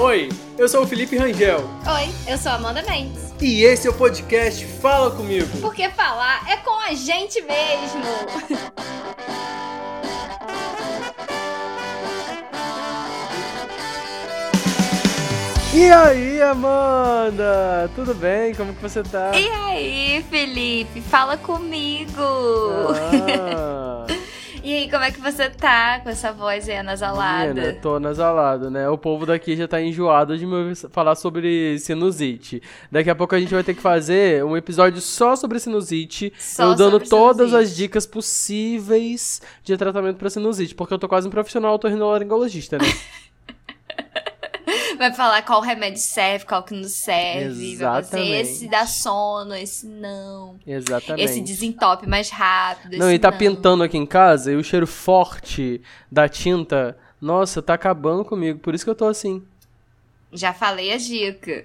Oi, 0.00 0.30
eu 0.56 0.66
sou 0.66 0.84
o 0.84 0.86
Felipe 0.86 1.14
Rangel. 1.14 1.58
Oi, 1.58 2.08
eu 2.26 2.38
sou 2.38 2.52
a 2.52 2.54
Amanda 2.54 2.80
Mendes. 2.84 3.34
E 3.38 3.64
esse 3.64 3.86
é 3.86 3.90
o 3.90 3.92
podcast 3.92 4.64
Fala 4.64 5.10
Comigo. 5.10 5.58
Porque 5.60 5.90
falar 5.90 6.42
é 6.50 6.56
com 6.56 6.80
a 6.80 6.94
gente 6.94 7.42
mesmo. 7.42 8.00
E 15.72 15.88
aí, 15.88 16.42
Amanda? 16.42 17.88
Tudo 17.94 18.12
bem? 18.12 18.52
Como 18.54 18.74
que 18.74 18.82
você 18.82 19.04
tá? 19.04 19.30
E 19.34 19.48
aí, 19.48 20.24
Felipe? 20.28 21.00
Fala 21.00 21.36
comigo. 21.36 22.12
Ah. 23.32 23.98
E 24.62 24.74
aí, 24.74 24.90
como 24.90 25.02
é 25.02 25.10
que 25.10 25.20
você 25.20 25.48
tá 25.48 26.00
com 26.00 26.10
essa 26.10 26.32
voz 26.32 26.68
aí 26.68 26.76
anasalada? 26.76 27.54
Menina, 27.54 27.72
tô 27.80 27.98
nasalado, 27.98 28.70
né? 28.70 28.88
O 28.90 28.98
povo 28.98 29.24
daqui 29.24 29.56
já 29.56 29.66
tá 29.66 29.80
enjoado 29.80 30.36
de 30.36 30.44
me 30.44 30.74
falar 30.90 31.14
sobre 31.14 31.78
sinusite. 31.78 32.62
Daqui 32.92 33.08
a 33.08 33.14
pouco 33.14 33.34
a 33.34 33.40
gente 33.40 33.54
vai 33.54 33.64
ter 33.64 33.74
que 33.74 33.80
fazer 33.80 34.44
um 34.44 34.54
episódio 34.56 35.00
só 35.00 35.34
sobre 35.34 35.58
sinusite. 35.58 36.30
Só 36.38 36.64
eu 36.64 36.74
dando 36.74 37.00
todas 37.00 37.50
sinusite. 37.50 37.70
as 37.72 37.76
dicas 37.76 38.06
possíveis 38.06 39.40
de 39.64 39.76
tratamento 39.78 40.18
pra 40.18 40.28
sinusite. 40.28 40.74
Porque 40.74 40.92
eu 40.92 40.98
tô 40.98 41.08
quase 41.08 41.26
um 41.26 41.30
profissional 41.30 41.74
otorrinolaringologista, 41.74 42.76
né? 42.76 42.84
Vai 45.00 45.14
falar 45.14 45.40
qual 45.40 45.62
remédio 45.62 45.98
serve, 45.98 46.44
qual 46.44 46.62
que 46.62 46.74
não 46.74 46.84
serve. 46.84 47.74
Vai 47.76 48.02
fazer 48.02 48.18
Exatamente. 48.18 48.36
esse 48.36 48.68
dá 48.68 48.84
sono, 48.84 49.54
esse 49.54 49.86
não. 49.86 50.60
Exatamente. 50.66 51.24
Esse 51.24 51.40
desentope 51.40 52.06
mais 52.06 52.28
rápido. 52.28 52.98
Não, 52.98 53.10
e 53.10 53.18
tá 53.18 53.32
pintando 53.32 53.82
aqui 53.82 53.96
em 53.96 54.04
casa 54.04 54.52
e 54.52 54.56
o 54.56 54.62
cheiro 54.62 54.86
forte 54.86 55.80
da 56.12 56.28
tinta, 56.28 56.98
nossa, 57.18 57.62
tá 57.62 57.72
acabando 57.72 58.26
comigo. 58.26 58.58
Por 58.58 58.74
isso 58.74 58.84
que 58.84 58.90
eu 58.90 58.94
tô 58.94 59.06
assim. 59.06 59.42
Já 60.34 60.52
falei 60.52 60.92
a 60.92 60.98
dica. 60.98 61.64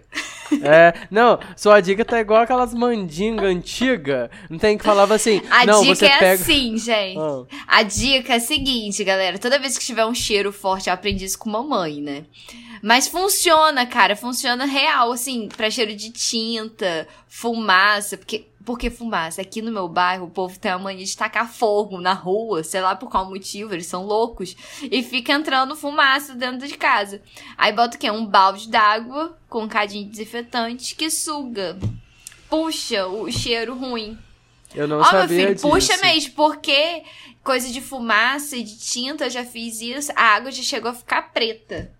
É, 0.64 0.94
não, 1.12 1.40
sua 1.56 1.80
dica 1.82 2.04
tá 2.06 2.20
igual 2.20 2.42
aquelas 2.42 2.74
mandingas 2.74 3.46
antigas. 3.46 4.30
Não 4.50 4.58
tem 4.58 4.78
que 4.78 4.84
falava 4.84 5.16
assim. 5.16 5.42
A 5.50 5.66
não, 5.66 5.82
dica 5.82 5.96
você 5.96 6.06
é 6.06 6.20
pega. 6.20 6.44
assim, 6.44 6.78
gente. 6.78 7.20
Ah. 7.20 7.44
A 7.68 7.84
dica 7.84 8.34
é 8.34 8.38
a 8.38 8.40
seguinte, 8.40 9.04
galera. 9.04 9.38
Toda 9.38 9.60
vez 9.60 9.78
que 9.78 9.86
tiver 9.86 10.06
um 10.06 10.14
cheiro 10.14 10.52
forte, 10.52 10.88
eu 10.88 10.94
aprendi 10.94 11.26
isso 11.26 11.38
com 11.38 11.50
mamãe, 11.50 12.02
né? 12.02 12.26
Mas 12.82 13.08
funciona, 13.08 13.86
cara. 13.86 14.16
Funciona 14.16 14.66
real, 14.66 15.12
assim, 15.12 15.50
pra 15.50 15.70
cheiro 15.70 15.96
de 15.96 16.12
tinta, 16.12 17.08
fumaça. 17.28 18.18
Porque, 18.18 18.46
porque 18.66 18.90
fumaça? 18.90 19.42
Aqui 19.42 19.62
no 19.62 19.72
meu 19.72 19.88
bairro, 19.88 20.26
o 20.26 20.30
povo 20.30 20.58
tem 20.60 20.72
a 20.72 20.78
mania 20.80 21.06
de 21.06 21.16
tacar 21.16 21.48
fogo 21.52 22.02
na 22.02 22.14
rua, 22.14 22.64
sei 22.64 22.82
lá 22.82 22.96
por 22.96 23.10
qual 23.10 23.30
motivo, 23.30 23.74
eles 23.74 23.86
são 23.86 24.06
loucos. 24.06 24.56
E 24.82 25.04
fica 25.04 25.32
entrando 25.34 25.76
fumaça 25.76 26.34
dentro 26.36 26.68
de 26.68 26.76
casa. 26.76 27.22
Aí 27.58 27.72
bota 27.72 27.96
o 27.96 28.00
quê? 28.00 28.10
Um 28.12 28.26
balde 28.26 28.68
d'água 28.70 29.38
com 29.48 29.64
um 29.64 29.68
cadinho 29.68 30.06
de 30.06 30.12
desinfetante 30.12 30.96
que 30.96 31.10
suga. 31.10 31.78
Puxa 32.50 33.08
o 33.08 33.32
cheiro 33.32 33.76
ruim. 33.76 34.18
Eu 34.74 34.88
não 34.88 34.98
Ó, 34.98 35.00
meu 35.00 35.06
sabia 35.22 35.28
filho, 35.28 35.56
disso. 35.56 35.70
puxa 35.70 35.98
mesmo, 35.98 36.34
porque 36.34 37.04
coisa 37.44 37.70
de 37.72 37.80
fumaça 37.80 38.58
e 38.58 38.64
de 38.64 38.78
tinta, 38.78 39.26
eu 39.26 39.30
já 39.30 39.46
fiz 39.46 39.80
isso, 39.80 40.12
a 40.16 40.22
água 40.36 40.52
já 40.52 40.62
chegou 40.64 40.92
a 40.92 40.94
ficar 40.94 41.22
preta. 41.32 41.95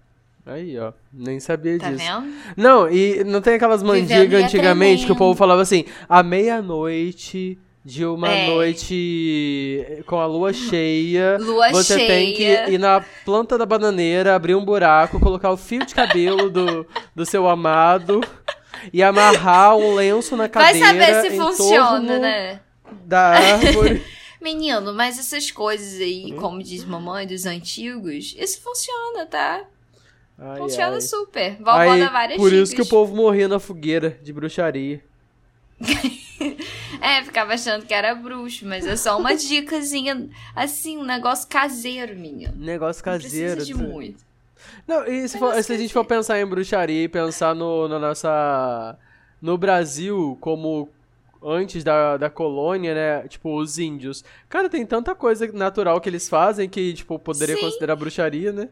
Aí, 0.46 0.78
ó. 0.78 0.94
Nem 1.12 1.40
sabia 1.40 1.78
Tá 1.80 1.90
disso. 1.92 2.04
vendo? 2.06 2.34
Não, 2.56 2.90
e 2.90 3.24
não 3.24 3.42
tem 3.42 3.56
aquelas 3.56 3.82
mandigas 3.82 4.44
antigamente 4.44 5.06
que 5.06 5.12
o 5.12 5.16
povo 5.16 5.36
falava 5.38 5.62
assim, 5.64 5.86
à 6.08 6.22
meia-noite 6.22 7.58
de 7.84 8.06
uma 8.06 8.30
É. 8.32 8.48
noite 8.48 10.04
com 10.08 10.20
a 10.20 10.26
lua 10.26 10.54
cheia. 10.54 11.38
Lua 11.40 11.72
você 11.72 11.98
tem 11.98 12.34
que 12.34 12.44
cheia. 12.44 12.70
ir 12.70 12.78
na 12.78 13.04
planta 13.24 13.58
da 13.58 13.66
bananeira, 13.66 14.36
abrir 14.36 14.56
um 14.56 14.64
buraco, 14.66 15.20
colocar 15.20 15.52
o 15.52 15.58
fio 15.58 15.86
de 15.86 15.94
cabelo 15.96 16.50
do, 16.50 16.86
do 17.16 17.26
seu 17.26 17.48
amado 17.48 18.22
e 18.94 19.02
amarrar 19.04 19.76
um 19.78 19.94
lenço 19.96 20.36
na 20.36 20.44
Vai 20.48 20.80
cadeira. 20.80 20.88
saber 20.88 21.22
se 21.30 21.36
em 21.36 21.40
funciona, 21.40 22.20
né? 22.20 22.60
Da 23.06 23.30
árvore. 23.30 24.04
Menino, 24.42 24.94
mas 24.94 25.18
essas 25.18 25.50
coisas 25.50 26.00
aí, 26.00 26.32
como 26.34 26.62
diz 26.62 26.84
mamãe 26.86 27.26
dos 27.26 27.48
antigos, 27.48 28.36
isso 28.38 28.62
funciona, 28.62 29.26
tá? 29.26 29.64
Ai, 30.38 30.58
funciona 30.58 30.96
ai. 30.96 31.02
super. 31.02 31.58
Vovó 31.58 31.72
Aí, 31.72 32.00
dá 32.00 32.10
várias 32.10 32.38
por 32.38 32.50
dicas. 32.50 32.70
isso 32.70 32.76
que 32.76 32.82
o 32.82 32.86
povo 32.86 33.16
morria 33.16 33.48
na 33.48 33.60
fogueira 33.60 34.12
de 34.22 34.34
bruxaria. 34.34 35.04
É, 37.02 37.24
ficava 37.24 37.54
achando 37.54 37.86
que 37.86 37.94
era 37.94 38.16
bruxo, 38.16 38.66
mas 38.66 38.86
é 38.86 38.96
só 38.96 39.18
uma 39.18 39.36
dicasinha, 39.36 40.30
assim, 40.56 40.98
um 40.98 41.04
negócio 41.06 41.48
caseiro, 41.48 42.16
menino. 42.16 42.54
Negócio 42.56 43.04
Não 43.06 43.14
caseiro. 43.14 43.56
precisa 43.56 43.66
de 43.66 43.74
tá? 43.74 43.88
muito. 43.88 44.24
Não, 44.88 45.06
e 45.06 45.28
se, 45.28 45.38
for- 45.38 45.62
se 45.62 45.74
a 45.74 45.78
gente 45.78 45.94
for 45.94 46.06
pensar 46.06 46.40
em 46.40 46.46
bruxaria 46.46 47.04
e 47.04 47.08
pensar 47.10 47.54
no, 47.54 47.88
na 47.88 48.00
nossa. 48.00 48.98
No 49.42 49.58
Brasil, 49.58 50.38
como 50.42 50.90
antes 51.44 51.84
da, 51.84 52.18
da 52.18 52.30
colônia, 52.30 52.96
né? 52.96 53.28
Tipo, 53.28 53.56
os 53.60 53.78
índios. 53.78 54.24
Cara, 54.50 54.70
tem 54.70 54.86
tanta 54.86 55.14
coisa 55.14 55.46
natural 55.52 56.02
que 56.02 56.10
eles 56.10 56.28
fazem 56.28 56.68
que, 56.70 56.94
tipo, 56.94 57.20
poderia 57.20 57.56
Sim. 57.56 57.62
considerar 57.62 57.96
bruxaria, 57.96 58.52
né? 58.52 58.70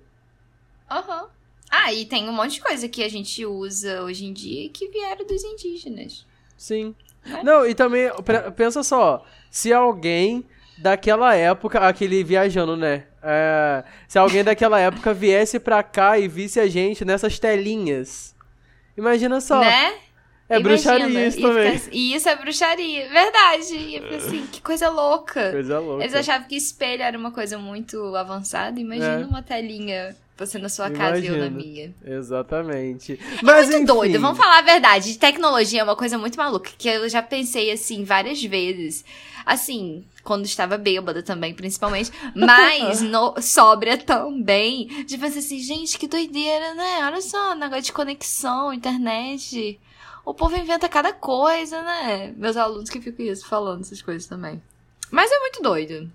Aham. 0.89 1.27
Ah, 1.75 1.91
e 1.91 2.05
tem 2.05 2.29
um 2.29 2.33
monte 2.33 2.53
de 2.55 2.61
coisa 2.61 2.87
que 2.87 3.03
a 3.03 3.09
gente 3.09 3.43
usa 3.45 4.03
hoje 4.03 4.25
em 4.25 4.31
dia 4.33 4.69
que 4.69 4.89
vieram 4.89 5.25
dos 5.25 5.43
indígenas. 5.43 6.25
Sim. 6.55 6.93
É. 7.25 7.41
Não, 7.41 7.65
e 7.65 7.73
também, 7.73 8.09
pensa 8.55 8.83
só, 8.83 9.25
se 9.49 9.73
alguém 9.73 10.45
daquela 10.77 11.33
época, 11.33 11.79
aquele 11.79 12.23
viajando, 12.23 12.75
né? 12.77 13.05
É, 13.23 13.83
se 14.07 14.19
alguém 14.19 14.43
daquela 14.43 14.79
época 14.79 15.13
viesse 15.13 15.59
pra 15.59 15.81
cá 15.81 16.19
e 16.19 16.27
visse 16.27 16.59
a 16.59 16.67
gente 16.67 17.03
nessas 17.05 17.39
telinhas. 17.39 18.35
Imagina 18.97 19.41
só. 19.41 19.59
Né? 19.61 19.93
É 20.49 20.59
Imagina, 20.59 20.63
bruxaria 20.69 21.27
isso 21.27 21.41
também. 21.41 21.67
assim- 21.69 21.89
E 21.91 22.13
isso 22.13 22.29
é 22.29 22.35
bruxaria, 22.35 23.09
verdade. 23.09 23.75
Ia 23.75 24.01
ficar 24.01 24.15
assim, 24.17 24.45
que 24.51 24.61
coisa 24.61 24.89
louca. 24.89 25.51
Coisa 25.51 25.79
louca. 25.79 26.03
Eles 26.03 26.13
achavam 26.13 26.47
que 26.47 26.55
espelho 26.55 27.01
era 27.01 27.17
uma 27.17 27.31
coisa 27.31 27.57
muito 27.57 28.15
avançada. 28.15 28.79
Imagina 28.79 29.21
É. 29.21 29.25
uma 29.25 29.41
telinha, 29.41 30.15
você 30.37 30.57
na 30.57 30.69
sua 30.69 30.89
casa 30.89 31.19
e 31.19 31.27
eu 31.27 31.37
na 31.37 31.49
minha. 31.49 31.93
Exatamente. 32.03 33.19
Mas 33.41 33.67
Muito 33.67 33.75
enfim, 33.77 33.85
doido. 33.85 34.19
Vamos 34.19 34.37
falar 34.37 34.59
a 34.59 34.63
verdade. 34.63 35.17
Tecnologia 35.17 35.81
é 35.81 35.83
uma 35.83 35.95
coisa 35.95 36.17
muito 36.17 36.37
maluca, 36.37 36.71
que 36.77 36.87
eu 36.87 37.07
já 37.07 37.21
pensei 37.21 37.71
assim 37.71 38.03
várias 38.03 38.41
vezes. 38.43 39.05
Assim, 39.45 40.05
quando 40.23 40.45
estava 40.45 40.77
bêbada 40.77 41.21
também, 41.21 41.53
principalmente. 41.53 42.11
Mas 42.35 43.01
no, 43.03 43.35
sóbria 43.41 43.97
também. 43.97 45.05
De 45.05 45.17
pensar 45.17 45.39
assim, 45.39 45.59
gente, 45.59 45.99
que 45.99 46.07
doideira, 46.07 46.73
né? 46.73 47.05
Olha 47.05 47.21
só, 47.21 47.53
negócio 47.53 47.83
de 47.83 47.93
conexão, 47.93 48.73
internet. 48.73 49.79
O 50.25 50.33
povo 50.33 50.55
inventa 50.55 50.87
cada 50.87 51.11
coisa, 51.13 51.81
né? 51.81 52.33
Meus 52.37 52.55
alunos 52.57 52.89
que 52.89 53.01
ficam 53.01 53.25
isso, 53.25 53.45
falando 53.45 53.81
essas 53.81 54.01
coisas 54.01 54.25
também. 54.25 54.61
Mas 55.11 55.31
é 55.31 55.39
muito 55.39 55.61
doido. 55.61 56.09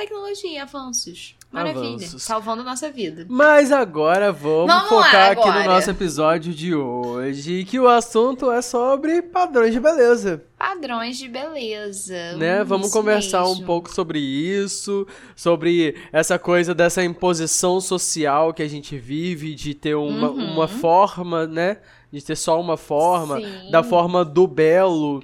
Tecnologia, 0.00 0.62
avanços. 0.62 1.34
Maravilha. 1.52 1.88
Avanços. 1.96 2.22
Salvando 2.22 2.62
a 2.62 2.64
nossa 2.64 2.90
vida. 2.90 3.26
Mas 3.28 3.70
agora 3.70 4.32
vamos, 4.32 4.72
Vamos 4.72 4.88
focar 4.88 5.32
aqui 5.32 5.44
no 5.44 5.50
agora. 5.52 5.64
nosso 5.74 5.90
episódio 5.90 6.54
de 6.54 6.74
hoje, 6.74 7.64
que 7.64 7.78
o 7.78 7.86
assunto 7.86 8.50
é 8.50 8.62
sobre 8.62 9.20
padrões 9.20 9.74
de 9.74 9.78
beleza, 9.80 10.42
Padrões 10.56 11.18
de 11.18 11.28
beleza. 11.28 12.14
né? 12.38 12.62
Hum, 12.62 12.64
Vamos 12.64 12.86
isso 12.86 12.96
conversar 12.96 13.44
um 13.44 13.50
mesmo. 13.50 13.66
pouco 13.66 13.92
sobre 13.92 14.18
isso, 14.20 15.06
sobre 15.36 15.94
essa 16.12 16.38
coisa 16.38 16.74
dessa 16.74 17.04
imposição 17.04 17.78
social 17.78 18.54
que 18.54 18.62
a 18.62 18.68
gente 18.68 18.96
vive 18.96 19.54
de 19.54 19.74
ter 19.74 19.96
uma, 19.96 20.30
Uhum. 20.30 20.52
uma 20.54 20.68
forma, 20.68 21.46
né? 21.46 21.76
De 22.10 22.24
ter 22.24 22.36
só 22.36 22.58
uma 22.58 22.78
forma, 22.78 23.36
Sim. 23.38 23.70
da 23.70 23.82
forma 23.82 24.24
do 24.24 24.46
belo. 24.46 25.22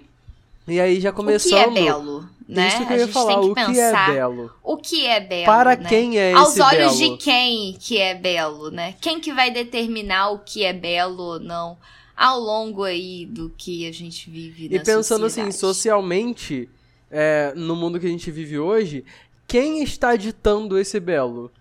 E 0.68 0.78
aí 0.80 1.00
já 1.00 1.10
O 1.10 1.12
começando, 1.14 1.72
que 1.72 1.78
é 1.78 1.84
belo, 1.84 2.28
né? 2.48 2.68
isso 2.68 2.86
que 2.86 2.92
eu 2.92 2.96
ia 2.98 3.08
falar, 3.08 3.40
tem 3.40 3.42
que 3.42 3.48
o 3.50 3.54
que 3.54 3.80
é 3.80 4.06
belo? 4.06 4.52
o 4.62 4.76
que 4.76 5.06
é 5.06 5.20
belo, 5.20 5.46
Para 5.46 5.76
né? 5.76 5.88
quem 5.88 6.18
é 6.18 6.32
Aos 6.32 6.50
esse 6.50 6.60
olhos 6.62 6.98
belo? 6.98 7.16
de 7.18 7.24
quem 7.24 7.72
que 7.78 7.98
é 7.98 8.14
belo, 8.14 8.70
né? 8.70 8.94
Quem 9.00 9.18
que 9.20 9.32
vai 9.32 9.50
determinar 9.50 10.30
o 10.30 10.38
que 10.38 10.64
é 10.64 10.72
belo 10.72 11.22
ou 11.22 11.40
não 11.40 11.76
ao 12.16 12.40
longo 12.40 12.82
aí 12.84 13.26
do 13.26 13.50
que 13.56 13.86
a 13.86 13.92
gente 13.92 14.30
vive 14.30 14.66
E 14.70 14.78
pensando 14.80 15.26
assim, 15.26 15.42
sociedade. 15.50 15.56
socialmente, 15.58 16.68
é, 17.10 17.52
no 17.54 17.76
mundo 17.76 18.00
que 18.00 18.06
a 18.06 18.10
gente 18.10 18.30
vive 18.30 18.58
hoje, 18.58 19.04
quem 19.46 19.82
está 19.82 20.16
ditando 20.16 20.78
esse 20.78 20.98
belo? 20.98 21.52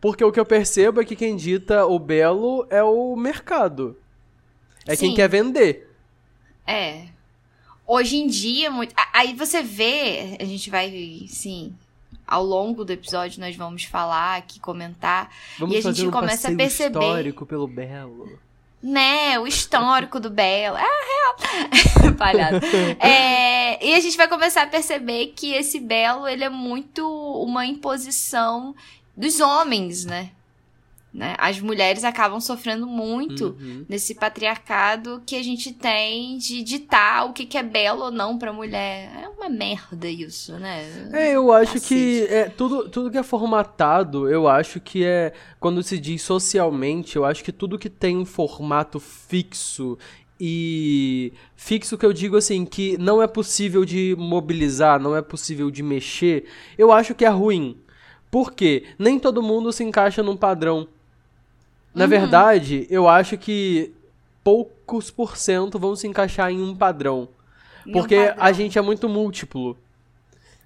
Porque 0.00 0.22
o 0.22 0.30
que 0.30 0.38
eu 0.38 0.46
percebo 0.46 1.00
é 1.00 1.04
que 1.04 1.16
quem 1.16 1.34
dita 1.34 1.86
o 1.86 1.98
belo 1.98 2.66
é 2.70 2.82
o 2.84 3.16
mercado. 3.16 3.96
É 4.86 4.96
quem 4.96 5.10
Sim. 5.10 5.16
quer 5.16 5.28
vender. 5.28 5.90
É. 6.66 7.06
Hoje 7.86 8.16
em 8.16 8.26
dia, 8.26 8.70
muito... 8.70 8.94
aí 9.12 9.32
você 9.34 9.62
vê, 9.62 10.36
a 10.40 10.44
gente 10.44 10.68
vai, 10.70 10.90
sim, 11.28 11.72
ao 12.26 12.44
longo 12.44 12.84
do 12.84 12.92
episódio 12.92 13.40
nós 13.40 13.54
vamos 13.54 13.84
falar 13.84 14.36
aqui, 14.36 14.58
comentar, 14.58 15.30
Vamos 15.58 15.74
E 15.74 15.78
a 15.78 15.80
gente 15.82 16.06
um 16.06 16.10
começa 16.10 16.48
a 16.48 16.54
perceber- 16.54 16.98
histórico 16.98 17.46
pelo 17.46 17.68
belo. 17.68 18.38
né, 18.82 19.38
o 19.38 19.46
histórico 19.46 20.18
do 20.20 20.30
Belo. 20.30 20.76
É 20.76 20.82
real. 20.82 22.14
Palhaço. 22.18 22.66
É, 23.00 23.84
e 23.84 23.94
a 23.94 24.00
gente 24.00 24.16
vai 24.16 24.28
começar 24.28 24.62
a 24.62 24.66
perceber 24.66 25.32
que 25.36 25.52
esse 25.52 25.80
Belo, 25.80 26.26
ele 26.28 26.44
é 26.44 26.48
muito 26.48 27.04
uma 27.42 27.64
imposição 27.66 28.74
dos 29.16 29.40
homens, 29.40 30.04
né? 30.04 30.30
Né? 31.16 31.34
As 31.38 31.58
mulheres 31.60 32.04
acabam 32.04 32.38
sofrendo 32.40 32.86
muito 32.86 33.56
Uhum. 33.58 33.86
nesse 33.88 34.14
patriarcado 34.14 35.22
que 35.26 35.34
a 35.34 35.42
gente 35.42 35.72
tem 35.72 36.36
de 36.36 36.62
ditar 36.62 37.24
o 37.26 37.32
que, 37.32 37.46
que 37.46 37.56
é 37.56 37.62
belo 37.62 38.04
ou 38.04 38.10
não 38.10 38.36
pra 38.38 38.52
mulher. 38.52 39.10
É 39.24 39.28
uma 39.28 39.48
merda 39.48 40.06
isso, 40.06 40.52
né? 40.58 40.84
É, 41.12 41.34
eu 41.34 41.50
acho 41.50 41.72
Cacete. 41.74 41.88
que 41.88 42.22
é, 42.28 42.44
tudo, 42.50 42.88
tudo 42.90 43.10
que 43.10 43.16
é 43.16 43.22
formatado, 43.22 44.28
eu 44.28 44.46
acho 44.46 44.78
que 44.78 45.04
é. 45.04 45.32
Quando 45.58 45.82
se 45.82 45.98
diz 45.98 46.20
socialmente, 46.22 47.16
eu 47.16 47.24
acho 47.24 47.42
que 47.42 47.50
tudo 47.50 47.78
que 47.78 47.88
tem 47.88 48.16
um 48.18 48.26
formato 48.26 49.00
fixo 49.00 49.96
e. 50.38 51.32
Fixo 51.56 51.96
que 51.96 52.04
eu 52.04 52.12
digo 52.12 52.36
assim, 52.36 52.64
que 52.66 52.98
não 52.98 53.22
é 53.22 53.26
possível 53.26 53.84
de 53.84 54.14
mobilizar, 54.18 55.00
não 55.00 55.16
é 55.16 55.22
possível 55.22 55.70
de 55.70 55.82
mexer, 55.82 56.44
eu 56.76 56.92
acho 56.92 57.14
que 57.14 57.24
é 57.24 57.28
ruim. 57.28 57.78
Por 58.30 58.52
quê? 58.52 58.84
Nem 58.98 59.18
todo 59.18 59.42
mundo 59.42 59.72
se 59.72 59.82
encaixa 59.82 60.22
num 60.22 60.36
padrão. 60.36 60.86
Na 61.96 62.04
Uhum. 62.04 62.10
verdade, 62.10 62.86
eu 62.90 63.08
acho 63.08 63.36
que 63.38 63.92
poucos 64.44 65.10
por 65.10 65.36
cento 65.36 65.78
vão 65.78 65.96
se 65.96 66.06
encaixar 66.06 66.50
em 66.52 66.62
um 66.62 66.74
padrão. 66.76 67.28
Em 67.86 67.90
um 67.90 67.92
Porque 67.94 68.14
a 68.14 68.34
padrão. 68.34 68.54
gente 68.54 68.78
é 68.78 68.82
muito 68.82 69.08
múltiplo. 69.08 69.76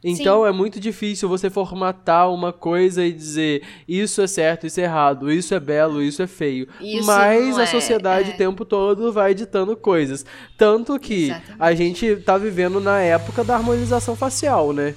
Então 0.02 0.46
é 0.46 0.50
muito 0.50 0.80
difícil 0.80 1.28
você 1.28 1.50
formatar 1.50 2.32
uma 2.32 2.54
coisa 2.54 3.04
e 3.04 3.12
dizer 3.12 3.62
isso 3.86 4.22
é 4.22 4.26
certo, 4.26 4.66
isso 4.66 4.80
é 4.80 4.84
errado, 4.84 5.30
isso 5.30 5.54
é 5.54 5.60
belo, 5.60 6.02
isso 6.02 6.22
é 6.22 6.26
feio. 6.26 6.66
Isso 6.80 7.06
Mas 7.06 7.58
a 7.58 7.64
é, 7.64 7.66
sociedade 7.66 8.30
é. 8.30 8.34
o 8.34 8.36
tempo 8.38 8.64
todo 8.64 9.12
vai 9.12 9.34
ditando 9.34 9.76
coisas. 9.76 10.24
Tanto 10.56 10.98
que 10.98 11.24
Exatamente. 11.24 11.56
a 11.58 11.74
gente 11.74 12.16
tá 12.16 12.38
vivendo 12.38 12.80
na 12.80 12.98
época 13.00 13.44
da 13.44 13.54
harmonização 13.54 14.16
facial, 14.16 14.72
né? 14.72 14.94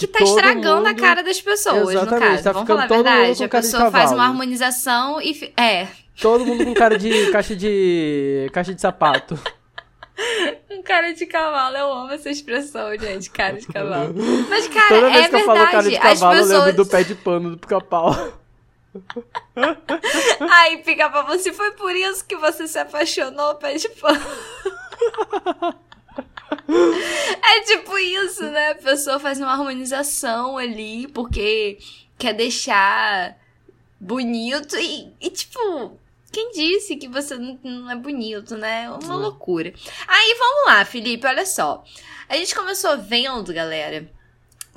Que 0.00 0.12
tá 0.12 0.24
estragando 0.24 0.86
a 0.86 0.90
mundo- 0.90 1.00
cara 1.00 1.22
das 1.22 1.40
pessoas, 1.40 1.84
no 1.84 1.90
Exatamente, 1.90 2.20
caso. 2.30 2.42
tá 2.44 2.52
Vamos 2.52 2.68
ficando 2.68 2.76
falar 2.78 2.84
a 2.84 2.88
todo 2.88 2.96
mundo 2.98 3.04
verdade. 3.16 3.38
com 3.38 3.44
A 3.44 3.48
cara 3.48 3.62
de 3.62 3.70
pessoa 3.70 3.90
faz 3.90 4.12
uma 4.12 4.24
harmonização 4.24 5.20
e. 5.20 5.34
fi- 5.34 5.52
É. 5.56 5.86
Todo 6.20 6.44
mundo 6.44 6.64
com 6.64 6.74
cara 6.74 6.98
de 6.98 7.30
caixa 7.32 7.56
de 7.56 8.50
caixa 8.52 8.74
de 8.74 8.80
sapato. 8.80 9.38
Um 10.70 10.82
cara 10.82 11.12
de 11.14 11.24
cavalo, 11.24 11.76
eu 11.78 11.90
amo 11.92 12.12
essa 12.12 12.28
expressão, 12.28 12.94
gente. 12.98 13.30
Cara 13.30 13.54
de 13.58 13.66
cavalo. 13.66 14.14
Mas, 14.50 14.68
cara, 14.68 14.88
Toda 14.88 15.06
é 15.08 15.10
vez 15.12 15.26
que 15.26 15.32
verdade. 15.32 15.40
eu 15.40 15.46
falo 15.46 15.70
cara 15.70 15.82
de 15.90 15.98
cavalo, 15.98 16.34
eu 16.34 16.42
pessoas. 16.42 16.64
lembro 16.66 16.84
do 16.84 16.90
pé 16.90 17.02
de 17.04 17.14
pano 17.14 17.50
do 17.52 17.56
pica-pau. 17.58 18.14
Ai, 20.40 20.76
pica 20.78 21.08
pra 21.08 21.22
você. 21.22 21.52
Foi 21.54 21.70
por 21.72 21.94
isso 21.96 22.24
que 22.26 22.36
você 22.36 22.68
se 22.68 22.78
apaixonou, 22.78 23.54
pé 23.54 23.74
de 23.76 23.88
pano. 23.90 24.20
É 27.42 27.60
tipo 27.62 27.98
isso, 27.98 28.42
né? 28.44 28.70
A 28.70 28.74
pessoa 28.74 29.18
faz 29.18 29.38
uma 29.38 29.52
harmonização 29.52 30.56
ali 30.56 31.08
porque 31.08 31.78
quer 32.18 32.32
deixar 32.32 33.36
bonito 33.98 34.76
e, 34.76 35.12
e, 35.20 35.30
tipo, 35.30 35.98
quem 36.32 36.52
disse 36.52 36.96
que 36.96 37.08
você 37.08 37.36
não, 37.36 37.90
é 37.90 37.96
bonito, 37.96 38.56
né? 38.56 38.84
É 38.84 38.90
uma 38.90 39.16
loucura. 39.16 39.72
Aí 40.06 40.36
vamos 40.38 40.66
lá, 40.66 40.84
Felipe, 40.84 41.26
olha 41.26 41.44
só. 41.44 41.84
A 42.28 42.36
gente 42.36 42.54
começou 42.54 42.96
vendo, 42.98 43.52
galera, 43.52 44.08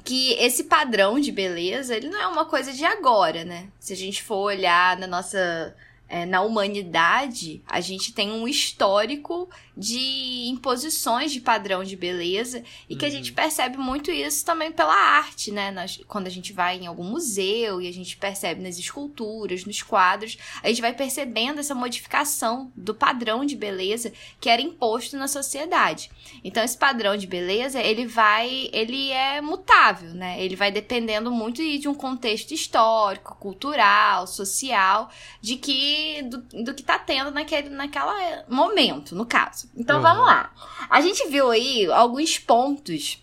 que 0.04 0.34
esse 0.34 0.66
padrão 0.66 1.20
de 1.20 1.32
beleza, 1.32 1.96
ele 1.96 2.10
não 2.10 2.20
é 2.20 2.28
uma 2.28 2.46
coisa 2.46 2.74
de 2.74 2.84
agora, 2.84 3.46
né? 3.46 3.70
Se 3.80 3.94
a 3.94 3.96
gente 3.96 4.24
for 4.24 4.38
olhar 4.38 4.98
na 4.98 5.08
nossa. 5.08 5.76
É, 6.14 6.28
na 6.28 6.44
humanidade, 6.44 7.64
a 7.68 7.82
gente 7.82 8.14
tem 8.14 8.32
um 8.32 8.48
histórico 8.48 9.50
de 9.76 10.48
imposições 10.48 11.32
de 11.32 11.42
padrão 11.42 11.84
de 11.84 11.96
beleza 11.96 12.64
e 12.88 12.96
que 12.96 13.04
a 13.04 13.10
gente 13.10 13.34
percebe 13.34 13.78
muito 13.78 14.12
isso 14.12 14.46
também 14.46 14.72
pela 14.72 14.94
arte, 14.94 15.52
né? 15.52 15.74
Quando 16.08 16.28
a 16.28 16.30
gente 16.30 16.54
vai 16.54 16.78
em 16.78 16.86
algum 16.86 17.04
museu 17.04 17.82
e 17.82 17.88
a 17.88 17.92
gente 17.92 18.16
percebe 18.16 18.62
nas 18.62 18.78
esculturas, 18.78 19.66
nos 19.66 19.82
quadros, 19.82 20.38
a 20.62 20.68
gente 20.68 20.82
vai 20.82 20.94
percebendo 20.94 21.60
essa 21.60 21.74
modificação 21.74 22.72
do 22.76 22.94
padrão 22.94 23.44
de 23.44 23.56
beleza 23.56 24.14
que 24.40 24.50
era 24.52 24.62
imposto 24.62 25.18
na 25.18 25.28
sociedade. 25.28 26.12
Então 26.44 26.64
esse 26.64 26.78
padrão 26.78 27.18
de 27.18 27.26
beleza, 27.26 27.82
ele 27.82 28.06
vai, 28.06 28.70
ele 28.72 29.10
é 29.10 29.42
mutável, 29.42 30.14
né? 30.14 30.40
Ele 30.40 30.56
vai 30.56 30.72
dependendo 30.72 31.32
muito 31.32 31.64
de 31.64 31.88
um 31.88 31.96
contexto 31.96 32.52
histórico, 32.52 33.36
cultural, 33.38 34.28
social, 34.28 35.10
de 35.42 35.56
que 35.56 36.03
do, 36.24 36.38
do 36.64 36.74
que 36.74 36.84
tá 36.84 36.98
tendo 37.00 37.32
naquele 37.32 37.70
naquela 37.70 38.14
momento, 38.48 39.16
no 39.16 39.26
caso. 39.26 39.70
Então 39.76 39.98
Uhum. 39.98 40.02
vamos 40.04 40.26
lá. 40.26 40.52
A 40.90 41.02
gente 41.02 41.28
viu 41.28 41.50
aí 41.52 41.86
alguns 41.88 42.38
pontos 42.40 43.20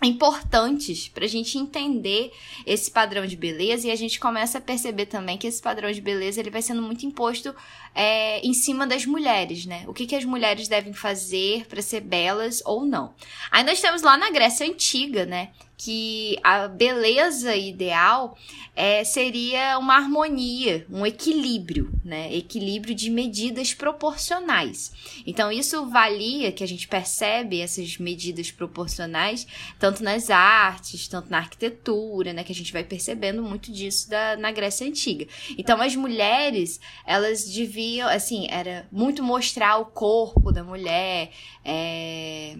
importantes 0.00 1.08
pra 1.08 1.26
gente 1.26 1.58
entender 1.58 2.32
esse 2.64 2.90
padrão 2.90 3.26
de 3.26 3.36
beleza 3.36 3.88
e 3.88 3.90
a 3.90 3.96
gente 3.96 4.20
começa 4.20 4.58
a 4.58 4.60
perceber 4.60 5.06
também 5.06 5.36
que 5.36 5.46
esse 5.46 5.60
padrão 5.60 5.90
de 5.90 6.00
beleza 6.00 6.38
ele 6.40 6.50
vai 6.50 6.62
sendo 6.62 6.80
muito 6.82 7.04
imposto 7.04 7.54
é, 7.94 8.40
em 8.46 8.54
cima 8.54 8.86
das 8.86 9.04
mulheres, 9.04 9.66
né? 9.66 9.84
O 9.88 9.92
que, 9.92 10.06
que 10.06 10.14
as 10.14 10.24
mulheres 10.24 10.68
devem 10.68 10.92
fazer 10.92 11.66
pra 11.66 11.82
ser 11.82 12.00
belas 12.00 12.62
ou 12.64 12.84
não. 12.84 13.12
Aí 13.50 13.64
nós 13.64 13.80
temos 13.80 14.02
lá 14.02 14.16
na 14.16 14.30
Grécia 14.30 14.66
Antiga, 14.66 15.26
né? 15.26 15.50
Que 15.80 16.36
a 16.42 16.66
beleza 16.66 17.54
ideal 17.54 18.36
é, 18.74 19.02
seria 19.04 19.78
uma 19.78 19.96
harmonia, 19.96 20.84
um 20.90 21.06
equilíbrio, 21.06 21.92
né? 22.04 22.34
Equilíbrio 22.34 22.94
de 22.94 23.10
medidas 23.10 23.74
proporcionais. 23.74 24.92
Então, 25.26 25.50
isso 25.50 25.88
valia 25.88 26.52
que 26.52 26.62
a 26.62 26.66
gente 26.66 26.86
percebe 26.86 27.60
essas 27.60 27.96
medidas 27.98 28.50
proporcionais 28.50 29.46
tanto 29.78 30.02
nas 30.02 30.30
artes, 30.30 31.08
tanto 31.08 31.30
na 31.30 31.38
arquitetura, 31.38 32.32
né? 32.32 32.42
Que 32.42 32.52
a 32.52 32.54
gente 32.54 32.72
vai 32.72 32.82
percebendo 32.84 33.42
muito 33.42 33.72
disso 33.72 34.10
da, 34.10 34.36
na 34.36 34.50
Grécia 34.50 34.86
Antiga. 34.86 35.26
Então, 35.56 35.80
as 35.80 35.94
mulheres, 35.94 36.80
elas 37.06 37.48
deviam, 37.48 38.08
assim, 38.08 38.46
era 38.50 38.86
muito 38.90 39.22
mostrar 39.22 39.78
o 39.78 39.86
corpo 39.86 40.50
da 40.50 40.64
mulher, 40.64 41.30
é 41.64 42.56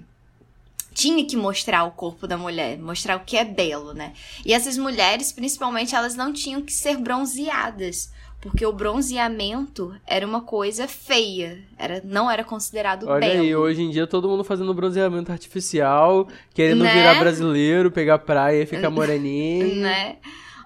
tinha 0.99 1.25
que 1.25 1.37
mostrar 1.37 1.85
o 1.85 1.93
corpo 1.93 2.27
da 2.27 2.37
mulher, 2.37 2.77
mostrar 2.77 3.17
o 3.17 3.21
que 3.25 3.37
é 3.37 3.45
belo, 3.45 3.95
né? 3.95 4.13
E 4.45 4.53
essas 4.53 4.77
mulheres, 4.77 5.31
principalmente, 5.31 5.95
elas 5.95 6.17
não 6.17 6.33
tinham 6.33 6.61
que 6.61 6.73
ser 6.73 6.97
bronzeadas, 6.97 8.11
porque 8.41 8.67
o 8.67 8.73
bronzeamento 8.73 9.95
era 10.05 10.27
uma 10.27 10.41
coisa 10.41 10.89
feia, 10.89 11.59
era, 11.79 12.03
não 12.05 12.29
era 12.29 12.43
considerado 12.43 13.07
Olha 13.09 13.21
belo. 13.21 13.43
aí, 13.43 13.55
hoje 13.55 13.83
em 13.83 13.91
dia 13.91 14.09
todo 14.09 14.29
mundo 14.29 14.43
fazendo 14.43 14.75
bronzeamento 14.75 15.31
artificial, 15.31 16.27
querendo 16.53 16.83
Né? 16.83 16.93
virar 16.93 17.15
brasileiro, 17.21 17.93
pegar 17.93 18.19
praia 18.19 18.63
e 18.63 18.67
ficar 18.67 18.91
moreninho. 18.91 19.77
né? 19.77 20.17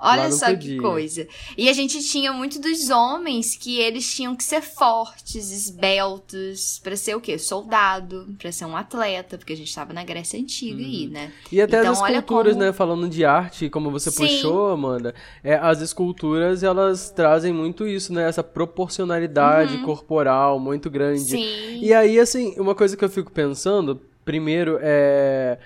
Olha 0.05 0.31
só 0.33 0.55
que 0.57 0.77
coisa. 0.79 1.29
E 1.57 1.69
a 1.69 1.73
gente 1.73 2.03
tinha 2.03 2.33
muito 2.33 2.59
dos 2.61 2.91
homens 2.91 3.55
que 3.55 3.79
eles 3.79 4.13
tinham 4.13 4.35
que 4.35 4.43
ser 4.43 4.61
fortes, 4.61 5.53
esbeltos, 5.53 6.81
pra 6.83 6.97
ser 6.97 7.15
o 7.15 7.21
quê? 7.21 7.39
Soldado, 7.39 8.35
pra 8.39 8.51
ser 8.51 8.65
um 8.65 8.77
atleta, 8.77 9.39
porque 9.39 9.53
a 9.53 9.57
gente 9.57 9.73
tava 9.73 9.93
na 9.93 10.03
Grécia 10.03 10.41
Antiga 10.41 10.83
aí, 10.83 11.07
né? 11.07 11.33
E 11.53 11.61
até 11.63 11.79
Então, 11.81 11.93
as 11.93 11.99
esculturas, 12.01 12.55
como- 12.55 12.65
né? 12.65 12.73
Falando 12.73 13.09
de 13.09 13.25
arte, 13.25 13.71
como 13.71 13.91
você 13.93 14.11
Sim. 14.11 14.27
puxou, 14.27 14.71
Amanda, 14.71 15.15
é, 15.45 15.55
as 15.55 15.81
esculturas 15.81 16.63
elas 16.65 17.11
trazem 17.11 17.53
muito 17.53 17.87
isso, 17.87 18.13
né? 18.13 18.29
Essa 18.29 18.43
proporcionalidade 18.43 19.79
corporal 19.85 20.59
muito 20.59 20.91
grande. 20.91 21.21
Uhum. 21.37 21.43
Sim. 21.43 21.79
E 21.81 21.95
aí, 21.95 22.19
assim, 22.19 22.55
uma 22.59 22.75
coisa 22.75 22.97
que 22.97 23.05
eu 23.05 23.09
fico 23.11 23.31
pensando, 23.31 24.01
primeiro, 24.25 24.79
é. 24.83 25.59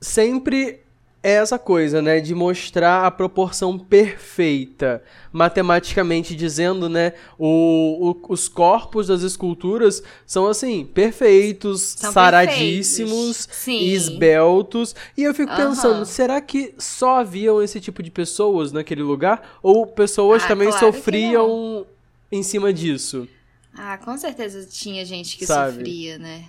Sempre 0.00 0.80
é 1.22 1.32
essa 1.32 1.58
coisa, 1.58 2.00
né? 2.00 2.20
De 2.20 2.34
mostrar 2.34 3.04
a 3.06 3.10
proporção 3.10 3.78
perfeita. 3.78 5.02
Matematicamente 5.32 6.34
dizendo, 6.34 6.88
né? 6.88 7.12
O, 7.38 8.10
o- 8.10 8.32
os 8.32 8.48
corpos 8.48 9.08
das 9.08 9.22
esculturas 9.22 10.02
são, 10.26 10.46
assim, 10.46 10.84
perfeitos, 10.86 11.80
São 11.94 12.12
saradíssimos, 12.12 13.46
perfeitos. 13.46 13.48
Esbeltos. 13.76 14.94
E 15.16 15.22
eu 15.22 15.34
fico 15.34 15.52
Aham. 15.52 15.54
pensando, 15.54 16.04
será 16.04 16.40
que 16.40 16.74
só 16.78 17.16
haviam 17.20 17.62
esse 17.62 17.80
tipo 17.80 18.02
de 18.02 18.10
pessoas 18.10 18.72
naquele 18.72 19.02
lugar? 19.02 19.58
Ou 19.62 19.86
pessoas 19.86 20.42
Ah, 20.42 20.48
também 20.48 20.68
claro 20.68 20.92
sofriam 20.92 21.86
em 22.30 22.42
cima 22.42 22.72
disso? 22.72 23.28
Ah, 23.74 23.96
com 23.98 24.16
certeza 24.18 24.66
tinha 24.66 25.04
gente 25.04 25.36
que 25.38 25.46
Sabe? 25.46 25.46
sofria, 25.46 26.18
né? 26.18 26.46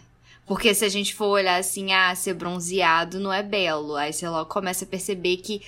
Porque 0.50 0.74
se 0.74 0.84
a 0.84 0.89
gente 0.89 1.13
for 1.13 1.27
olhar 1.27 1.60
assim, 1.60 1.94
ah, 1.94 2.15
ser 2.15 2.34
bronzeado 2.34 3.20
não 3.20 3.32
é 3.32 3.44
belo. 3.44 3.96
Aí 3.96 4.12
você 4.12 4.27
logo 4.27 4.50
começa 4.50 4.84
a 4.84 4.88
perceber 4.88 5.38
que. 5.38 5.62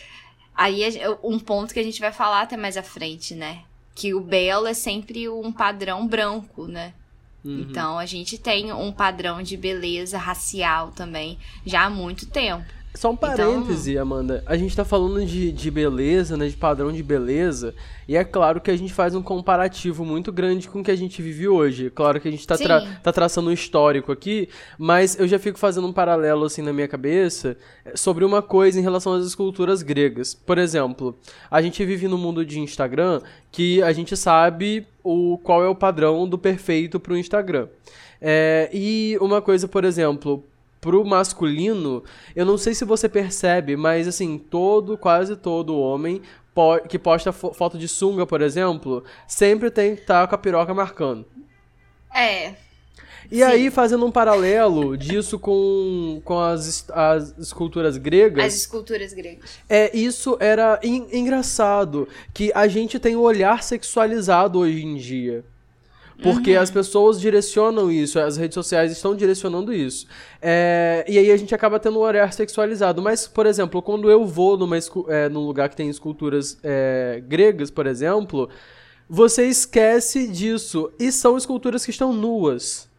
Aí 0.56 0.84
é 0.84 1.08
um 1.24 1.38
ponto 1.38 1.72
que 1.72 1.80
a 1.80 1.84
gente 1.84 2.02
vai 2.02 2.12
falar 2.12 2.42
até 2.42 2.58
mais 2.58 2.76
à 2.76 2.82
frente, 2.82 3.36
né? 3.36 3.62
Que 3.94 4.16
o 4.16 4.20
belo 4.20 4.66
é 4.66 4.74
sempre 4.74 5.30
um 5.30 5.52
padrão 5.52 6.08
branco, 6.08 6.66
né? 6.66 6.96
Uhum. 7.46 7.60
Então 7.60 8.00
a 8.00 8.08
gente 8.08 8.40
tem 8.40 8.74
um 8.74 8.92
padrão 8.92 9.44
de 9.44 9.56
beleza 9.56 10.18
racial 10.18 10.92
também 10.92 11.38
já 11.64 11.84
há 11.84 11.90
muito 11.90 12.26
tempo. 12.26 12.81
Só 12.94 13.12
um 13.12 13.16
parêntese, 13.16 13.92
então... 13.92 14.02
Amanda. 14.02 14.44
A 14.46 14.58
gente 14.58 14.76
tá 14.76 14.84
falando 14.84 15.26
de, 15.26 15.52
de 15.52 15.72
beleza, 15.72 16.36
né? 16.36 16.48
De 16.48 16.58
padrão 16.58 16.92
de 16.92 17.02
beleza. 17.02 17.74
E 18.08 18.18
é 18.18 18.24
claro 18.24 18.60
que 18.60 18.70
a 18.70 18.76
gente 18.76 18.94
faz 18.94 19.16
um 19.16 19.22
comparativo 19.22 20.04
muito 20.04 20.32
grande 20.32 20.68
com 20.68 20.82
o 20.82 20.84
que 20.84 20.92
a 20.92 20.96
gente 20.96 21.22
vive 21.22 21.48
hoje. 21.48 21.90
Claro 21.90 22.20
que 22.20 22.28
a 22.28 22.32
gente 22.32 22.46
tá, 22.46 22.58
tra 22.58 22.82
tá 23.02 23.14
traçando 23.14 23.50
um 23.50 23.54
histórico 23.54 24.12
aqui, 24.12 24.50
mas 24.78 25.18
eu 25.18 25.28
já 25.28 25.40
fico 25.40 25.58
fazendo 25.58 25.88
um 25.88 25.94
paralelo 25.94 26.44
assim 26.44 26.62
na 26.62 26.74
minha 26.74 26.88
cabeça 26.88 27.58
eh, 27.86 27.96
sobre 27.96 28.26
uma 28.26 28.42
coisa 28.42 28.78
em 28.78 28.84
relação 28.84 29.14
às 29.14 29.26
esculturas 29.26 29.82
gregas. 29.82 30.34
Por 30.34 30.58
exemplo, 30.58 31.18
a 31.50 31.62
gente 31.62 31.84
vive 31.86 32.08
no 32.10 32.18
mundo 32.18 32.46
de 32.46 32.60
Instagram 32.60 33.22
que 33.52 33.82
a 33.82 33.94
gente 33.94 34.18
sabe 34.18 34.86
o 35.02 35.40
qual 35.42 35.64
é 35.64 35.70
o 35.70 35.76
padrão 35.76 36.28
do 36.28 36.38
perfeito 36.38 37.00
pro 37.00 37.18
Instagram. 37.18 37.68
É, 38.22 38.70
e 38.72 39.18
uma 39.20 39.42
coisa, 39.42 39.68
por 39.68 39.84
exemplo, 39.84 40.44
pro 40.82 41.06
masculino, 41.06 42.04
eu 42.36 42.44
não 42.44 42.58
sei 42.58 42.74
se 42.74 42.84
você 42.84 43.08
percebe, 43.08 43.78
mas 43.78 44.08
assim, 44.08 44.40
todo, 44.40 44.98
quase 44.98 45.36
todo 45.38 45.80
homem 45.80 46.22
po 46.54 46.80
que 46.80 47.00
posta 47.00 47.32
fo 47.32 47.54
foto 47.54 47.78
de 47.78 47.88
sunga, 47.88 48.26
por 48.26 48.42
exemplo, 48.42 49.04
sempre 49.28 49.70
tem 49.70 49.96
que 49.96 50.02
estar 50.02 50.22
tá 50.22 50.28
com 50.28 50.36
a 50.36 50.38
piroca 50.38 50.74
marcando. 50.74 51.26
É. 52.14 52.56
E 53.32 53.38
Sim. 53.38 53.44
aí, 53.44 53.72
fazendo 53.72 54.06
um 54.06 54.12
paralelo 54.12 54.98
disso 54.98 55.40
com, 55.40 56.22
com 56.26 56.38
as, 56.38 56.86
as 56.90 57.38
esculturas 57.38 57.96
gregas. 57.96 58.44
As 58.44 58.56
esculturas 58.56 59.14
gregas. 59.14 59.58
É, 59.70 59.96
isso 59.96 60.36
era 60.42 60.78
engraçado. 60.84 62.10
Que 62.34 62.52
a 62.54 62.68
gente 62.68 63.00
tem 63.00 63.16
um 63.16 63.22
olhar 63.22 63.64
sexualizado 63.64 64.60
hoje 64.60 64.86
em 64.86 64.98
dia. 64.98 65.46
Porque 66.22 66.56
uhum. 66.56 66.62
as 66.62 66.70
pessoas 66.70 67.20
direcionam 67.20 67.92
isso, 67.92 68.20
as 68.20 68.38
redes 68.38 68.54
sociais 68.54 68.92
estão 68.92 69.16
direcionando 69.16 69.74
isso. 69.74 70.06
É, 70.42 71.04
e 71.08 71.18
aí 71.18 71.32
a 71.32 71.38
gente 71.38 71.56
acaba 71.56 71.80
tendo 71.80 71.98
um 71.98 72.02
olhar 72.02 72.32
sexualizado. 72.32 73.02
Mas, 73.02 73.28
por 73.28 73.46
exemplo, 73.46 73.82
quando 73.82 74.10
eu 74.10 74.26
vou 74.26 74.56
numa, 74.58 74.78
é, 75.08 75.30
num 75.30 75.46
lugar 75.46 75.70
que 75.70 75.76
tem 75.76 75.90
esculturas 75.90 76.60
é, 76.64 77.24
gregas, 77.28 77.72
por 77.72 77.88
exemplo, 77.88 78.50
você 79.10 79.48
esquece 79.48 80.28
disso. 80.28 80.92
E 81.00 81.12
são 81.12 81.36
esculturas 81.38 81.84
que 81.84 81.92
estão 81.92 82.14
nuas. 82.14 82.91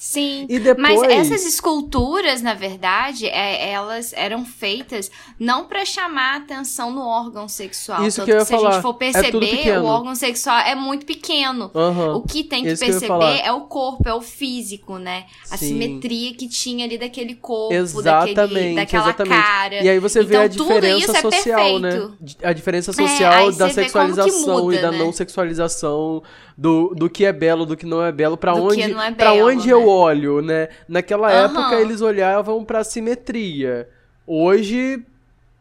Sim, 0.00 0.46
depois... 0.46 0.76
mas 0.78 1.02
essas 1.02 1.44
esculturas, 1.44 2.40
na 2.40 2.54
verdade, 2.54 3.26
é, 3.26 3.68
elas 3.72 4.12
eram 4.12 4.44
feitas 4.44 5.10
não 5.40 5.64
para 5.64 5.84
chamar 5.84 6.36
atenção 6.36 6.92
no 6.92 7.04
órgão 7.04 7.48
sexual. 7.48 8.06
Isso 8.06 8.24
que 8.24 8.30
eu 8.30 8.36
ia 8.36 8.44
se 8.44 8.52
falar. 8.52 8.68
a 8.68 8.72
gente 8.74 8.82
for 8.82 8.94
é 8.94 8.98
perceber, 8.98 9.68
é 9.68 9.80
o 9.80 9.84
órgão 9.84 10.14
sexual 10.14 10.56
é 10.60 10.76
muito 10.76 11.04
pequeno. 11.04 11.72
Uhum. 11.74 12.14
O 12.14 12.22
que 12.22 12.44
tem 12.44 12.62
que 12.62 12.70
Isso 12.70 12.84
perceber 12.84 13.18
que 13.18 13.42
é 13.42 13.50
o 13.50 13.62
corpo, 13.62 14.08
é 14.08 14.14
o 14.14 14.20
físico, 14.20 14.98
né? 14.98 15.24
A 15.50 15.56
Sim. 15.56 15.70
simetria 15.70 16.32
que 16.32 16.48
tinha 16.48 16.84
ali 16.84 16.96
daquele 16.96 17.34
corpo, 17.34 17.74
exatamente, 17.74 18.34
daquele, 18.34 18.74
daquela 18.76 19.04
exatamente. 19.08 19.42
cara. 19.42 19.82
E 19.82 19.88
aí 19.88 19.98
você 19.98 20.20
então, 20.20 20.28
vê 20.30 20.36
a 20.36 20.46
diferença 20.46 21.18
é 21.18 21.20
social, 21.22 21.78
né? 21.80 22.10
A 22.44 22.52
diferença 22.52 22.92
social 22.92 23.48
é, 23.48 23.52
da 23.52 23.68
sexualização 23.68 24.62
muda, 24.62 24.76
e 24.76 24.80
da 24.80 24.92
né? 24.92 24.98
não 24.98 25.12
sexualização 25.12 26.22
do, 26.56 26.92
do 26.94 27.08
que 27.08 27.24
é 27.24 27.32
belo, 27.32 27.64
do 27.64 27.76
que 27.76 27.86
não 27.86 28.02
é 28.02 28.12
belo, 28.12 28.36
para 28.36 28.54
onde, 28.54 28.82
é 28.82 29.10
pra 29.12 29.32
onde 29.32 29.68
né? 29.68 29.72
eu 29.72 29.87
olho, 29.88 30.40
né? 30.40 30.68
Naquela 30.86 31.28
uhum. 31.28 31.44
época 31.44 31.80
eles 31.80 32.00
olhavam 32.00 32.64
pra 32.64 32.84
simetria. 32.84 33.88
Hoje 34.26 35.02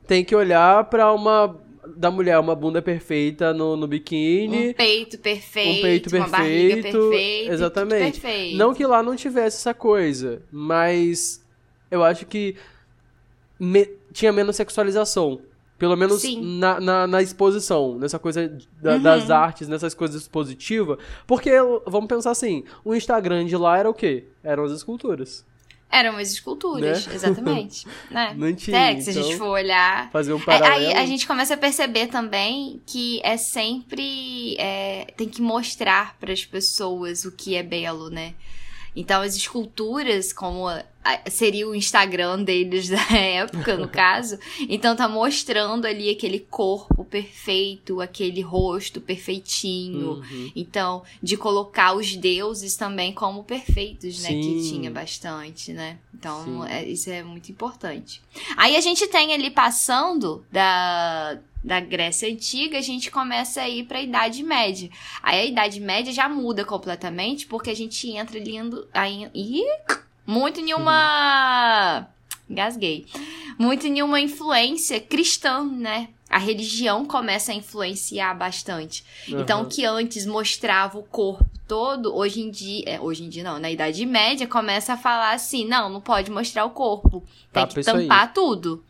tem 0.06 0.24
que 0.24 0.36
olhar 0.36 0.84
para 0.86 1.12
uma 1.14 1.60
da 1.96 2.12
mulher 2.12 2.38
uma 2.40 2.56
bunda 2.56 2.82
perfeita 2.82 3.54
no, 3.54 3.76
no 3.76 3.88
biquíni. 3.88 4.70
Um 4.70 4.74
peito 4.74 5.18
perfeito. 5.18 5.80
Um 5.80 5.82
peito 5.82 6.10
perfeito. 6.10 6.16
Uma 6.18 6.38
barriga 6.38 6.82
perfeita. 6.82 7.54
Exatamente. 7.54 8.20
Perfeito. 8.20 8.58
Não 8.58 8.74
que 8.74 8.86
lá 8.86 9.02
não 9.02 9.16
tivesse 9.16 9.58
essa 9.58 9.74
coisa, 9.74 10.42
mas 10.52 11.44
eu 11.90 12.04
acho 12.04 12.26
que 12.26 12.56
me, 13.60 13.88
tinha 14.12 14.32
menos 14.32 14.56
sexualização. 14.56 15.42
Pelo 15.78 15.96
menos 15.96 16.24
na, 16.42 16.80
na, 16.80 17.08
na, 17.08 17.22
exposição, 17.22 18.00
nessa 18.00 18.18
coisa 18.18 18.52
da, 18.82 18.96
uhum. 18.96 19.02
das 19.02 19.30
artes, 19.30 19.68
nessas 19.68 19.94
coisas 19.94 20.24
expositivas. 20.24 20.98
Porque, 21.28 21.52
vamos 21.86 22.08
pensar 22.08 22.32
assim, 22.32 22.64
o 22.84 22.96
Instagram 22.96 23.46
de 23.46 23.56
lá 23.56 23.78
era 23.78 23.90
o 23.90 23.94
quê? 23.94 24.26
Eram 24.44 24.64
as 24.64 24.72
esculturas. 24.72 25.46
Eram 25.90 26.18
as 26.18 26.32
esculturas, 26.32 27.06
né? 27.08 27.16
exatamente. 27.16 27.88
né? 28.12 28.34
Não 28.36 28.54
tinha. 28.54 28.78
É, 28.78 28.96
que 28.96 29.02
se 29.02 29.12
a 29.12 29.14
gente 29.14 29.28
então, 29.28 29.38
for 29.38 29.50
olhar. 29.50 30.12
Fazer 30.12 30.34
um 30.34 30.40
paralelo. 30.40 30.90
Aí 30.90 30.94
a 30.94 31.06
gente 31.06 31.26
começa 31.26 31.54
a 31.54 31.58
perceber 31.58 32.08
também 32.08 32.82
que 32.86 33.22
é 33.24 33.38
sempre. 33.38 34.56
É, 34.60 35.08
tem 35.16 35.30
que 35.30 35.42
mostrar 35.42 36.18
para 36.20 36.34
as 36.34 36.44
pessoas 36.44 37.24
o 37.24 37.32
que 37.32 37.56
é 37.56 37.64
belo, 37.64 38.10
né? 38.10 38.34
Então, 38.96 39.22
as 39.22 39.36
esculturas, 39.36 40.34
como 40.34 40.68
seria 41.30 41.68
o 41.68 41.76
Instagram 41.76 42.44
deles 42.44 42.90
da 42.90 43.02
época, 43.16 43.78
no 43.78 43.88
caso, 43.88 44.38
então 44.68 44.96
tá 44.96 45.08
mostrando 45.08 45.86
ali 45.86 46.10
aquele 46.10 46.40
corpo 46.40 47.04
perfeito, 47.06 48.02
aquele 48.02 48.42
rosto 48.42 49.00
perfeitinho. 49.00 50.16
Uhum. 50.16 50.52
Então, 50.56 51.04
de 51.22 51.38
colocar 51.38 51.94
os 51.94 52.16
deuses 52.16 52.76
também 52.76 53.14
como 53.14 53.44
perfeitos, 53.44 54.22
né? 54.22 54.30
Sim. 54.30 54.42
Que 54.42 54.70
tinha 54.70 54.92
bastante, 54.92 55.74
né? 55.74 55.98
Então, 56.14 56.66
é, 56.66 56.84
isso 56.84 57.10
é 57.10 57.24
muito 57.24 57.52
importante. 57.52 58.22
Aí 58.56 58.76
a 58.76 58.82
gente 58.82 59.08
tem 59.08 59.34
ali 59.34 59.52
passando 59.52 60.44
da 60.52 61.40
da 61.64 61.82
Grécia 61.82 62.32
Antiga, 62.32 62.78
a 62.78 62.82
gente 62.82 63.12
começa 63.12 63.62
a 63.62 63.68
ir 63.68 63.84
para 63.86 63.98
a 63.98 64.02
Idade 64.02 64.42
Média. 64.42 64.90
Aí 65.22 65.40
a 65.40 65.46
Idade 65.46 65.82
Média 65.82 66.14
já 66.14 66.30
muda 66.30 66.64
completamente, 66.64 67.46
porque 67.46 67.70
a 67.70 67.76
gente 67.76 68.10
entra 68.10 68.40
ali 68.40 68.56
indo, 68.56 68.88
aí, 68.94 69.30
ih, 69.34 69.66
muito 70.28 70.60
em 70.60 70.74
uma 70.74 72.08
gasguei. 72.50 73.08
Muito 73.58 73.88
em 73.88 74.02
uma 74.04 74.20
influência 74.20 75.00
cristã, 75.00 75.64
né? 75.64 76.10
A 76.30 76.38
religião 76.38 77.06
começa 77.06 77.52
a 77.52 77.56
influenciar 77.56 78.34
bastante. 78.34 79.04
Uhum. 79.28 79.40
Então, 79.40 79.66
que 79.66 79.86
antes 79.86 80.26
mostrava 80.26 81.00
o 81.00 81.04
corpo 81.04 81.46
todo, 81.68 82.16
hoje 82.16 82.42
em 82.42 82.52
dia, 82.52 82.84
é, 82.86 83.00
hoje 83.00 83.24
em 83.24 83.30
dia 83.30 83.44
não, 83.44 83.60
na 83.60 83.72
Idade 83.72 84.06
Média 84.06 84.48
começa 84.48 84.94
a 84.94 84.98
falar 84.98 85.34
assim, 85.34 85.66
não, 85.66 85.90
não 85.90 86.02
pode 86.02 86.30
mostrar 86.30 86.66
o 86.66 86.70
corpo, 86.70 87.22
tem 87.52 87.66
Tapa 87.66 87.74
que 87.74 87.84
tampar 87.84 88.34
tudo. 88.34 88.84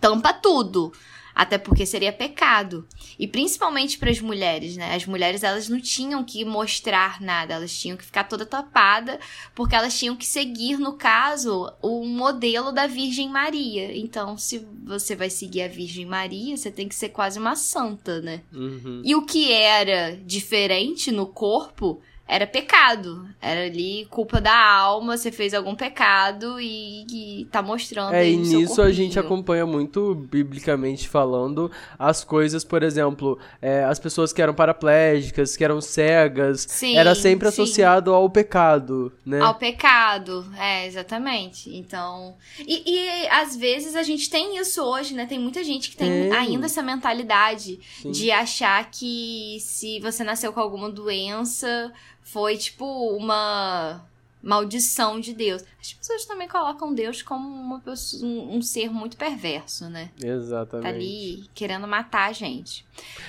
Tampa 0.00 0.32
tudo. 0.32 0.92
Até 1.36 1.58
porque 1.58 1.84
seria 1.84 2.14
pecado. 2.14 2.88
E 3.18 3.28
principalmente 3.28 3.98
para 3.98 4.10
as 4.10 4.22
mulheres, 4.22 4.74
né? 4.74 4.94
As 4.94 5.04
mulheres 5.04 5.42
elas 5.42 5.68
não 5.68 5.78
tinham 5.78 6.24
que 6.24 6.42
mostrar 6.46 7.20
nada, 7.20 7.52
elas 7.52 7.76
tinham 7.76 7.94
que 7.94 8.06
ficar 8.06 8.24
toda 8.24 8.46
tapada, 8.46 9.20
porque 9.54 9.76
elas 9.76 9.98
tinham 9.98 10.16
que 10.16 10.24
seguir, 10.24 10.78
no 10.78 10.94
caso, 10.94 11.70
o 11.82 12.06
modelo 12.06 12.72
da 12.72 12.86
Virgem 12.86 13.28
Maria. 13.28 13.94
Então, 13.94 14.38
se 14.38 14.66
você 14.82 15.14
vai 15.14 15.28
seguir 15.28 15.60
a 15.60 15.68
Virgem 15.68 16.06
Maria, 16.06 16.56
você 16.56 16.70
tem 16.70 16.88
que 16.88 16.94
ser 16.94 17.10
quase 17.10 17.38
uma 17.38 17.54
santa, 17.54 18.22
né? 18.22 18.40
Uhum. 18.50 19.02
E 19.04 19.14
o 19.14 19.26
que 19.26 19.52
era 19.52 20.18
diferente 20.24 21.12
no 21.12 21.26
corpo 21.26 22.00
era 22.28 22.46
pecado. 22.46 23.28
Era 23.40 23.66
ali 23.66 24.06
culpa 24.10 24.40
da 24.40 24.56
alma, 24.56 25.16
você 25.16 25.30
fez 25.30 25.54
algum 25.54 25.74
pecado 25.74 26.60
e, 26.60 27.06
e 27.10 27.44
tá 27.46 27.62
mostrando 27.62 28.14
é, 28.14 28.28
e 28.28 28.36
nisso 28.36 28.82
a 28.82 28.90
gente 28.90 29.18
acompanha 29.18 29.64
muito, 29.64 30.14
biblicamente 30.14 31.08
falando, 31.08 31.70
as 31.98 32.24
coisas, 32.24 32.64
por 32.64 32.82
exemplo, 32.82 33.38
é, 33.62 33.84
as 33.84 34.00
pessoas 34.00 34.32
que 34.32 34.42
eram 34.42 34.54
paraplégicas, 34.54 35.56
que 35.56 35.64
eram 35.64 35.80
cegas, 35.80 36.66
sim, 36.68 36.96
era 36.96 37.14
sempre 37.14 37.50
sim. 37.50 37.62
associado 37.62 38.12
ao 38.12 38.28
pecado, 38.28 39.12
né? 39.24 39.40
Ao 39.40 39.54
pecado, 39.54 40.44
é, 40.58 40.86
exatamente. 40.86 41.74
Então, 41.76 42.34
e, 42.58 42.82
e 42.86 43.28
às 43.28 43.54
vezes 43.56 43.94
a 43.94 44.02
gente 44.02 44.28
tem 44.28 44.58
isso 44.58 44.82
hoje, 44.82 45.14
né? 45.14 45.26
Tem 45.26 45.38
muita 45.38 45.62
gente 45.62 45.90
que 45.90 45.96
tem, 45.96 46.32
ainda 46.32 46.66
essa 46.66 46.82
mentalidade 46.82 47.78
sim. 48.02 48.10
de 48.10 48.32
achar 48.32 48.90
que 48.90 49.58
se 49.60 50.00
você 50.00 50.24
nasceu 50.24 50.52
com 50.52 50.60
alguma 50.60 50.90
doença 50.90 51.92
foi 52.26 52.56
tipo 52.56 52.84
uma 53.16 54.04
maldição 54.42 55.20
de 55.20 55.32
Deus. 55.32 55.64
As 55.80 55.92
pessoas 55.92 56.24
também 56.24 56.48
colocam 56.48 56.92
Deus 56.92 57.22
como 57.22 57.48
uma 57.48 57.78
pessoa, 57.80 58.24
um, 58.24 58.56
um, 58.56 58.62
ser 58.62 58.90
muito 58.90 59.16
perverso, 59.16 59.88
né? 59.88 60.10
Exatamente. 60.22 60.82
Tá 60.82 60.88
ali 60.88 61.48
querendo 61.54 61.86
matar 61.86 62.28
a 62.28 62.32
gente. 62.32 62.84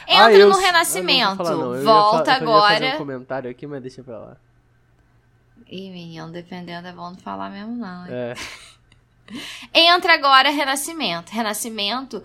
Entra 0.07 0.25
ah, 0.25 0.33
eu, 0.33 0.49
no 0.49 0.57
Renascimento. 0.57 1.43
Eu 1.43 1.57
não 1.57 1.83
volta 1.83 2.31
eu 2.31 2.35
agora. 2.37 2.73
Eu 2.73 2.79
fazer 2.79 2.95
um 2.95 2.97
comentário 2.97 3.51
aqui, 3.51 3.67
mas 3.67 3.81
deixa 3.83 4.03
pra 4.03 4.17
lá. 4.17 4.37
Ih, 5.69 5.91
menino, 5.91 6.31
dependendo 6.31 6.87
é 6.87 6.91
bom 6.91 7.11
não 7.11 7.17
falar 7.17 7.51
mesmo, 7.51 7.75
não. 7.75 8.05
É. 8.07 8.33
Entra 9.73 10.15
agora 10.15 10.49
Renascimento. 10.49 11.31
Renascimento 11.31 12.23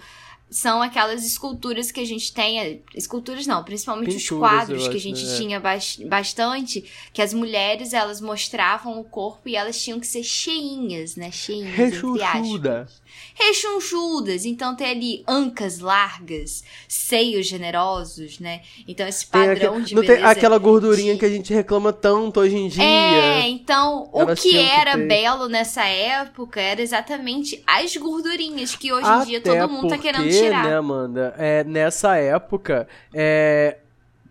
são 0.52 0.82
aquelas 0.82 1.24
esculturas 1.24 1.90
que 1.90 1.98
a 1.98 2.04
gente 2.04 2.32
tem, 2.32 2.82
esculturas 2.94 3.46
não, 3.46 3.64
principalmente 3.64 4.18
Pinturas, 4.18 4.30
os 4.30 4.38
quadros 4.38 4.88
que 4.88 4.96
a 4.96 5.00
gente 5.00 5.24
né? 5.24 5.36
tinha 5.36 5.62
bastante, 6.08 6.84
que 7.12 7.22
as 7.22 7.32
mulheres 7.32 7.94
elas 7.94 8.20
mostravam 8.20 9.00
o 9.00 9.04
corpo 9.04 9.48
e 9.48 9.56
elas 9.56 9.82
tinham 9.82 9.98
que 9.98 10.06
ser 10.06 10.22
cheinhas, 10.22 11.16
né? 11.16 11.32
Cheinhas, 11.32 11.74
Rechuchuda. 11.74 12.88
Rechonchudas, 13.34 14.44
então 14.44 14.74
tem 14.74 14.90
ali 14.90 15.24
ancas 15.28 15.78
largas, 15.78 16.62
seios 16.88 17.46
generosos, 17.46 18.38
né? 18.40 18.62
Então 18.86 19.06
esse 19.06 19.26
padrão 19.26 19.74
aque- 19.76 19.84
de 19.84 19.94
não 19.94 20.02
beleza 20.02 20.20
tem 20.22 20.30
aquela 20.30 20.58
gordurinha 20.58 21.14
de- 21.14 21.18
que 21.20 21.24
a 21.24 21.28
gente 21.28 21.52
reclama 21.52 21.92
tanto 21.92 22.40
hoje 22.40 22.56
em 22.56 22.68
dia. 22.68 22.82
É, 22.84 23.48
então 23.48 24.08
o 24.12 24.20
Elas 24.22 24.40
que 24.40 24.50
que 24.50 24.58
era 24.58 24.92
ter. 24.96 25.06
belo 25.08 25.48
nessa 25.48 25.84
época 25.84 26.60
era 26.60 26.80
exatamente 26.82 27.62
as 27.66 27.96
gordurinhas 27.96 28.74
que 28.76 28.92
hoje 28.92 29.06
em 29.08 29.24
dia 29.26 29.38
Até 29.38 29.58
todo 29.60 29.70
mundo 29.70 29.88
tá 29.88 29.98
querendo 29.98 30.22
porque, 30.24 30.38
tirar. 30.38 30.64
né, 30.64 30.76
Amanda? 30.76 31.34
É, 31.38 31.64
nessa 31.64 32.16
época, 32.16 32.86
é, 33.14 33.78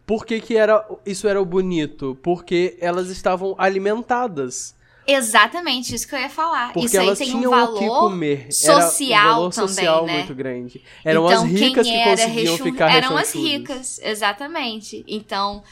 por 0.05 0.25
que, 0.25 0.39
que 0.39 0.57
era, 0.57 0.85
isso 1.05 1.27
era 1.27 1.41
o 1.41 1.45
bonito? 1.45 2.17
Porque 2.21 2.77
elas 2.81 3.09
estavam 3.09 3.55
alimentadas. 3.57 4.75
Exatamente, 5.07 5.95
isso 5.95 6.07
que 6.07 6.15
eu 6.15 6.19
ia 6.19 6.29
falar. 6.29 6.73
Porque 6.73 6.85
isso 6.85 6.99
aí 6.99 7.15
tem 7.15 7.35
um 7.35 7.49
valor 7.49 8.11
social 8.51 9.27
um 9.29 9.33
valor 9.33 9.53
também, 9.53 9.67
social 9.69 10.05
né? 10.05 10.13
muito 10.17 10.35
grande. 10.35 10.81
Eram 11.03 11.25
então, 11.25 11.43
as 11.43 11.49
ricas 11.51 11.87
quem 11.87 11.95
que 11.95 11.99
era 12.01 12.21
conseguiam 12.21 12.53
rechon- 12.53 12.63
ficar 12.63 12.91
Eram 12.91 13.17
as 13.17 13.33
ricas, 13.33 13.99
exatamente. 14.03 15.03
Então, 15.07 15.63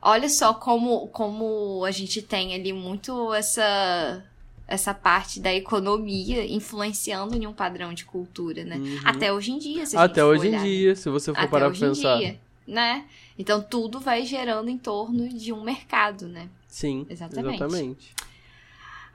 olha 0.00 0.28
só 0.28 0.54
como, 0.54 1.08
como 1.08 1.84
a 1.84 1.90
gente 1.90 2.22
tem 2.22 2.54
ali 2.54 2.72
muito 2.72 3.32
essa 3.34 4.24
essa 4.66 4.92
parte 4.92 5.40
da 5.40 5.52
economia 5.54 6.44
influenciando 6.44 7.34
em 7.34 7.46
um 7.46 7.54
padrão 7.54 7.94
de 7.94 8.04
cultura, 8.04 8.64
né? 8.64 8.76
Uhum. 8.76 8.98
Até 9.02 9.32
hoje 9.32 9.50
em 9.52 9.58
dia, 9.58 9.86
se 9.86 9.96
a 9.96 10.02
Até 10.02 10.22
hoje 10.22 10.48
em 10.48 10.50
olhar, 10.50 10.60
né? 10.60 10.66
dia, 10.68 10.94
se 10.94 11.08
você 11.08 11.32
for 11.32 11.48
parar 11.48 11.70
pra 11.70 11.76
em 11.76 11.80
pensar. 11.80 12.18
dia, 12.18 12.38
né? 12.66 13.06
Então 13.38 13.62
tudo 13.62 13.98
vai 13.98 14.26
gerando 14.26 14.68
em 14.68 14.76
torno 14.76 15.26
de 15.26 15.54
um 15.54 15.62
mercado, 15.62 16.28
né? 16.28 16.50
Sim, 16.66 17.06
Exatamente. 17.08 17.54
exatamente. 17.56 18.14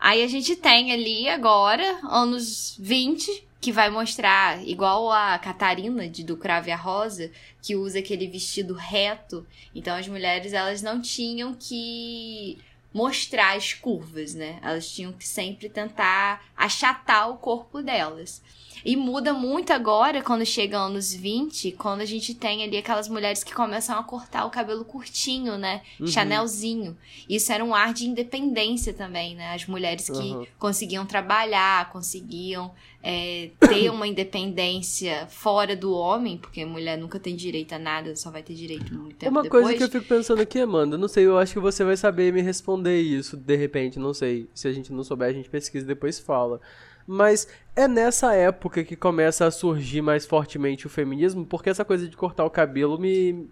Aí 0.04 0.22
a 0.22 0.28
gente 0.28 0.58
tem 0.58 0.92
ali 0.92 1.30
agora, 1.30 1.98
anos 2.04 2.76
20, 2.78 3.48
que 3.62 3.72
vai 3.72 3.90
mostrar, 3.90 4.62
igual 4.68 5.10
a 5.10 5.40
Catarina 5.40 6.10
de 6.10 6.26
Do 6.26 6.36
Cravo 6.36 6.68
e 6.68 6.74
a 6.74 6.76
Rosa, 6.76 7.32
que 7.62 7.78
usa 7.78 8.00
aquele 8.00 8.28
vestido 8.28 8.74
reto. 8.74 9.48
Então 9.74 9.96
as 9.96 10.06
mulheres, 10.06 10.52
elas 10.52 10.82
não 10.82 11.02
tinham 11.02 11.54
que 11.54 12.58
mostrar 12.94 13.56
as 13.56 13.74
curvas, 13.74 14.34
né? 14.34 14.60
Elas 14.62 14.92
tinham 14.92 15.14
que 15.14 15.26
sempre 15.26 15.70
tentar 15.70 16.44
achatar 16.54 17.30
o 17.30 17.38
corpo 17.38 17.82
delas. 17.82 18.42
E 18.86 18.96
muda 18.96 19.34
muito 19.34 19.72
agora, 19.72 20.22
quando 20.22 20.46
chega 20.46 20.78
anos 20.78 21.14
20, 21.14 21.72
quando 21.74 22.02
a 22.02 22.06
gente 22.06 22.34
tem 22.34 22.64
ali 22.64 22.78
aquelas 22.78 23.08
mulheres 23.08 23.44
que 23.44 23.54
começam 23.54 23.98
a 23.98 24.04
cortar 24.04 24.46
o 24.46 24.50
cabelo 24.50 24.84
curtinho, 24.84 25.58
né? 25.58 25.82
Uhum. 26.00 26.08
Chanelzinho. 26.08 26.98
Isso 27.30 27.52
era 27.52 27.64
um 27.64 27.74
ar 27.74 27.94
de 27.94 28.06
independência 28.08 28.94
também, 28.94 29.36
né? 29.36 29.54
As 29.54 29.66
mulheres 29.66 30.10
que 30.10 30.18
Uhum. 30.18 30.46
conseguiam 30.60 31.06
trabalhar, 31.06 31.90
conseguiam 31.92 32.72
é, 33.06 33.50
ter 33.60 33.90
uma 33.90 34.08
independência 34.08 35.28
fora 35.28 35.76
do 35.76 35.94
homem, 35.94 36.38
porque 36.38 36.64
mulher 36.66 36.98
nunca 36.98 37.20
tem 37.20 37.36
direito 37.36 37.74
a 37.74 37.80
nada, 37.80 38.16
só 38.16 38.32
vai 38.32 38.42
ter 38.44 38.54
direito 38.54 38.94
muito 38.94 39.16
tempo 39.18 39.32
Uma 39.32 39.44
depois. 39.44 39.64
coisa 39.66 39.78
que 39.78 39.84
eu 39.84 39.90
fico 39.90 40.08
pensando 40.08 40.42
aqui, 40.42 40.60
Amanda, 40.60 40.98
não 40.98 41.08
sei, 41.10 41.26
eu 41.26 41.38
acho 41.38 41.54
que 41.54 41.60
você 41.60 41.84
vai 41.84 41.98
saber 41.98 42.32
me 42.32 42.42
responder 42.42 43.02
isso 43.02 43.36
de 43.36 43.56
repente, 43.56 44.00
não 44.00 44.14
sei. 44.14 44.48
Se 44.54 44.68
a 44.68 44.72
gente 44.74 44.92
não 44.94 45.04
souber, 45.04 45.28
a 45.30 45.34
gente 45.34 45.50
pesquisa 45.50 45.84
e 45.86 45.88
depois 45.88 46.18
fala. 46.20 46.62
Mas 47.08 47.48
é 47.76 47.88
nessa 47.88 48.34
época 48.36 48.84
que 48.84 48.96
começa 48.96 49.46
a 49.46 49.52
surgir 49.52 50.02
mais 50.02 50.26
fortemente 50.26 50.88
o 50.88 50.90
feminismo, 50.90 51.46
porque 51.46 51.70
essa 51.70 51.86
coisa 51.86 52.08
de 52.08 52.16
cortar 52.18 52.46
o 52.46 52.50
cabelo 52.50 52.98
me, 53.00 53.50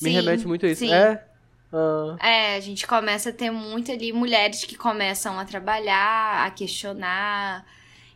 me 0.00 0.10
Sim, 0.10 0.10
remete 0.10 0.46
muito 0.48 0.66
a 0.66 0.70
isso. 0.70 0.86
sim. 0.86 0.90
É? 0.92 1.24
Ah, 1.72 2.20
É, 2.20 2.56
a 2.56 2.60
gente 2.60 2.86
começa 2.86 3.30
a 3.30 3.32
ter 3.32 3.50
muito 3.50 3.90
ali 3.92 4.12
mulheres 4.12 4.64
que 4.64 4.76
começam 4.76 5.38
a 5.38 5.44
trabalhar, 5.44 6.46
a 6.46 6.50
questionar. 6.50 7.66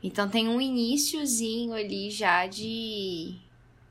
Então 0.02 0.28
tem 0.28 0.49
um 0.49 0.61
iniciozinho 0.61 1.73
ali 1.75 2.11
já 2.11 2.47
de, 2.47 3.37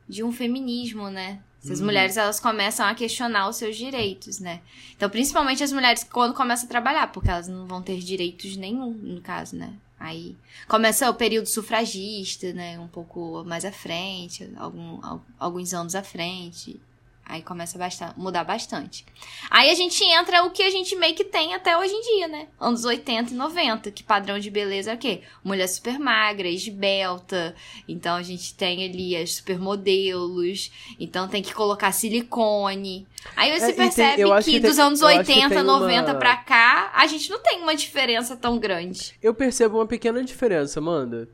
de 0.08 0.24
um 0.24 0.32
feminismo, 0.32 1.10
né? 1.10 1.44
Essas 1.62 1.82
Uhum. 1.82 1.86
mulheres 1.86 2.18
elas 2.18 2.39
começam 2.39 2.86
a 2.88 2.96
questionar 2.96 3.50
os 3.50 3.58
seus 3.58 3.75
direitos, 3.77 4.39
né? 4.39 4.62
Então, 4.96 5.10
principalmente 5.10 5.63
as 5.63 5.72
mulheres 5.74 6.04
quando 6.06 6.34
começam 6.36 6.66
a 6.68 6.70
trabalhar, 6.70 7.12
porque 7.12 7.30
elas 7.30 7.48
não 7.48 7.68
vão 7.68 7.82
ter 7.84 8.00
direitos 8.00 8.56
nenhum, 8.58 8.92
no 8.94 9.22
caso, 9.22 9.56
né? 9.58 9.74
Aí 10.00 10.36
começa 10.68 11.10
o 11.10 11.13
período 11.16 11.48
sufragista, 11.48 12.54
né? 12.54 12.80
Um 12.80 12.88
pouco 12.88 13.44
mais 13.46 13.66
à 13.66 13.72
frente, 13.72 14.50
algum, 14.58 15.04
al- 15.04 15.25
alguns 15.39 15.74
anos 15.74 15.96
à 15.96 16.04
frente. 16.04 16.80
Aí 17.29 17.41
começa 17.41 17.77
a 17.77 17.79
basta- 17.79 18.13
mudar 18.15 18.46
bastante. 18.46 19.05
Aí 19.51 19.69
a 19.69 19.74
gente 19.74 20.01
entra 20.01 20.43
o 20.46 20.50
que 20.50 20.63
a 20.63 20.69
gente 20.69 20.96
meio 20.96 21.13
que 21.13 21.25
tem 21.25 21.53
até 21.53 21.77
hoje 21.77 21.93
em 21.93 22.01
dia, 22.15 22.27
né? 22.29 22.48
Anos 22.57 22.86
80 22.86 23.34
e 23.34 23.36
90, 23.36 23.91
que 23.91 24.01
padrão 24.01 24.39
de 24.39 24.50
beleza 24.50 24.91
é 24.91 24.96
o 24.96 24.98
quê? 24.98 25.22
Mulher 25.43 25.67
super 25.67 26.00
magra, 26.00 26.48
esbelta. 26.48 27.53
Então 27.86 28.15
a 28.15 28.24
gente 28.24 28.55
tem 28.55 28.86
ali 28.86 29.13
as 29.17 29.34
supermodelos. 29.36 30.72
Então 30.98 31.27
tem 31.27 31.41
que 31.43 31.53
colocar 31.53 31.91
silicone. 31.91 33.05
Aí 33.36 33.50
É, 33.51 33.60
você 33.60 33.65
tem- 33.67 33.75
percebe 33.75 34.24
acho 34.31 34.46
que, 34.46 34.51
que 34.53 34.62
tem- 34.62 34.69
dos 34.69 34.79
anos 34.79 35.01
eu 35.01 35.07
acho 35.07 35.24
que 35.25 35.31
80, 35.34 35.55
tem 35.55 35.63
90 35.63 36.12
uma- 36.13 36.19
pra 36.19 36.38
cá, 36.38 36.91
a 36.96 37.05
gente 37.07 37.29
não 37.29 37.40
tem 37.40 37.61
uma 37.61 37.75
diferença 37.75 38.37
tão 38.37 38.57
grande. 38.57 39.16
eu 39.22 39.33
percebo 39.33 39.77
uma 39.79 39.85
pequena 39.85 40.24
diferença, 40.24 40.79
Amanda. 40.79 41.27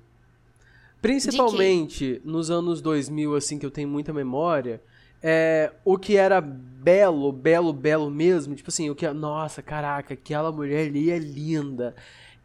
Principalmente 1.01 2.21
nos 2.23 2.49
anos 2.49 2.81
2000, 2.81 3.35
assim, 3.35 3.59
que 3.59 3.65
eu 3.65 3.71
tenho 3.71 3.89
muita 3.89 4.13
memória, 4.13 4.81
é, 5.23 5.71
o 5.85 5.97
que 5.97 6.17
era 6.17 6.41
belo, 6.41 7.31
belo, 7.31 7.71
belo 7.71 8.11
mesmo, 8.11 8.53
tipo 8.55 8.69
assim, 8.69 8.89
o 8.89 8.95
que, 8.95 9.07
nossa, 9.09 9.61
caraca, 9.61 10.13
aquela 10.13 10.51
mulher 10.51 10.87
ali 10.87 11.09
é 11.09 11.17
linda. 11.17 11.95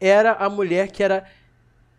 Era 0.00 0.32
a 0.32 0.48
mulher 0.48 0.92
que 0.92 1.02
era 1.02 1.24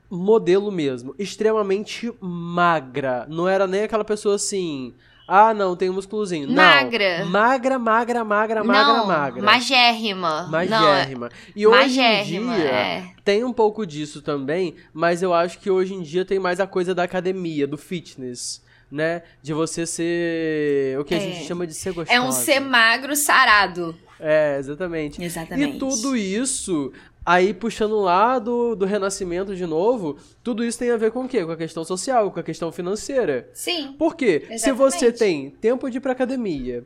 modelo 0.09 0.71
mesmo, 0.71 1.13
extremamente 1.19 2.11
magra. 2.21 3.25
Não 3.29 3.47
era 3.47 3.67
nem 3.67 3.83
aquela 3.83 4.05
pessoa 4.05 4.35
assim, 4.35 4.93
ah, 5.31 5.53
não, 5.53 5.75
tem 5.75 5.91
um 5.91 5.93
musculozinho. 5.93 6.47
Não, 6.47 6.55
Magra. 6.55 7.23
Magra, 7.25 7.77
magra, 7.77 8.23
magra, 8.23 8.63
magra, 8.63 8.93
não, 8.93 9.05
magra. 9.05 9.43
magérrima. 9.43 10.43
Não, 10.43 10.49
Magérrima. 10.49 11.29
E 11.55 11.67
hoje 11.67 11.99
em 11.99 12.03
magérrima, 12.03 12.55
dia 12.55 12.65
é. 12.65 13.13
tem 13.23 13.43
um 13.43 13.53
pouco 13.53 13.85
disso 13.85 14.23
também, 14.23 14.75
mas 14.91 15.21
eu 15.21 15.31
acho 15.31 15.59
que 15.59 15.69
hoje 15.69 15.93
em 15.93 16.01
dia 16.01 16.25
tem 16.25 16.39
mais 16.39 16.59
a 16.59 16.65
coisa 16.65 16.95
da 16.95 17.03
academia, 17.03 17.67
do 17.67 17.77
fitness, 17.77 18.63
né? 18.91 19.21
De 19.41 19.53
você 19.53 19.85
ser 19.85 20.97
o 20.99 21.03
que 21.05 21.13
a 21.13 21.17
É. 21.17 21.19
gente 21.21 21.45
chama 21.47 21.65
de 21.67 21.73
ser 21.73 21.93
gostosa. 21.93 22.17
É 22.17 22.21
um 22.21 22.31
ser 22.31 22.59
magro 22.59 23.15
sarado. 23.15 23.95
É, 24.19 24.57
exatamente. 24.57 25.23
Exatamente. 25.23 25.75
E 25.77 25.79
tudo 25.79 26.15
isso, 26.17 26.91
aí 27.25 27.53
puxando 27.53 27.99
lá 28.01 28.37
do, 28.37 28.75
do 28.75 28.85
renascimento 28.85 29.55
de 29.55 29.65
novo, 29.65 30.17
tudo 30.43 30.63
isso 30.63 30.77
tem 30.77 30.91
a 30.91 30.97
ver 30.97 31.11
com 31.11 31.23
o 31.23 31.27
quê? 31.29 31.45
Com 31.45 31.51
a 31.51 31.57
questão 31.57 31.83
social, 31.85 32.29
com 32.31 32.39
a 32.39 32.43
questão 32.43 32.71
financeira. 32.71 33.49
Sim. 33.53 33.95
Por 33.97 34.15
quê? 34.15 34.45
Se 34.57 34.71
você 34.73 35.05
Exatamente. 35.07 35.17
tem 35.19 35.49
tempo 35.51 35.89
de 35.89 35.97
ir 35.97 36.01
pra 36.01 36.11
academia, 36.11 36.83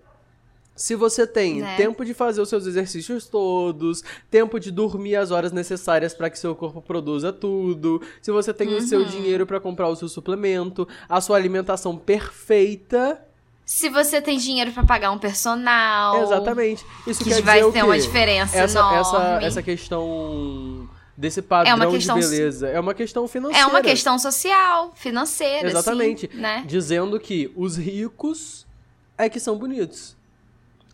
se 0.76 0.96
você 0.96 1.26
tem 1.28 1.62
Né? 1.62 1.76
tempo 1.78 2.04
de 2.04 2.14
fazer 2.14 2.42
os 2.42 2.50
seus 2.50 2.66
exercícios 2.66 3.28
todos, 3.28 4.04
tempo 4.32 4.60
de 4.60 4.72
dormir 4.72 5.16
as 5.16 5.30
horas 5.32 5.52
necessárias 5.52 6.14
para 6.14 6.30
que 6.30 6.40
seu 6.40 6.56
corpo 6.56 6.82
produza 6.82 7.32
tudo, 7.32 8.02
se 8.22 8.32
você 8.32 8.54
tem 8.54 8.74
o 8.76 8.82
seu 8.82 9.02
Uhum. 9.02 9.06
dinheiro 9.06 9.46
para 9.46 9.60
comprar 9.60 9.88
o 9.88 9.96
seu 9.96 10.08
suplemento, 10.10 10.88
a 11.08 11.22
sua 11.22 11.38
alimentação 11.38 11.96
perfeita, 11.98 13.22
Se 13.66 13.88
você 13.90 14.22
tem 14.22 14.38
dinheiro 14.38 14.72
pra 14.74 14.84
pagar 14.84 15.12
um 15.12 15.18
personal. 15.18 16.22
exatamente. 16.24 16.86
Isso 17.08 17.24
Que 17.24 17.42
vai 17.42 17.60
ter 17.72 17.82
uma 17.84 17.98
diferença 17.98 18.58
essa, 18.58 18.80
essa, 18.80 19.16
enorme. 19.16 19.46
essa 19.46 19.62
questão 19.64 20.90
desse 21.16 21.42
padrão 21.42 21.72
É 21.72 21.76
uma 21.76 21.88
questão- 21.90 22.20
de 22.20 22.26
beleza 22.28 22.68
é 22.68 22.78
uma 22.80 22.94
questão 22.94 23.26
financeira. 23.28 23.64
É 23.64 23.66
uma 23.70 23.82
questão 23.82 24.20
social, 24.20 24.92
financeira. 24.96 25.70
Exatamente. 25.70 26.26
Assim, 26.26 26.38
né? 26.42 26.64
Dizendo 26.68 27.18
que 27.20 27.52
os 27.56 27.78
ricos 27.78 28.66
é 29.18 29.30
que 29.30 29.40
são 29.40 29.56
bonitos. 29.58 30.18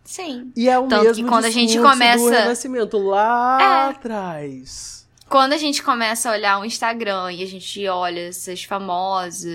Sim. 0.09 0.51
E 0.55 0.67
é 0.67 0.79
o 0.79 0.87
Tanto 0.87 1.01
que 1.01 1.07
mesmo 1.09 1.27
quando 1.27 1.45
a 1.45 1.51
gente 1.51 1.77
começa- 1.79 2.17
do 2.23 2.29
Renascimento 2.31 2.97
lá 2.97 3.57
É. 3.61 3.89
atrás. 3.91 5.07
Quando 5.29 5.53
a 5.53 5.57
gente 5.57 5.83
começa 5.83 6.27
a 6.27 6.31
olhar 6.33 6.59
o 6.59 6.65
Instagram 6.65 7.31
e 7.31 7.43
a 7.43 7.45
gente 7.45 7.87
olha 7.87 8.29
essas 8.29 8.63
famosas, 8.63 9.45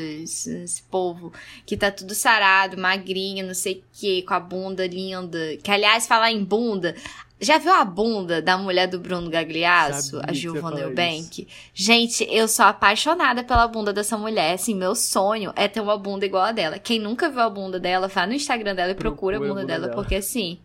esse 0.47 0.81
povo 0.85 1.33
que 1.67 1.77
tá 1.77 1.91
tudo 1.91 2.15
sarado, 2.15 2.79
magrinho, 2.79 3.45
não 3.45 3.55
sei 3.55 3.79
o 3.79 3.85
que, 3.93 4.23
com 4.23 4.35
a 4.35 4.39
bunda 4.39 4.87
linda. 4.87 5.57
Que, 5.61 5.73
aliás, 5.73 6.07
falar 6.07 6.31
em 6.31 6.45
bunda. 6.45 6.95
Já 7.41 7.59
viu 7.59 7.73
a 7.73 7.85
bunda 7.85 8.41
da 8.41 8.57
mulher 8.57 8.87
do 8.87 8.99
Bruno 8.99 9.29
Gagliasso, 9.29 10.21
Sabia 10.21 10.53
a 10.53 10.63
falar 10.63 10.81
Eubank? 10.81 11.47
Gente, 11.75 12.27
eu 12.31 12.47
sou 12.47 12.65
apaixonada 12.65 13.43
pela 13.43 13.67
bunda 13.67 13.93
dessa 13.93 14.17
mulher. 14.17 14.55
Assim, 14.55 14.75
meu 14.75 14.95
sonho 14.95 15.53
é 15.57 15.67
ter 15.69 15.81
uma 15.81 15.99
bunda 15.99 16.25
igual 16.25 16.45
a 16.45 16.53
dela. 16.53 16.79
Quem 16.79 16.99
nunca 16.99 17.29
viu 17.29 17.41
a 17.41 17.51
bunda 17.51 17.79
dela, 17.81 18.09
vai 18.09 18.27
no 18.27 18.33
Instagram 18.33 18.75
dela 18.75 18.93
e 18.93 18.95
procura, 18.95 19.37
Procura 19.37 19.37
a 19.37 19.41
bunda, 19.41 19.61
a 19.61 19.63
bunda 19.63 19.73
dela, 19.73 19.87
dela. 19.89 19.95
porque 20.03 20.15
assim, 20.15 20.59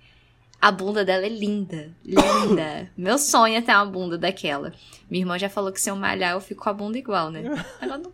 a 0.62 0.72
bunda 0.72 1.04
dela 1.04 1.26
é 1.26 1.30
linda. 1.30 1.92
Linda. 2.06 2.90
meu 2.96 3.18
sonho 3.18 3.58
é 3.58 3.62
ter 3.62 3.74
uma 3.74 3.86
bunda 3.86 4.18
daquela. 4.18 4.72
Minha 5.10 5.24
irmã 5.24 5.40
já 5.40 5.50
falou 5.50 5.72
que 5.72 5.82
se 5.82 5.90
eu 5.90 5.96
malhar, 5.96 6.34
eu 6.34 6.42
fico 6.42 6.64
com 6.64 6.70
a 6.70 6.74
bunda 6.74 6.98
igual, 6.98 7.32
né? 7.32 7.44
Ela 7.82 7.98
não. 7.98 8.12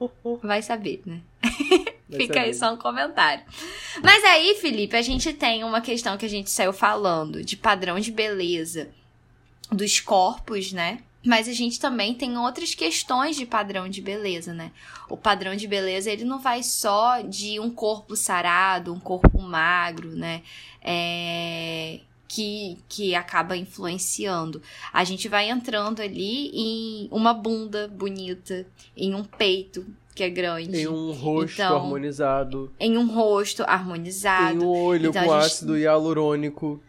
Vai 0.42 0.62
saber, 0.62 1.02
né? 1.04 1.20
Vai 2.08 2.20
Fica 2.20 2.40
aí 2.40 2.54
só 2.54 2.72
um 2.72 2.76
comentário. 2.76 3.44
Mas 4.02 4.24
aí, 4.24 4.54
Felipe, 4.54 4.96
a 4.96 5.02
gente 5.02 5.32
tem 5.34 5.62
uma 5.62 5.80
questão 5.80 6.16
que 6.16 6.24
a 6.24 6.28
gente 6.28 6.50
saiu 6.50 6.72
falando 6.72 7.44
de 7.44 7.56
padrão 7.56 8.00
de 8.00 8.10
beleza 8.10 8.88
dos 9.70 10.00
corpos, 10.00 10.72
né? 10.72 11.00
Mas 11.24 11.48
a 11.48 11.52
gente 11.52 11.78
também 11.78 12.14
tem 12.14 12.38
outras 12.38 12.74
questões 12.74 13.36
de 13.36 13.44
padrão 13.44 13.88
de 13.88 14.00
beleza, 14.00 14.54
né? 14.54 14.72
O 15.10 15.16
padrão 15.16 15.54
de 15.54 15.66
beleza, 15.66 16.10
ele 16.10 16.24
não 16.24 16.38
vai 16.38 16.62
só 16.62 17.20
de 17.20 17.60
um 17.60 17.70
corpo 17.70 18.16
sarado, 18.16 18.94
um 18.94 19.00
corpo 19.00 19.40
magro, 19.42 20.10
né? 20.16 20.42
É... 20.80 22.00
Que, 22.26 22.78
que 22.88 23.14
acaba 23.14 23.56
influenciando. 23.56 24.62
A 24.92 25.02
gente 25.02 25.28
vai 25.28 25.48
entrando 25.48 26.00
ali 26.00 26.50
em 26.54 27.08
uma 27.10 27.32
bunda 27.32 27.88
bonita, 27.88 28.66
em 28.94 29.14
um 29.14 29.24
peito 29.24 29.86
que 30.18 30.24
é 30.24 30.28
grande. 30.28 30.76
Em 30.76 30.88
um 30.88 31.12
rosto 31.12 31.54
então, 31.54 31.76
harmonizado. 31.76 32.72
Em 32.80 32.98
um 32.98 33.06
rosto 33.06 33.62
harmonizado. 33.62 34.58
Em 34.58 34.64
um 34.64 34.68
olho 34.68 35.10
então, 35.10 35.24
com 35.24 35.32
gente... 35.32 35.44
ácido 35.44 35.78
hialurônico. 35.78 36.82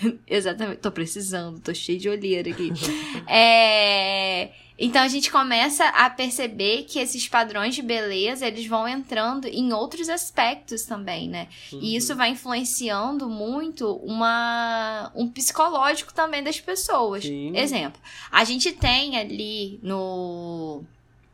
Exatamente. 0.28 0.78
Tô 0.78 0.92
precisando, 0.92 1.58
tô 1.58 1.74
cheio 1.74 1.98
de 1.98 2.08
olheira 2.08 2.50
aqui. 2.50 2.72
é... 3.26 4.50
Então 4.78 5.02
a 5.02 5.08
gente 5.08 5.30
começa 5.30 5.84
a 5.88 6.08
perceber 6.08 6.84
que 6.84 7.00
esses 7.00 7.28
padrões 7.28 7.74
de 7.74 7.82
beleza, 7.82 8.46
eles 8.46 8.66
vão 8.66 8.86
entrando 8.86 9.46
em 9.46 9.72
outros 9.72 10.08
aspectos 10.08 10.84
também, 10.84 11.28
né? 11.28 11.48
Uhum. 11.72 11.80
E 11.82 11.96
isso 11.96 12.14
vai 12.14 12.30
influenciando 12.30 13.28
muito 13.28 13.92
uma 13.96 15.10
um 15.16 15.28
psicológico 15.28 16.14
também 16.14 16.44
das 16.44 16.60
pessoas. 16.60 17.24
Sim. 17.24 17.56
Exemplo, 17.56 18.00
a 18.30 18.44
gente 18.44 18.70
tem 18.72 19.18
ali 19.18 19.80
no 19.82 20.84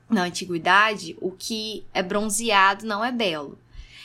na 0.08 0.24
antiguidade, 0.24 1.16
o 1.20 1.30
que 1.30 1.84
é 1.92 2.02
bronzeado 2.02 2.86
não 2.86 3.04
é 3.04 3.12
belo. 3.12 3.58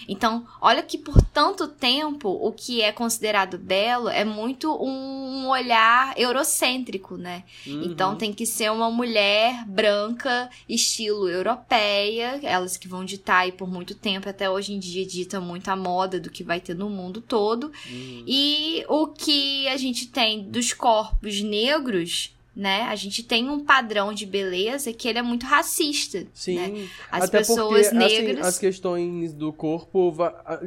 Então, 0.07 0.45
olha 0.61 0.83
que 0.83 0.97
por 0.97 1.21
tanto 1.21 1.67
tempo 1.67 2.29
o 2.29 2.51
que 2.51 2.81
é 2.81 2.91
considerado 2.91 3.57
belo 3.57 4.09
é 4.09 4.23
muito 4.23 4.73
um 4.73 5.47
olhar 5.47 6.13
eurocêntrico, 6.17 7.17
né? 7.17 7.43
Uhum. 7.65 7.83
Então 7.83 8.15
tem 8.15 8.33
que 8.33 8.45
ser 8.45 8.71
uma 8.71 8.89
mulher 8.89 9.65
branca, 9.65 10.49
estilo 10.67 11.29
europeia, 11.29 12.39
elas 12.43 12.77
que 12.77 12.87
vão 12.87 13.05
ditar 13.05 13.41
aí 13.41 13.51
por 13.51 13.69
muito 13.69 13.95
tempo, 13.95 14.29
até 14.29 14.49
hoje 14.49 14.73
em 14.73 14.79
dia 14.79 15.05
dita 15.05 15.39
muito 15.39 15.69
a 15.69 15.75
moda 15.75 16.19
do 16.19 16.29
que 16.29 16.43
vai 16.43 16.59
ter 16.59 16.75
no 16.75 16.89
mundo 16.89 17.21
todo. 17.21 17.71
Uhum. 17.89 18.23
E 18.27 18.85
o 18.87 19.07
que 19.07 19.67
a 19.67 19.77
gente 19.77 20.07
tem 20.07 20.43
dos 20.43 20.73
corpos 20.73 21.41
negros 21.41 22.33
né? 22.55 22.83
A 22.83 22.95
gente 22.95 23.23
tem 23.23 23.49
um 23.49 23.63
padrão 23.63 24.13
de 24.13 24.25
beleza 24.25 24.93
que 24.93 25.07
ele 25.07 25.19
é 25.19 25.21
muito 25.21 25.45
racista. 25.45 26.25
Sim. 26.33 26.55
Né? 26.55 26.87
As 27.11 27.23
Até 27.23 27.39
pessoas 27.39 27.87
porque, 27.89 28.03
assim, 28.05 28.17
negras. 28.17 28.39
Assim, 28.39 28.47
as 28.49 28.59
questões 28.59 29.33
do 29.33 29.51
corpo 29.51 30.13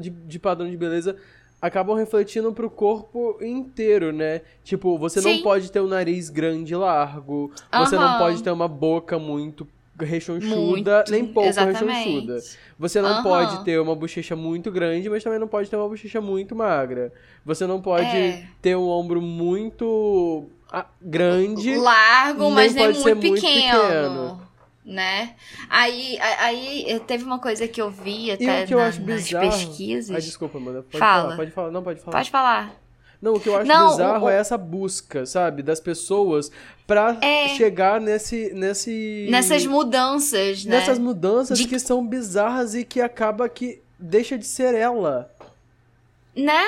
de, 0.00 0.10
de 0.10 0.38
padrão 0.38 0.68
de 0.68 0.76
beleza 0.76 1.16
acabam 1.60 1.96
refletindo 1.96 2.52
pro 2.52 2.68
corpo 2.68 3.38
inteiro, 3.40 4.12
né? 4.12 4.42
Tipo, 4.64 4.98
você 4.98 5.20
Sim. 5.20 5.36
não 5.36 5.42
pode 5.42 5.70
ter 5.70 5.80
um 5.80 5.86
nariz 5.86 6.28
grande 6.28 6.74
e 6.74 6.76
largo, 6.76 7.50
você 7.72 7.96
não 7.96 8.18
pode 8.18 8.42
ter 8.42 8.50
uma 8.50 8.68
boca 8.68 9.18
muito 9.18 9.66
rechonchuda, 9.98 10.96
muito, 10.96 11.10
nem 11.10 11.26
pouco 11.26 11.48
exatamente. 11.48 11.84
rechonchuda. 11.84 12.38
Você 12.78 13.00
não 13.00 13.22
pode 13.22 13.64
ter 13.64 13.80
uma 13.80 13.94
bochecha 13.94 14.36
muito 14.36 14.70
grande, 14.70 15.08
mas 15.08 15.24
também 15.24 15.38
não 15.38 15.48
pode 15.48 15.70
ter 15.70 15.76
uma 15.76 15.88
bochecha 15.88 16.20
muito 16.20 16.54
magra. 16.54 17.12
Você 17.44 17.66
não 17.66 17.80
pode 17.80 18.04
é. 18.04 18.46
ter 18.60 18.76
um 18.76 18.88
ombro 18.88 19.22
muito 19.22 20.46
grande. 21.00 21.76
Largo, 21.76 22.50
mas 22.50 22.74
nem 22.74 22.92
muito, 22.92 23.04
muito 23.04 23.20
pequeno, 23.20 23.80
pequeno. 23.80 24.46
Né? 24.84 25.34
Aí, 25.68 26.16
aí 26.20 27.02
teve 27.06 27.24
uma 27.24 27.38
coisa 27.38 27.66
que 27.66 27.82
eu 27.82 27.90
vi 27.90 28.30
até 28.30 28.66
eu 28.70 28.78
na, 28.78 28.86
acho 28.86 29.00
bizarro... 29.00 29.46
nas 29.46 29.64
pesquisas. 29.64 30.14
Ai, 30.14 30.20
desculpa, 30.20 30.60
mano. 30.60 30.82
Pode 30.82 30.98
Fala. 30.98 31.22
falar, 31.22 31.36
pode 31.36 31.50
falar. 31.50 31.70
Não, 31.70 31.82
pode 31.82 32.00
falar. 32.00 32.16
Pode 32.16 32.30
falar. 32.30 32.86
Não, 33.20 33.34
o 33.34 33.40
que 33.40 33.48
eu 33.48 33.56
acho 33.56 33.66
não, 33.66 33.90
bizarro 33.90 34.26
o, 34.26 34.28
é 34.28 34.36
essa 34.36 34.58
busca, 34.58 35.24
sabe, 35.24 35.62
das 35.62 35.80
pessoas 35.80 36.50
pra 36.86 37.16
é, 37.20 37.48
chegar 37.48 38.00
nesse, 38.00 38.52
nesse. 38.54 39.26
Nessas 39.30 39.66
mudanças, 39.66 40.64
né? 40.64 40.78
Nessas 40.78 40.98
mudanças 40.98 41.58
de... 41.58 41.66
que 41.66 41.78
são 41.78 42.06
bizarras 42.06 42.74
e 42.74 42.84
que 42.84 43.00
acaba 43.00 43.48
que 43.48 43.82
deixa 43.98 44.36
de 44.36 44.46
ser 44.46 44.74
ela. 44.74 45.34
Né? 46.36 46.64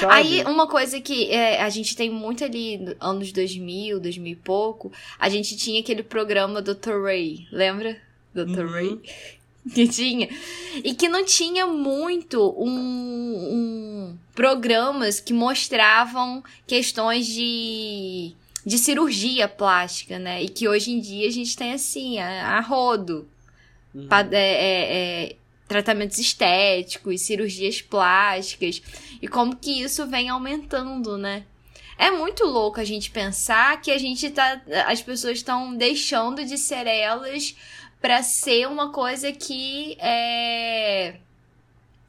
Sabe? 0.00 0.12
Aí, 0.12 0.44
uma 0.44 0.66
coisa 0.66 1.00
que 1.00 1.30
é, 1.30 1.62
a 1.62 1.68
gente 1.68 1.94
tem 1.94 2.10
muito 2.10 2.44
ali, 2.44 2.96
anos 3.00 3.30
2000, 3.32 4.00
2000 4.00 4.32
e 4.32 4.36
pouco, 4.36 4.92
a 5.18 5.28
gente 5.28 5.56
tinha 5.56 5.80
aquele 5.80 6.02
programa 6.02 6.60
Dr. 6.60 7.02
Ray, 7.04 7.46
lembra? 7.52 7.96
Dr. 8.34 8.60
Uhum. 8.60 8.70
Ray? 8.70 9.00
Que 9.74 9.86
tinha. 9.86 10.28
E 10.82 10.92
que 10.92 11.08
não 11.08 11.24
tinha 11.24 11.68
muito 11.68 12.52
um, 12.58 12.68
um 12.68 14.18
programas 14.34 15.20
que 15.20 15.32
mostravam 15.32 16.42
questões 16.66 17.26
de, 17.28 18.32
de 18.66 18.76
cirurgia 18.76 19.46
plástica, 19.46 20.18
né? 20.18 20.42
E 20.42 20.48
que 20.48 20.66
hoje 20.66 20.90
em 20.90 21.00
dia 21.00 21.28
a 21.28 21.30
gente 21.30 21.56
tem 21.56 21.74
assim, 21.74 22.18
a, 22.18 22.56
a 22.56 22.60
rodo. 22.60 23.28
Uhum. 23.94 24.08
É, 24.10 24.26
é, 24.32 25.26
é, 25.28 25.36
tratamentos 25.72 26.18
estéticos, 26.18 27.22
cirurgias 27.22 27.80
plásticas 27.80 28.82
e 29.20 29.26
como 29.26 29.56
que 29.56 29.82
isso 29.82 30.06
vem 30.06 30.28
aumentando, 30.28 31.16
né? 31.18 31.44
É 31.98 32.10
muito 32.10 32.44
louco 32.44 32.80
a 32.80 32.84
gente 32.84 33.10
pensar 33.10 33.80
que 33.80 33.90
a 33.90 33.98
gente 33.98 34.30
tá 34.30 34.60
as 34.86 35.02
pessoas 35.02 35.38
estão 35.38 35.74
deixando 35.74 36.44
de 36.44 36.58
ser 36.58 36.86
elas 36.86 37.56
para 38.00 38.22
ser 38.22 38.66
uma 38.66 38.90
coisa 38.90 39.30
que 39.32 39.96
é 40.00 41.16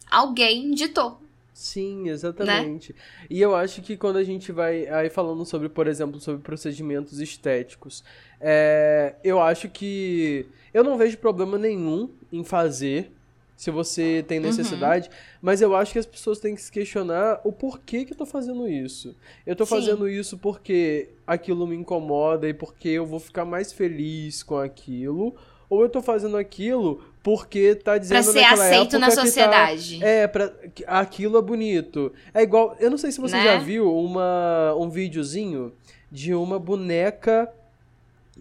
alguém 0.09 0.71
ditou. 0.71 1.19
Sim, 1.53 2.09
exatamente. 2.09 2.91
Né? 2.91 2.99
E 3.29 3.39
eu 3.39 3.55
acho 3.55 3.81
que 3.81 3.95
quando 3.95 4.17
a 4.17 4.23
gente 4.23 4.51
vai 4.51 4.87
aí 4.87 5.09
falando 5.09 5.45
sobre, 5.45 5.69
por 5.69 5.87
exemplo, 5.87 6.19
sobre 6.19 6.41
procedimentos 6.41 7.19
estéticos, 7.19 8.03
é, 8.41 9.15
eu 9.23 9.39
acho 9.39 9.69
que 9.69 10.45
eu 10.73 10.83
não 10.83 10.97
vejo 10.97 11.17
problema 11.17 11.57
nenhum 11.57 12.09
em 12.31 12.43
fazer 12.43 13.11
se 13.55 13.71
você 13.71 14.23
tem 14.27 14.39
uhum. 14.39 14.45
necessidade, 14.45 15.07
uhum. 15.09 15.15
mas 15.41 15.61
eu 15.61 15.75
acho 15.75 15.93
que 15.93 15.99
as 15.99 16.05
pessoas 16.05 16.39
têm 16.39 16.55
que 16.55 16.61
se 16.61 16.71
questionar 16.71 17.39
o 17.43 17.51
porquê 17.51 18.03
que 18.03 18.13
eu 18.13 18.17
tô 18.17 18.25
fazendo 18.25 18.67
isso. 18.67 19.15
Eu 19.45 19.55
tô 19.55 19.65
Sim. 19.65 19.75
fazendo 19.75 20.07
isso 20.07 20.37
porque 20.37 21.09
aquilo 21.25 21.67
me 21.67 21.75
incomoda 21.75 22.47
e 22.47 22.53
porque 22.53 22.89
eu 22.89 23.05
vou 23.05 23.19
ficar 23.19 23.45
mais 23.45 23.71
feliz 23.71 24.43
com 24.43 24.57
aquilo, 24.57 25.35
ou 25.69 25.81
eu 25.81 25.89
tô 25.89 26.01
fazendo 26.01 26.37
aquilo 26.37 27.03
porque 27.23 27.73
tá 27.73 27.97
dizendo 27.97 28.21
pra 28.21 28.33
ser 28.33 28.43
aceito 28.43 28.99
na 28.99 29.09
sociedade. 29.09 29.99
Tá, 29.99 30.05
é, 30.05 30.27
pra, 30.27 30.53
aquilo 30.87 31.37
é 31.37 31.41
bonito. 31.41 32.11
É 32.33 32.41
igual, 32.41 32.75
eu 32.79 32.91
não 32.91 32.97
sei 32.97 33.11
se 33.11 33.21
você 33.21 33.37
né? 33.37 33.43
já 33.43 33.57
viu 33.59 33.95
uma, 33.97 34.75
um 34.77 34.89
videozinho 34.89 35.73
de 36.11 36.33
uma 36.33 36.59
boneca 36.59 37.49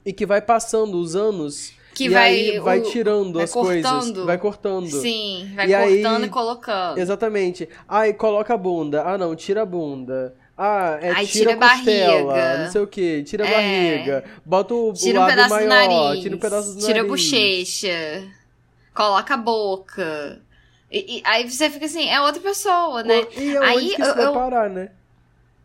e 0.05 0.12
que 0.12 0.27
vai 0.27 0.42
passando 0.42 0.98
os 0.98 1.14
anos 1.14 1.72
que 1.94 2.05
e 2.05 2.09
vai, 2.09 2.59
vai 2.61 2.81
o, 2.81 2.83
tirando 2.83 3.35
vai 3.35 3.44
as 3.44 3.52
cortando. 3.52 4.00
coisas. 4.02 4.24
Vai 4.24 4.38
cortando. 4.38 4.88
Sim, 4.88 5.52
vai 5.55 5.70
e 5.70 5.72
cortando 5.72 6.22
aí, 6.22 6.28
e 6.28 6.28
colocando. 6.28 6.98
Exatamente. 6.98 7.68
Aí 7.88 8.12
coloca 8.14 8.55
a 8.55 8.57
bunda. 8.57 9.02
Ah, 9.02 9.18
não, 9.18 9.35
tira 9.37 9.62
a 9.62 9.66
bunda. 9.66 10.35
Ah, 10.57 10.98
é 11.00 11.11
Aí 11.11 11.26
tira, 11.26 11.52
tira 11.52 11.66
a 11.66 11.70
costela, 11.70 12.33
barriga. 12.33 12.64
não 12.64 12.70
sei 12.70 12.81
o 12.83 12.87
que, 12.87 13.22
tira 13.24 13.44
a 13.44 13.48
é. 13.48 13.52
barriga, 13.52 14.24
bota 14.44 14.74
o, 14.74 14.92
tira 14.92 15.18
o 15.18 15.22
um 15.22 15.26
lado 15.26 15.48
maior, 15.48 15.68
nariz, 15.68 16.22
tira 16.22 16.37
um 16.37 16.38
pedaço 16.38 16.68
do 16.68 16.74
nariz. 16.74 16.87
Tira 16.87 17.00
a 17.00 17.05
bochecha, 17.05 18.22
coloca 18.94 19.35
a 19.35 19.37
boca. 19.38 20.40
E, 20.90 21.18
e, 21.18 21.22
aí 21.24 21.50
você 21.50 21.70
fica 21.70 21.87
assim, 21.87 22.07
é 22.07 22.20
outra 22.20 22.40
pessoa, 22.40 23.02
né? 23.02 23.26
E 23.37 23.57
é 23.57 23.59
aí 23.59 23.94
eu, 23.98 24.14
vai 24.14 24.33
parar, 24.33 24.68
né? 24.68 24.90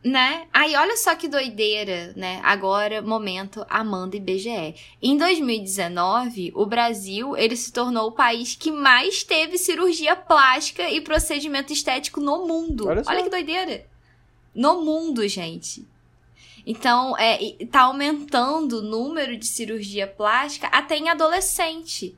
Né? 0.04 0.48
Aí 0.54 0.76
olha 0.76 0.96
só 0.96 1.16
que 1.16 1.28
doideira, 1.28 2.14
né? 2.16 2.40
Agora, 2.44 3.02
momento 3.02 3.66
Amanda 3.68 4.16
e 4.16 4.20
BGE. 4.20 4.76
Em 5.02 5.18
2019, 5.18 6.54
o 6.56 6.66
Brasil, 6.66 7.36
ele 7.36 7.58
se 7.58 7.74
tornou 7.74 8.08
o 8.08 8.12
país 8.12 8.56
que 8.56 8.72
mais 8.72 9.24
teve 9.24 9.58
cirurgia 9.58 10.16
plástica 10.16 10.90
e 10.90 11.02
procedimento 11.02 11.74
estético 11.74 12.22
no 12.22 12.48
mundo. 12.48 12.88
Olha, 12.88 13.04
olha 13.06 13.24
que 13.24 13.30
doideira. 13.30 13.86
No 14.56 14.82
mundo, 14.82 15.28
gente. 15.28 15.86
Então, 16.66 17.18
é, 17.18 17.38
tá 17.72 17.84
aumentando 17.84 18.80
o 18.80 18.82
número 18.82 19.38
de 19.38 19.46
cirurgia 19.46 20.06
plástica 20.06 20.68
até 20.68 20.98
em 20.98 21.10
adolescente. 21.10 22.18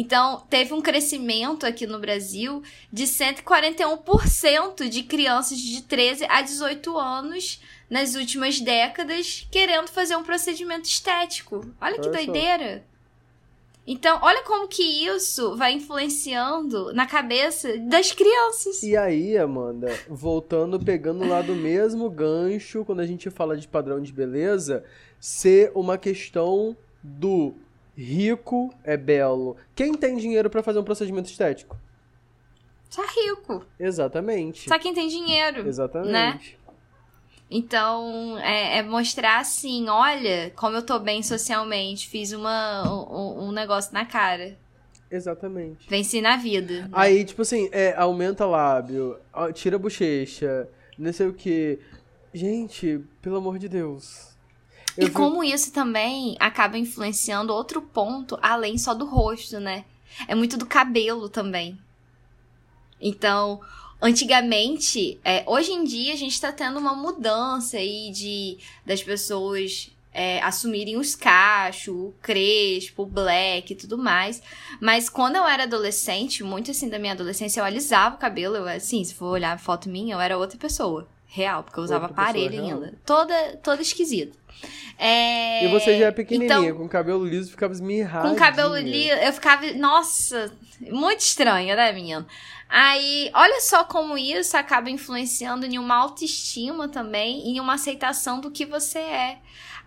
Então, 0.00 0.44
teve 0.48 0.72
um 0.72 0.80
crescimento 0.80 1.66
aqui 1.66 1.84
no 1.84 1.98
Brasil 1.98 2.62
de 2.92 3.02
141% 3.02 4.88
de 4.88 5.02
crianças 5.02 5.58
de 5.58 5.82
13 5.82 6.24
a 6.28 6.40
18 6.40 6.96
anos 6.96 7.60
nas 7.90 8.14
últimas 8.14 8.60
décadas 8.60 9.44
querendo 9.50 9.88
fazer 9.88 10.14
um 10.14 10.22
procedimento 10.22 10.84
estético. 10.84 11.68
Olha 11.80 11.98
que 11.98 12.08
doideira! 12.10 12.84
Então, 13.84 14.20
olha 14.22 14.44
como 14.44 14.68
que 14.68 14.84
isso 14.84 15.56
vai 15.56 15.72
influenciando 15.72 16.92
na 16.92 17.04
cabeça 17.04 17.76
das 17.78 18.12
crianças. 18.12 18.84
E 18.84 18.96
aí, 18.96 19.36
Amanda, 19.36 19.98
voltando, 20.08 20.78
pegando 20.78 21.26
lá 21.26 21.42
do 21.42 21.56
mesmo 21.56 22.08
gancho, 22.08 22.84
quando 22.84 23.00
a 23.00 23.06
gente 23.06 23.30
fala 23.30 23.56
de 23.56 23.66
padrão 23.66 24.00
de 24.00 24.12
beleza, 24.12 24.84
ser 25.18 25.72
uma 25.74 25.98
questão 25.98 26.76
do 27.02 27.54
rico 27.98 28.72
é 28.84 28.96
belo. 28.96 29.56
Quem 29.74 29.92
tem 29.94 30.16
dinheiro 30.16 30.48
para 30.48 30.62
fazer 30.62 30.78
um 30.78 30.84
procedimento 30.84 31.28
estético? 31.28 31.76
Só 32.88 33.02
rico. 33.02 33.66
Exatamente. 33.78 34.68
Só 34.68 34.78
quem 34.78 34.94
tem 34.94 35.08
dinheiro. 35.08 35.66
Exatamente. 35.66 36.12
Né? 36.12 36.40
Então, 37.50 38.38
é, 38.38 38.78
é, 38.78 38.82
mostrar 38.82 39.40
assim, 39.40 39.88
olha 39.88 40.52
como 40.54 40.76
eu 40.76 40.82
tô 40.82 40.98
bem 40.98 41.22
socialmente, 41.22 42.08
fiz 42.08 42.32
uma, 42.32 42.84
um, 42.88 43.48
um 43.48 43.52
negócio 43.52 43.92
na 43.92 44.04
cara. 44.04 44.56
Exatamente. 45.10 45.88
Venci 45.88 46.20
na 46.20 46.36
vida. 46.36 46.82
Né? 46.82 46.88
Aí, 46.92 47.24
tipo 47.24 47.42
assim, 47.42 47.68
é, 47.72 47.94
aumenta 47.96 48.46
lábio, 48.46 49.18
tira 49.54 49.76
a 49.76 49.78
bochecha, 49.78 50.68
não 50.98 51.12
sei 51.12 51.26
o 51.26 51.32
que. 51.32 51.78
Gente, 52.32 53.00
pelo 53.22 53.36
amor 53.36 53.58
de 53.58 53.68
Deus. 53.68 54.36
Eu 54.98 55.04
e 55.04 55.06
vi... 55.06 55.12
como 55.12 55.44
isso 55.44 55.72
também 55.72 56.36
acaba 56.40 56.76
influenciando 56.76 57.54
outro 57.54 57.80
ponto, 57.80 58.36
além 58.42 58.76
só 58.76 58.92
do 58.92 59.06
rosto, 59.06 59.60
né? 59.60 59.84
É 60.26 60.34
muito 60.34 60.56
do 60.56 60.66
cabelo 60.66 61.28
também. 61.28 61.78
Então, 63.00 63.60
antigamente, 64.02 65.20
é, 65.24 65.44
hoje 65.46 65.70
em 65.70 65.84
dia 65.84 66.12
a 66.12 66.16
gente 66.16 66.40
tá 66.40 66.50
tendo 66.50 66.80
uma 66.80 66.96
mudança 66.96 67.76
aí 67.76 68.10
de 68.10 68.58
das 68.84 69.00
pessoas 69.00 69.88
é, 70.12 70.42
assumirem 70.42 70.96
os 70.96 71.14
cachos, 71.14 71.94
o 71.94 72.12
crespo, 72.20 73.04
o 73.04 73.06
black 73.06 73.72
e 73.72 73.76
tudo 73.76 73.96
mais. 73.96 74.42
Mas 74.80 75.08
quando 75.08 75.36
eu 75.36 75.46
era 75.46 75.62
adolescente, 75.62 76.42
muito 76.42 76.72
assim 76.72 76.88
da 76.88 76.98
minha 76.98 77.12
adolescência, 77.12 77.60
eu 77.60 77.64
alisava 77.64 78.16
o 78.16 78.18
cabelo. 78.18 78.56
Eu, 78.56 78.66
assim, 78.66 79.04
se 79.04 79.14
for 79.14 79.26
olhar 79.26 79.52
a 79.52 79.58
foto 79.58 79.88
minha, 79.88 80.16
eu 80.16 80.20
era 80.20 80.36
outra 80.36 80.58
pessoa. 80.58 81.06
Real, 81.28 81.62
porque 81.62 81.78
eu 81.78 81.84
usava 81.84 82.06
outra 82.06 82.22
aparelho 82.22 82.64
ainda. 82.64 82.94
Toda, 83.04 83.56
toda 83.62 83.82
esquisita. 83.82 84.36
É... 84.98 85.64
E 85.64 85.68
você 85.68 85.96
já 85.96 86.06
é 86.06 86.10
pequenininha, 86.10 86.70
então, 86.70 86.78
com 86.78 86.88
cabelo 86.88 87.24
liso, 87.24 87.50
ficava 87.50 87.72
esmirrado. 87.72 88.28
Com 88.28 88.34
cabelo 88.34 88.76
liso, 88.76 89.14
eu 89.14 89.32
ficava. 89.32 89.70
Nossa, 89.74 90.50
muito 90.80 91.20
estranha, 91.20 91.76
né, 91.76 91.92
menina? 91.92 92.26
Aí, 92.68 93.30
olha 93.34 93.60
só 93.60 93.84
como 93.84 94.18
isso 94.18 94.56
acaba 94.56 94.90
influenciando 94.90 95.64
em 95.64 95.78
uma 95.78 95.94
autoestima 95.94 96.88
também 96.88 97.46
e 97.46 97.56
em 97.56 97.60
uma 97.60 97.74
aceitação 97.74 98.40
do 98.40 98.50
que 98.50 98.66
você 98.66 98.98
é. 98.98 99.38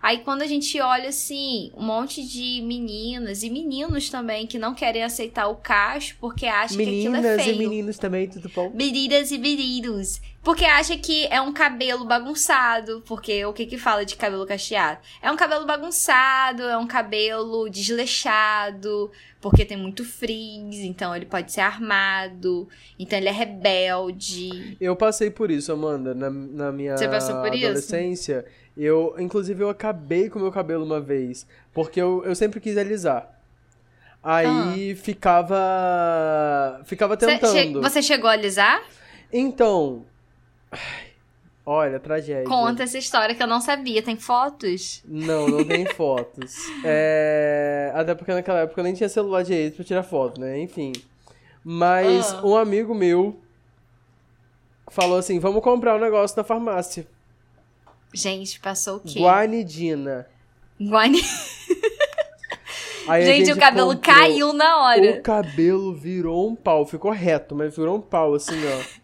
Aí 0.02 0.18
quando 0.18 0.42
a 0.42 0.46
gente 0.48 0.80
olha 0.80 1.10
assim, 1.10 1.70
um 1.76 1.84
monte 1.84 2.26
de 2.26 2.60
meninas 2.62 3.44
e 3.44 3.48
meninos 3.48 4.10
também 4.10 4.48
que 4.48 4.58
não 4.58 4.74
querem 4.74 5.04
aceitar 5.04 5.46
o 5.46 5.54
cacho 5.54 6.16
porque 6.20 6.44
acham 6.46 6.76
Meninas 6.76 7.02
que 7.02 7.06
aquilo 7.06 7.16
é 7.16 7.36
feio. 7.36 7.38
Meninas 7.38 7.46
e 7.46 7.68
meninos 7.68 7.98
também, 7.98 8.28
tudo 8.28 8.50
bom? 8.52 8.72
Meninas 8.74 9.30
e 9.30 9.38
meninos. 9.38 10.20
Porque 10.42 10.64
acha 10.64 10.96
que 10.96 11.26
é 11.26 11.40
um 11.40 11.52
cabelo 11.52 12.04
bagunçado, 12.04 13.00
porque 13.06 13.44
o 13.44 13.52
que 13.52 13.64
que 13.64 13.78
fala 13.78 14.04
de 14.04 14.16
cabelo 14.16 14.44
cacheado? 14.44 14.98
É 15.22 15.30
um 15.30 15.36
cabelo 15.36 15.64
bagunçado, 15.64 16.64
é 16.64 16.76
um 16.76 16.86
cabelo 16.88 17.68
desleixado, 17.70 19.08
porque 19.40 19.64
tem 19.64 19.76
muito 19.76 20.04
frizz, 20.04 20.80
então 20.80 21.14
ele 21.14 21.26
pode 21.26 21.52
ser 21.52 21.60
armado, 21.60 22.68
então 22.98 23.16
ele 23.16 23.28
é 23.28 23.32
rebelde. 23.32 24.76
Eu 24.80 24.96
passei 24.96 25.30
por 25.30 25.48
isso, 25.48 25.70
Amanda, 25.70 26.12
na, 26.12 26.28
na 26.28 26.72
minha 26.72 26.94
adolescência. 26.94 28.44
Isso? 28.44 28.61
Eu, 28.76 29.14
inclusive, 29.18 29.62
eu 29.62 29.68
acabei 29.68 30.30
com 30.30 30.38
o 30.38 30.42
meu 30.42 30.50
cabelo 30.50 30.84
uma 30.84 31.00
vez, 31.00 31.46
porque 31.74 32.00
eu, 32.00 32.24
eu 32.24 32.34
sempre 32.34 32.60
quis 32.60 32.76
alisar. 32.76 33.38
Aí 34.22 34.92
ah. 34.92 34.96
ficava. 34.96 36.80
Ficava 36.84 37.16
tentando. 37.16 37.52
Che 37.52 37.72
você 37.80 38.02
chegou 38.02 38.30
a 38.30 38.32
alisar? 38.32 38.82
Então. 39.32 40.04
Olha, 41.64 42.00
tragédia. 42.00 42.44
Conta 42.44 42.82
essa 42.82 42.98
história 42.98 43.34
que 43.34 43.42
eu 43.42 43.46
não 43.46 43.60
sabia. 43.60 44.02
Tem 44.02 44.16
fotos? 44.16 45.02
Não, 45.04 45.48
não 45.48 45.64
tem 45.64 45.86
fotos. 45.94 46.54
É... 46.84 47.92
Até 47.94 48.14
porque 48.14 48.32
naquela 48.32 48.60
época 48.60 48.80
eu 48.80 48.84
nem 48.84 48.94
tinha 48.94 49.08
celular 49.08 49.42
direito 49.42 49.76
pra 49.76 49.84
tirar 49.84 50.02
foto, 50.02 50.40
né? 50.40 50.60
Enfim. 50.60 50.92
Mas 51.64 52.32
ah. 52.32 52.46
um 52.46 52.56
amigo 52.56 52.94
meu 52.94 53.40
falou 54.88 55.18
assim: 55.18 55.38
vamos 55.38 55.62
comprar 55.62 55.96
um 55.96 56.00
negócio 56.00 56.36
na 56.36 56.44
farmácia. 56.44 57.06
Gente, 58.14 58.60
passou 58.60 58.96
o 58.96 59.00
quê? 59.00 59.20
Guanidina. 59.20 60.26
Guanidina. 60.80 61.28
gente, 63.22 63.24
gente, 63.24 63.52
o 63.52 63.58
cabelo 63.58 63.96
caiu 63.98 64.52
na 64.52 64.84
hora. 64.84 65.18
O 65.18 65.22
cabelo 65.22 65.94
virou 65.94 66.48
um 66.48 66.54
pau. 66.54 66.84
Ficou 66.86 67.10
reto, 67.10 67.54
mas 67.54 67.74
virou 67.74 67.96
um 67.96 68.00
pau, 68.00 68.34
assim, 68.34 68.60
ó. 68.66 69.02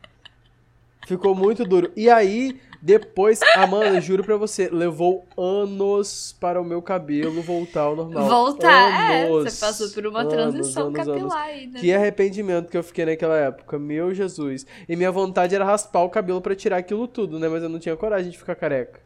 Ficou 1.07 1.35
muito 1.35 1.64
duro. 1.64 1.90
E 1.97 2.11
aí, 2.11 2.61
depois, 2.80 3.40
Amanda, 3.56 4.00
juro 4.00 4.22
pra 4.22 4.36
você, 4.36 4.68
levou 4.68 5.26
anos 5.36 6.36
para 6.40 6.60
o 6.60 6.64
meu 6.64 6.80
cabelo 6.80 7.42
voltar 7.42 7.82
ao 7.82 7.96
normal. 7.96 8.28
Voltar, 8.28 9.24
anos, 9.24 9.46
é. 9.46 9.50
Você 9.50 9.66
passou 9.66 9.90
por 9.90 10.06
uma 10.06 10.20
anos, 10.20 10.32
transição 10.32 10.86
anos, 10.86 10.98
capilar 10.98 11.42
ainda. 11.42 11.80
Que 11.80 11.92
arrependimento 11.92 12.70
que 12.70 12.76
eu 12.76 12.82
fiquei 12.84 13.04
naquela 13.04 13.36
época, 13.36 13.78
meu 13.78 14.14
Jesus. 14.14 14.64
E 14.88 14.94
minha 14.94 15.10
vontade 15.10 15.54
era 15.54 15.64
raspar 15.64 16.02
o 16.02 16.10
cabelo 16.10 16.40
para 16.40 16.54
tirar 16.54 16.76
aquilo 16.76 17.08
tudo, 17.08 17.38
né? 17.38 17.48
Mas 17.48 17.64
eu 17.64 17.68
não 17.68 17.80
tinha 17.80 17.96
coragem 17.96 18.30
de 18.30 18.38
ficar 18.38 18.54
careca. 18.54 19.00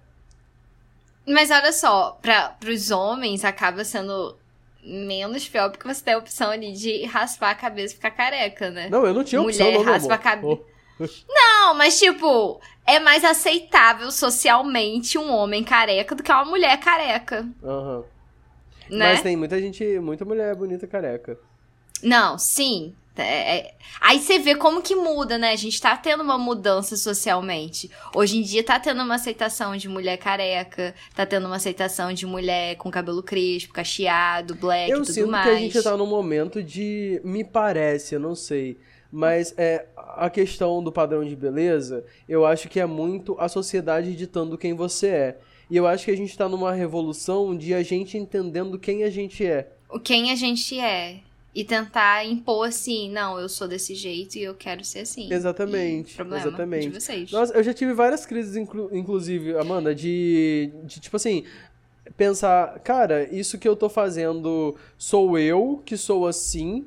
Mas 1.27 1.51
olha 1.51 1.73
só, 1.73 2.19
para 2.21 2.49
pros 2.51 2.91
homens 2.91 3.45
acaba 3.45 3.85
sendo 3.85 4.37
menos 4.85 5.49
pior 5.49 5.71
porque 5.71 5.87
você 5.87 6.03
tem 6.03 6.15
a 6.15 6.19
opção 6.19 6.51
ali 6.51 6.73
de 6.73 7.05
raspar 7.05 7.51
a 7.51 7.55
cabeça 7.55 7.95
e 7.95 7.97
ficar 7.97 8.11
careca, 8.11 8.71
né? 8.71 8.89
Não, 8.91 9.07
eu 9.07 9.15
não 9.15 9.25
tinha 9.25 9.41
opção, 9.41 9.71
Mulher 9.71 9.87
raspa 9.87 10.15
a 10.15 10.19
cabeça. 10.19 10.61
Oh. 10.61 10.72
Não, 11.29 11.75
mas 11.75 11.99
tipo, 11.99 12.61
é 12.87 12.99
mais 13.01 13.25
aceitável 13.25 14.11
socialmente 14.11 15.19
um 15.19 15.33
homem 15.33 15.65
careca 15.65 16.15
do 16.15 16.23
que 16.23 16.33
uma 16.33 16.45
mulher 16.45 16.79
careca. 16.79 17.47
Uhum. 17.63 18.05
Né? 18.91 19.13
Mas 19.13 19.23
tem 19.23 19.37
muita 19.37 19.61
gente, 19.61 19.99
muita 20.01 20.25
mulher 20.25 20.55
bonita 20.55 20.87
careca. 20.87 21.39
Não, 22.03 22.37
sim. 22.39 22.95
É, 23.17 23.57
é... 23.59 23.75
Aí 24.01 24.19
você 24.19 24.39
vê 24.39 24.55
como 24.55 24.81
que 24.81 24.95
muda, 24.95 25.37
né? 25.37 25.53
A 25.53 25.57
gente 25.57 25.81
tá 25.81 25.97
tendo 25.97 26.23
uma 26.23 26.39
mudança 26.39 26.97
socialmente. 26.97 27.91
Hoje 28.15 28.39
em 28.39 28.43
dia 28.43 28.65
tá 28.65 28.81
tendo 28.81 29.03
uma 29.03 29.17
aceitação 29.17 29.77
de 29.77 29.89
mulher 29.89 30.17
careca, 30.17 30.95
tá 31.15 31.27
tendo 31.27 31.47
uma 31.47 31.57
aceitação 31.57 32.13
de 32.13 32.27
mulher 32.27 32.77
com 32.77 32.91
cabelo 32.91 33.23
crespo, 33.23 33.73
cacheado, 33.73 34.55
black 34.55 34.91
e 34.91 34.95
tudo 34.95 35.05
mais. 35.05 35.17
Eu 35.17 35.25
sinto 35.25 35.43
que 35.43 35.49
a 35.49 35.57
gente 35.57 35.83
tá 35.83 35.97
num 35.97 36.07
momento 36.07 36.63
de. 36.63 37.21
Me 37.23 37.45
parece, 37.45 38.15
eu 38.15 38.21
não 38.21 38.35
sei 38.35 38.79
mas 39.13 39.53
é, 39.59 39.85
a 39.95 40.31
questão 40.31 40.83
do 40.83 40.91
padrão 40.91 41.23
de 41.23 41.37
beleza, 41.37 42.03
eu 42.27 42.47
acho 42.47 42.67
que 42.67 42.81
é 42.81 42.87
muito 42.87 43.37
a 43.39 43.47
sociedade 43.47 44.17
ditando 44.17 44.57
quem 44.57 44.73
você 44.73 45.09
é. 45.09 45.39
E 45.71 45.77
eu 45.77 45.87
acho 45.87 46.07
que 46.07 46.11
a 46.11 46.17
gente 46.17 46.31
está 46.31 46.49
numa 46.49 46.73
revolução 46.73 47.57
de 47.57 47.75
a 47.75 47.83
gente 47.83 48.17
entendendo 48.17 48.79
quem 48.79 49.05
a 49.05 49.11
gente 49.11 49.45
é. 49.45 49.71
O 49.91 50.01
quem 50.01 50.33
a 50.33 50.35
gente 50.35 50.81
é. 50.81 51.21
E 51.55 51.63
tentar 51.65 52.25
impor 52.25 52.67
assim, 52.67 53.11
não, 53.11 53.39
eu 53.39 53.47
sou 53.47 53.69
desse 53.69 53.95
jeito 53.95 54.37
e 54.37 54.43
eu 54.43 54.55
quero 54.55 54.83
ser 54.83 55.01
assim. 55.01 55.31
Exatamente. 55.31 56.13
E 56.13 56.17
problema 56.17 56.47
exatamente. 56.47 56.89
de 56.89 57.01
vocês. 57.01 57.31
Nossa, 57.31 57.53
eu 57.53 57.63
já 57.63 57.75
tive 57.75 57.93
várias 57.93 58.25
crises, 58.25 58.57
inclu 58.57 58.89
inclusive, 58.91 59.55
Amanda, 59.59 59.95
de, 59.95 60.73
de 60.85 60.99
tipo 60.99 61.17
assim, 61.17 61.45
pensar, 62.17 62.79
cara, 62.81 63.29
isso 63.35 63.59
que 63.59 63.69
eu 63.69 63.77
tô 63.77 63.91
fazendo 63.91 64.75
sou 64.97 65.39
eu 65.39 65.83
que 65.85 65.99
sou 65.99 66.27
assim, 66.27 66.87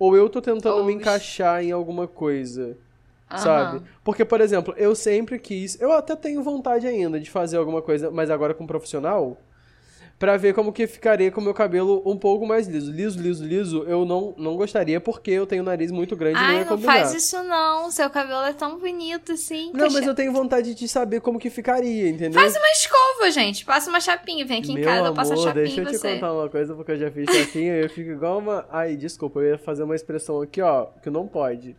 ou 0.00 0.16
eu 0.16 0.30
tô 0.30 0.40
tentando 0.40 0.78
Ou... 0.78 0.84
me 0.84 0.94
encaixar 0.94 1.62
em 1.62 1.70
alguma 1.70 2.08
coisa. 2.08 2.76
Sabe? 3.36 3.82
Porque, 4.02 4.24
por 4.24 4.40
exemplo, 4.40 4.74
eu 4.76 4.92
sempre 4.96 5.38
quis. 5.38 5.80
Eu 5.80 5.92
até 5.92 6.16
tenho 6.16 6.42
vontade 6.42 6.86
ainda 6.86 7.20
de 7.20 7.30
fazer 7.30 7.58
alguma 7.58 7.80
coisa, 7.80 8.10
mas 8.10 8.28
agora 8.28 8.54
com 8.54 8.64
um 8.64 8.66
profissional 8.66 9.36
para 10.20 10.36
ver 10.36 10.52
como 10.52 10.70
que 10.70 10.86
ficaria 10.86 11.32
com 11.32 11.40
o 11.40 11.44
meu 11.44 11.54
cabelo 11.54 12.02
um 12.04 12.14
pouco 12.14 12.46
mais 12.46 12.68
liso. 12.68 12.92
Liso, 12.92 13.18
liso, 13.18 13.42
liso, 13.42 13.84
eu 13.84 14.04
não, 14.04 14.34
não 14.36 14.54
gostaria 14.54 15.00
porque 15.00 15.30
eu 15.30 15.46
tenho 15.46 15.62
o 15.62 15.64
nariz 15.64 15.90
muito 15.90 16.14
grande 16.14 16.36
Ai, 16.36 16.44
e 16.44 16.48
não 16.48 16.58
ia 16.58 16.64
combinar. 16.66 16.92
não 16.92 17.00
faz 17.00 17.14
isso 17.14 17.42
não, 17.42 17.90
seu 17.90 18.10
cabelo 18.10 18.42
é 18.42 18.52
tão 18.52 18.78
bonito 18.78 19.32
assim. 19.32 19.70
Não, 19.72 19.90
mas 19.90 20.06
eu 20.06 20.14
tenho 20.14 20.30
vontade 20.30 20.74
de 20.74 20.86
saber 20.86 21.22
como 21.22 21.38
que 21.38 21.48
ficaria, 21.48 22.10
entendeu? 22.10 22.38
Faz 22.38 22.54
uma 22.54 22.68
escova, 22.68 23.30
gente, 23.30 23.64
passa 23.64 23.88
uma 23.88 23.98
chapinha, 23.98 24.44
vem 24.44 24.58
aqui 24.58 24.74
meu 24.74 24.82
em 24.82 24.84
casa, 24.84 24.98
amor, 24.98 25.08
eu 25.08 25.14
passo 25.14 25.32
a 25.32 25.36
chapinha 25.38 25.64
deixa 25.64 25.80
eu 25.80 25.86
te 25.86 25.96
você. 25.96 26.14
contar 26.14 26.32
uma 26.34 26.48
coisa, 26.50 26.74
porque 26.74 26.92
eu 26.92 26.98
já 26.98 27.10
fiz 27.10 27.24
chapinha 27.34 27.76
e 27.78 27.84
eu 27.84 27.88
fico 27.88 28.10
igual 28.10 28.40
uma... 28.40 28.66
Ai, 28.70 28.96
desculpa, 28.96 29.40
eu 29.40 29.52
ia 29.52 29.58
fazer 29.58 29.84
uma 29.84 29.96
expressão 29.96 30.42
aqui, 30.42 30.60
ó, 30.60 30.88
que 31.02 31.08
não 31.08 31.26
pode. 31.26 31.74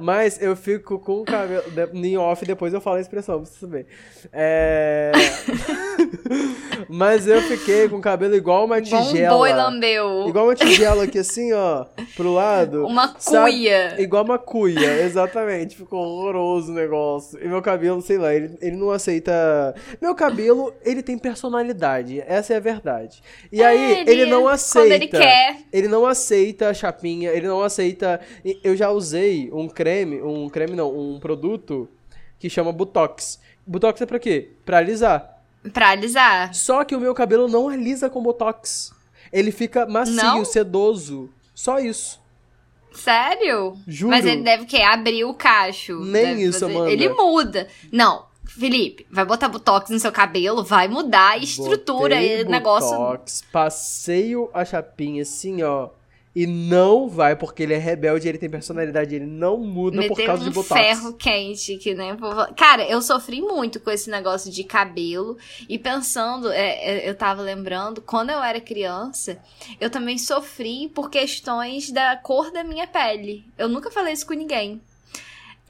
Mas 0.00 0.40
eu 0.40 0.56
fico 0.56 0.98
com 0.98 1.20
o 1.20 1.24
cabelo. 1.24 1.62
Em 1.94 2.16
off, 2.16 2.44
depois 2.44 2.72
eu 2.72 2.80
falo 2.80 2.96
a 2.96 3.00
expressão, 3.00 3.40
pra 3.40 3.46
você 3.46 3.58
saber. 3.58 3.86
É. 4.32 5.12
Mas 6.88 7.26
eu 7.26 7.40
fiquei 7.42 7.88
com 7.88 7.96
o 7.96 8.00
cabelo 8.00 8.34
igual 8.34 8.66
uma 8.66 8.80
tigela. 8.80 9.34
Um 9.34 9.38
boi 9.38 9.52
lambeu. 9.52 10.28
Igual 10.28 10.46
uma 10.46 10.54
tigela 10.54 11.04
aqui, 11.04 11.18
assim, 11.18 11.52
ó, 11.52 11.86
pro 12.16 12.32
lado. 12.32 12.86
Uma 12.86 13.08
cuia. 13.08 13.90
Sabe? 13.90 14.02
Igual 14.02 14.24
uma 14.24 14.38
cuia, 14.38 15.02
exatamente. 15.02 15.76
Ficou 15.76 16.00
horroroso 16.00 16.72
o 16.72 16.74
negócio. 16.74 17.42
E 17.42 17.48
meu 17.48 17.62
cabelo, 17.62 18.02
sei 18.02 18.18
lá, 18.18 18.34
ele, 18.34 18.56
ele 18.60 18.76
não 18.76 18.90
aceita. 18.90 19.74
Meu 20.00 20.14
cabelo, 20.14 20.74
ele 20.84 21.02
tem 21.02 21.16
personalidade. 21.16 22.22
Essa 22.26 22.54
é 22.54 22.56
a 22.56 22.60
verdade. 22.60 23.22
E 23.50 23.62
é, 23.62 23.66
aí, 23.66 24.00
ele, 24.00 24.10
ele 24.10 24.26
não 24.26 24.46
aceita. 24.46 24.88
Quando 24.88 24.92
ele 24.92 25.08
quer. 25.08 25.56
Ele 25.72 25.88
não 25.88 26.06
aceita 26.06 26.68
a 26.68 26.74
chapinha, 26.74 27.30
ele 27.30 27.46
não 27.46 27.62
aceita. 27.62 28.20
Eu 28.62 28.76
já 28.76 28.90
usei 28.90 29.50
um 29.52 29.68
creme 29.68 29.83
creme, 29.84 30.22
um 30.22 30.48
creme 30.48 30.74
não, 30.74 30.98
um 30.98 31.20
produto 31.20 31.86
que 32.38 32.48
chama 32.48 32.72
Botox. 32.72 33.38
Botox 33.66 34.00
é 34.00 34.06
pra 34.06 34.18
quê? 34.18 34.52
Pra 34.64 34.78
alisar. 34.78 35.42
Pra 35.74 35.90
alisar. 35.90 36.54
Só 36.54 36.84
que 36.84 36.96
o 36.96 37.00
meu 37.00 37.14
cabelo 37.14 37.48
não 37.48 37.68
alisa 37.68 38.08
com 38.08 38.22
Botox. 38.22 38.94
Ele 39.30 39.52
fica 39.52 39.84
macio, 39.84 40.14
não? 40.14 40.44
sedoso. 40.44 41.28
Só 41.54 41.78
isso. 41.78 42.18
Sério? 42.92 43.76
Juro. 43.86 44.10
Mas 44.10 44.24
ele 44.24 44.42
deve 44.42 44.64
que 44.64 44.80
abrir 44.80 45.24
o 45.24 45.34
cacho. 45.34 46.00
Nem 46.00 46.42
isso, 46.42 46.60
fazer... 46.60 46.74
Amanda. 46.74 46.90
Ele 46.90 47.08
muda. 47.10 47.68
Não, 47.92 48.24
Felipe, 48.46 49.06
vai 49.10 49.24
botar 49.26 49.48
botox 49.48 49.90
no 49.90 49.98
seu 49.98 50.12
cabelo, 50.12 50.64
vai 50.64 50.88
mudar 50.88 51.32
a 51.32 51.38
estrutura 51.38 52.14
Botei 52.14 52.40
e 52.40 52.44
negócio. 52.44 52.96
botox, 52.96 53.42
passeio 53.52 54.48
a 54.54 54.64
chapinha 54.64 55.22
assim, 55.22 55.62
ó. 55.62 55.90
E 56.34 56.48
não 56.48 57.08
vai, 57.08 57.36
porque 57.36 57.62
ele 57.62 57.74
é 57.74 57.78
rebelde, 57.78 58.28
ele 58.28 58.38
tem 58.38 58.50
personalidade, 58.50 59.14
ele 59.14 59.24
não 59.24 59.56
muda 59.56 60.02
por 60.08 60.20
causa 60.20 60.42
um 60.42 60.48
de 60.48 60.50
botox. 60.52 60.80
ferro 60.80 61.12
quente, 61.12 61.76
que 61.76 61.94
nem. 61.94 62.16
Cara, 62.56 62.84
eu 62.88 63.00
sofri 63.00 63.40
muito 63.40 63.78
com 63.78 63.88
esse 63.88 64.10
negócio 64.10 64.50
de 64.50 64.64
cabelo. 64.64 65.38
E 65.68 65.78
pensando, 65.78 66.50
é, 66.50 67.04
é, 67.04 67.08
eu 67.08 67.14
tava 67.14 67.40
lembrando, 67.40 68.02
quando 68.02 68.30
eu 68.30 68.42
era 68.42 68.60
criança, 68.60 69.38
eu 69.80 69.88
também 69.88 70.18
sofri 70.18 70.88
por 70.88 71.08
questões 71.08 71.92
da 71.92 72.16
cor 72.16 72.50
da 72.50 72.64
minha 72.64 72.88
pele. 72.88 73.44
Eu 73.56 73.68
nunca 73.68 73.88
falei 73.88 74.12
isso 74.12 74.26
com 74.26 74.34
ninguém. 74.34 74.80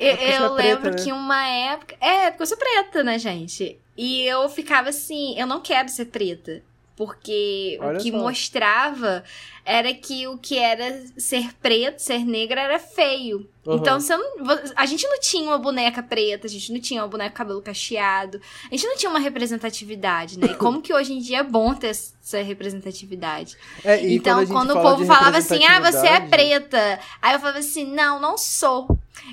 Eu, 0.01 0.09
É 0.09 0.39
eu 0.39 0.45
é 0.45 0.49
lembro 0.49 0.81
preta, 0.83 0.91
né? 0.93 1.05
que 1.05 1.13
uma 1.13 1.47
época. 1.47 1.95
É, 2.01 2.31
porque 2.31 2.43
eu 2.43 2.47
sou 2.47 2.57
preta, 2.57 3.05
né, 3.05 3.19
gente? 3.19 3.79
E 3.97 4.23
eu 4.23 4.49
ficava 4.49 4.89
assim, 4.89 5.39
eu 5.39 5.47
não 5.47 5.61
quero 5.61 5.91
ser 5.91 6.07
preta. 6.07 6.63
Porque 6.97 7.77
Olha 7.83 7.99
o 7.99 8.03
que 8.03 8.11
só. 8.11 8.17
mostrava 8.19 9.25
era 9.65 9.93
que 9.95 10.27
o 10.29 10.37
que 10.39 10.59
era 10.59 11.03
ser 11.17 11.55
preto, 11.63 11.99
ser 11.99 12.25
negra, 12.25 12.61
era 12.61 12.79
feio. 12.79 13.49
Uhum. 13.67 13.77
Então, 13.77 13.99
você 13.99 14.15
não- 14.15 14.45
vo- 14.45 14.73
a 14.77 14.85
gente 14.85 15.07
não 15.09 15.19
tinha 15.21 15.45
uma 15.49 15.57
boneca 15.59 16.03
preta, 16.03 16.47
a 16.47 16.51
gente 16.51 16.71
não 16.71 16.79
tinha 16.81 17.01
uma 17.01 17.09
boneca 17.09 17.31
com 17.31 17.37
cabelo 17.37 17.63
cacheado, 17.63 18.39
a 18.71 18.75
gente 18.77 18.87
não 18.87 18.95
tinha 18.97 19.09
uma 19.09 19.19
representatividade, 19.19 20.39
né? 20.39 20.49
E 20.49 20.55
como 20.57 20.83
que 20.83 20.93
hoje 20.93 21.15
em 21.15 21.19
dia 21.19 21.39
é 21.39 21.43
bom 21.43 21.75
ter 21.75 21.87
essa 21.89 22.43
representatividade. 22.43 23.57
É, 23.83 24.07
então, 24.13 24.41
gente 24.41 24.53
quando, 24.53 24.71
o 24.73 24.83
povo 24.83 25.07
falava 25.07 25.39
assim, 25.39 25.65
ah, 25.65 25.81
você 25.81 26.07
é 26.09 26.21
preta. 26.21 26.99
Aí 27.23 27.35
eu 27.35 27.41
falava 27.41 27.59
assim, 27.59 27.87
não, 27.87 28.21
não 28.21 28.37
sou. 28.37 28.87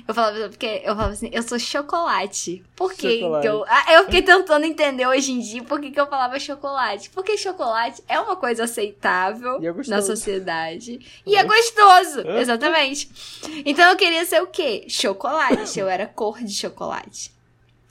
Eu 0.08 0.14
falava, 0.14 0.48
porque 0.48 0.80
eu 0.84 0.94
falava 0.94 1.12
assim, 1.12 1.28
eu 1.32 1.42
sou 1.42 1.58
chocolate. 1.58 2.64
Por 2.74 2.94
que 2.94 3.20
eu. 3.44 3.64
Ah, 3.68 3.92
eu 3.94 4.04
fiquei 4.04 4.22
tentando 4.22 4.64
entender 4.64 5.06
hoje 5.06 5.32
em 5.32 5.40
dia 5.40 5.62
por 5.64 5.80
que, 5.80 5.90
que 5.90 6.00
eu 6.00 6.06
falava 6.06 6.38
chocolate. 6.38 7.10
Porque 7.10 7.36
chocolate 7.36 8.02
é 8.08 8.18
uma 8.18 8.36
coisa 8.36 8.64
aceitável 8.64 9.56
é 9.62 9.72
na 9.90 10.00
sociedade. 10.00 10.21
E 11.26 11.36
é 11.36 11.44
gostoso, 11.44 12.26
exatamente. 12.38 13.08
Então 13.64 13.90
eu 13.90 13.96
queria 13.96 14.24
ser 14.24 14.42
o 14.42 14.46
quê? 14.46 14.86
Chocolate. 14.88 15.78
Eu 15.78 15.88
era 15.88 16.06
cor 16.06 16.42
de 16.42 16.54
chocolate. 16.54 17.32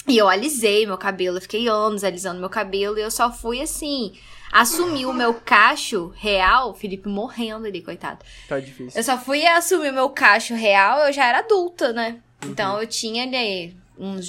E 0.07 0.17
eu 0.17 0.27
alisei 0.27 0.85
meu 0.85 0.97
cabelo, 0.97 1.37
eu 1.37 1.41
fiquei 1.41 1.67
anos 1.67 2.03
alisando 2.03 2.39
meu 2.39 2.49
cabelo 2.49 2.97
e 2.97 3.01
eu 3.01 3.11
só 3.11 3.31
fui 3.31 3.61
assim. 3.61 4.13
Assumir 4.51 5.05
o 5.05 5.13
meu 5.13 5.33
cacho 5.33 6.11
real, 6.17 6.73
Felipe 6.73 7.07
morrendo 7.07 7.65
ali, 7.65 7.81
coitado. 7.81 8.19
Tá 8.49 8.59
difícil. 8.59 8.99
Eu 8.99 9.03
só 9.03 9.17
fui 9.17 9.45
assumir 9.45 9.91
o 9.91 9.93
meu 9.93 10.09
cacho 10.09 10.53
real, 10.55 10.99
eu 11.07 11.13
já 11.13 11.25
era 11.25 11.39
adulta, 11.39 11.93
né? 11.93 12.19
Então 12.43 12.77
eu 12.81 12.85
tinha 12.85 13.23
ali 13.23 13.73
uns 14.01 14.25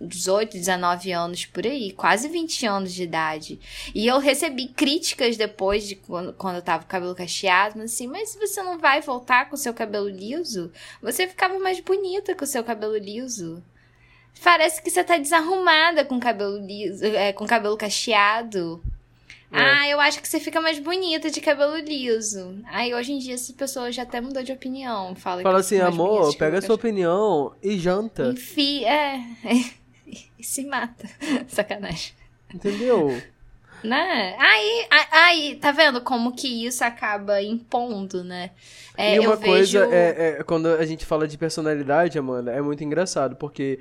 18, 0.00 0.56
19 0.56 1.12
anos 1.12 1.44
por 1.44 1.66
aí, 1.66 1.92
quase 1.92 2.26
20 2.26 2.66
anos 2.66 2.94
de 2.94 3.02
idade. 3.02 3.60
E 3.94 4.06
eu 4.06 4.18
recebi 4.18 4.68
críticas 4.68 5.36
depois 5.36 5.86
de 5.86 5.94
quando, 5.94 6.32
quando 6.32 6.56
eu 6.56 6.62
tava 6.62 6.84
com 6.84 6.86
o 6.86 6.90
cabelo 6.90 7.14
cacheado, 7.14 7.82
assim, 7.82 8.06
mas 8.06 8.30
se 8.30 8.38
você 8.38 8.62
não 8.62 8.78
vai 8.78 9.02
voltar 9.02 9.50
com 9.50 9.54
o 9.54 9.58
seu 9.58 9.74
cabelo 9.74 10.08
liso, 10.08 10.72
você 11.02 11.26
ficava 11.26 11.58
mais 11.58 11.80
bonita 11.80 12.34
com 12.34 12.44
o 12.44 12.48
seu 12.48 12.64
cabelo 12.64 12.96
liso. 12.96 13.62
Parece 14.42 14.80
que 14.82 14.90
você 14.90 15.04
tá 15.04 15.18
desarrumada 15.18 16.02
com 16.02 16.18
cabelo 16.18 16.56
liso, 16.56 17.04
é, 17.04 17.30
com 17.30 17.46
cabelo 17.46 17.76
cacheado. 17.76 18.82
É. 19.52 19.60
Ah, 19.60 19.88
eu 19.88 20.00
acho 20.00 20.22
que 20.22 20.28
você 20.28 20.38
fica 20.38 20.60
mais 20.60 20.78
bonita 20.78 21.30
de 21.30 21.40
cabelo 21.40 21.76
liso. 21.76 22.56
Aí 22.66 22.94
hoje 22.94 23.12
em 23.12 23.18
dia 23.18 23.34
essa 23.34 23.52
pessoa 23.52 23.90
já 23.90 24.02
até 24.02 24.20
mudou 24.20 24.42
de 24.42 24.52
opinião. 24.52 25.14
Fala, 25.16 25.42
Fala 25.42 25.58
assim, 25.58 25.80
amor, 25.80 26.36
pega 26.36 26.58
a 26.58 26.62
sua 26.62 26.76
opinião 26.76 27.52
e 27.62 27.76
janta. 27.76 28.28
Enfim, 28.28 28.84
é. 28.84 29.20
E 30.38 30.42
se 30.42 30.64
mata. 30.64 31.08
Sacanagem. 31.46 32.14
Entendeu? 32.52 33.22
Né? 33.84 34.36
Aí, 34.38 34.86
aí, 35.10 35.56
tá 35.56 35.70
vendo 35.70 36.00
como 36.00 36.32
que 36.32 36.66
isso 36.66 36.82
acaba 36.82 37.40
impondo, 37.42 38.24
né? 38.24 38.50
É, 38.96 39.16
e 39.16 39.20
uma 39.20 39.36
coisa, 39.36 39.86
vejo... 39.86 39.94
é, 39.94 40.38
é, 40.40 40.42
quando 40.42 40.66
a 40.66 40.84
gente 40.84 41.06
fala 41.06 41.28
de 41.28 41.38
personalidade, 41.38 42.18
Amanda, 42.18 42.50
é 42.52 42.60
muito 42.60 42.82
engraçado, 42.82 43.36
porque 43.36 43.78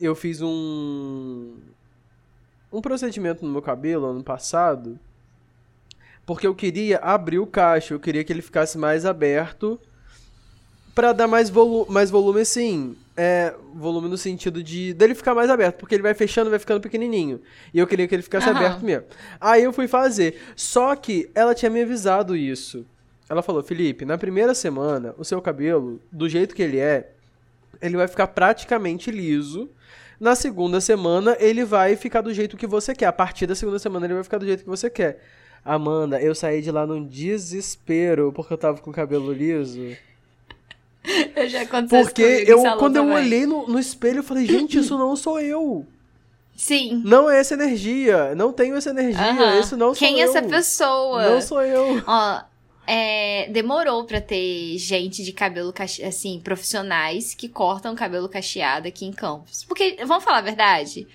eu 0.00 0.14
fiz 0.14 0.40
um. 0.40 1.56
Um 2.72 2.80
procedimento 2.80 3.44
no 3.44 3.52
meu 3.52 3.60
cabelo 3.60 4.06
ano 4.06 4.22
passado, 4.22 4.98
porque 6.24 6.46
eu 6.46 6.54
queria 6.54 6.98
abrir 6.98 7.38
o 7.38 7.46
cacho, 7.46 7.94
eu 7.94 8.00
queria 8.00 8.22
que 8.24 8.32
ele 8.32 8.42
ficasse 8.42 8.78
mais 8.78 9.04
aberto 9.04 9.80
pra 10.94 11.12
dar 11.12 11.26
mais, 11.26 11.50
volu 11.50 11.86
mais 11.90 12.10
volume 12.10 12.40
assim. 12.40 12.96
É, 13.14 13.54
volume 13.74 14.08
no 14.08 14.16
sentido 14.16 14.62
de 14.62 14.94
dele 14.94 15.14
ficar 15.14 15.34
mais 15.34 15.50
aberto, 15.50 15.76
porque 15.76 15.94
ele 15.94 16.02
vai 16.02 16.14
fechando, 16.14 16.48
vai 16.48 16.58
ficando 16.58 16.80
pequenininho. 16.80 17.42
E 17.72 17.78
eu 17.78 17.86
queria 17.86 18.08
que 18.08 18.14
ele 18.14 18.22
ficasse 18.22 18.48
Aham. 18.48 18.58
aberto 18.58 18.82
mesmo. 18.82 19.04
Aí 19.38 19.64
eu 19.64 19.72
fui 19.72 19.86
fazer. 19.86 20.40
Só 20.56 20.96
que 20.96 21.30
ela 21.34 21.54
tinha 21.54 21.70
me 21.70 21.82
avisado 21.82 22.34
isso. 22.34 22.86
Ela 23.28 23.42
falou: 23.42 23.62
Felipe, 23.62 24.04
na 24.04 24.16
primeira 24.16 24.54
semana, 24.54 25.14
o 25.18 25.24
seu 25.24 25.42
cabelo, 25.42 26.00
do 26.10 26.28
jeito 26.28 26.54
que 26.54 26.62
ele 26.62 26.78
é, 26.78 27.10
ele 27.82 27.96
vai 27.96 28.08
ficar 28.08 28.28
praticamente 28.28 29.10
liso. 29.10 29.68
Na 30.18 30.34
segunda 30.34 30.80
semana, 30.80 31.36
ele 31.40 31.64
vai 31.64 31.96
ficar 31.96 32.20
do 32.20 32.32
jeito 32.32 32.56
que 32.56 32.66
você 32.66 32.94
quer. 32.94 33.06
A 33.06 33.12
partir 33.12 33.46
da 33.46 33.54
segunda 33.54 33.78
semana, 33.78 34.06
ele 34.06 34.14
vai 34.14 34.22
ficar 34.22 34.38
do 34.38 34.46
jeito 34.46 34.62
que 34.62 34.70
você 34.70 34.88
quer. 34.88 35.20
Amanda, 35.64 36.20
eu 36.20 36.34
saí 36.34 36.60
de 36.60 36.70
lá 36.70 36.86
num 36.86 37.06
desespero 37.06 38.32
porque 38.32 38.52
eu 38.52 38.58
tava 38.58 38.80
com 38.80 38.90
o 38.90 38.94
cabelo 38.94 39.32
liso. 39.32 39.96
Eu 41.34 41.48
já 41.48 41.62
aconteceu 41.62 42.04
Porque 42.04 42.44
eu, 42.46 42.62
quando 42.78 42.96
eu 42.96 43.02
também. 43.02 43.16
olhei 43.16 43.46
no, 43.46 43.66
no 43.66 43.78
espelho, 43.78 44.18
eu 44.18 44.22
falei, 44.22 44.46
gente, 44.46 44.78
isso 44.78 44.96
não 44.96 45.16
sou 45.16 45.40
eu. 45.40 45.84
Sim. 46.56 47.02
Não 47.04 47.28
é 47.28 47.40
essa 47.40 47.54
energia. 47.54 48.34
Não 48.34 48.52
tenho 48.52 48.76
essa 48.76 48.90
energia. 48.90 49.30
Aham. 49.30 49.58
Isso 49.58 49.76
não 49.76 49.94
sou 49.94 50.06
Quem 50.06 50.20
eu. 50.20 50.26
é 50.26 50.30
essa 50.30 50.42
pessoa? 50.42 51.28
Não 51.28 51.40
sou 51.40 51.60
eu. 51.62 52.02
Ó, 52.06 52.40
é, 52.86 53.48
demorou 53.50 54.04
pra 54.04 54.20
ter 54.20 54.76
gente 54.78 55.24
de 55.24 55.32
cabelo 55.32 55.72
cache... 55.72 56.04
assim, 56.04 56.40
profissionais 56.42 57.34
que 57.34 57.48
cortam 57.48 57.94
cabelo 57.94 58.28
cacheado 58.28 58.86
aqui 58.86 59.04
em 59.04 59.12
Campos. 59.12 59.64
Porque, 59.64 59.96
vamos 60.06 60.22
falar 60.22 60.38
a 60.38 60.42
verdade, 60.42 61.08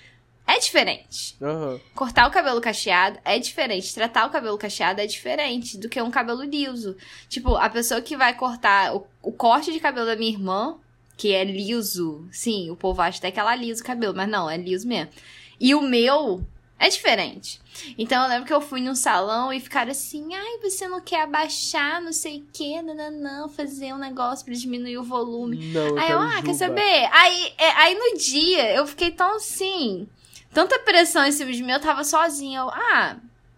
é 0.48 0.60
diferente. 0.60 1.36
Aham. 1.42 1.80
Cortar 1.94 2.26
o 2.26 2.32
cabelo 2.32 2.62
cacheado 2.62 3.20
é 3.26 3.38
diferente. 3.38 3.94
Tratar 3.94 4.26
o 4.26 4.30
cabelo 4.30 4.58
cacheado 4.58 5.02
é 5.02 5.06
diferente 5.06 5.78
do 5.78 5.90
que 5.90 6.02
um 6.02 6.10
cabelo 6.10 6.42
liso. 6.42 6.96
Tipo, 7.28 7.56
a 7.58 7.70
pessoa 7.70 8.02
que 8.02 8.16
vai 8.16 8.34
cortar 8.34 8.96
o, 8.96 9.06
o 9.22 9.32
corte 9.34 9.74
de 9.74 9.80
cabelo 9.80 10.06
da 10.06 10.16
minha 10.16 10.32
irmã, 10.32 10.78
que 11.18 11.34
é 11.34 11.44
liso. 11.44 12.26
Sim, 12.32 12.72
o 12.72 12.78
povo 12.78 13.02
acha 13.02 13.18
até 13.18 13.30
que 13.30 13.40
ela 13.40 13.56
lisa 13.56 13.84
o 13.84 13.86
cabelo, 13.86 14.16
mas 14.16 14.30
não, 14.30 14.50
é 14.50 14.56
liso 14.56 14.88
mesmo. 14.88 15.12
E 15.60 15.76
o 15.76 15.82
meu 15.82 16.42
é 16.80 16.90
diferente. 16.90 17.60
Então 17.98 18.24
eu 18.24 18.30
lembro 18.30 18.46
que 18.46 18.54
eu 18.54 18.62
fui 18.62 18.80
num 18.82 18.96
salão 18.96 19.52
e 19.52 19.60
ficaram 19.60 19.92
assim: 19.92 20.34
ai, 20.34 20.60
você 20.62 20.88
não 20.88 21.02
quer 21.02 21.22
abaixar, 21.24 22.02
não 22.02 22.14
sei 22.14 22.38
o 22.40 22.48
que, 22.54 22.82
não, 22.82 23.50
fazer 23.50 23.94
um 23.94 23.98
negócio 23.98 24.46
pra 24.46 24.54
diminuir 24.54 24.98
o 24.98 25.04
volume. 25.04 25.74
Não, 25.74 25.98
Aí 25.98 26.12
eu, 26.12 26.20
ah, 26.20 26.36
quer 26.36 26.54
juba. 26.54 26.58
saber? 26.58 27.10
Aí, 27.12 27.54
é, 27.58 27.70
aí 27.72 27.96
no 27.96 28.18
dia 28.18 28.74
eu 28.74 28.88
fiquei 28.88 29.12
tão 29.12 29.36
assim, 29.36 30.08
tanta 30.54 30.80
pressão 30.80 31.26
em 31.26 31.32
cima 31.32 31.52
de 31.52 31.64
mim, 31.64 31.72
eu 31.72 31.80
tava 31.82 32.04
sozinha. 32.04 32.60
Eu, 32.62 32.70
ah, 32.70 33.16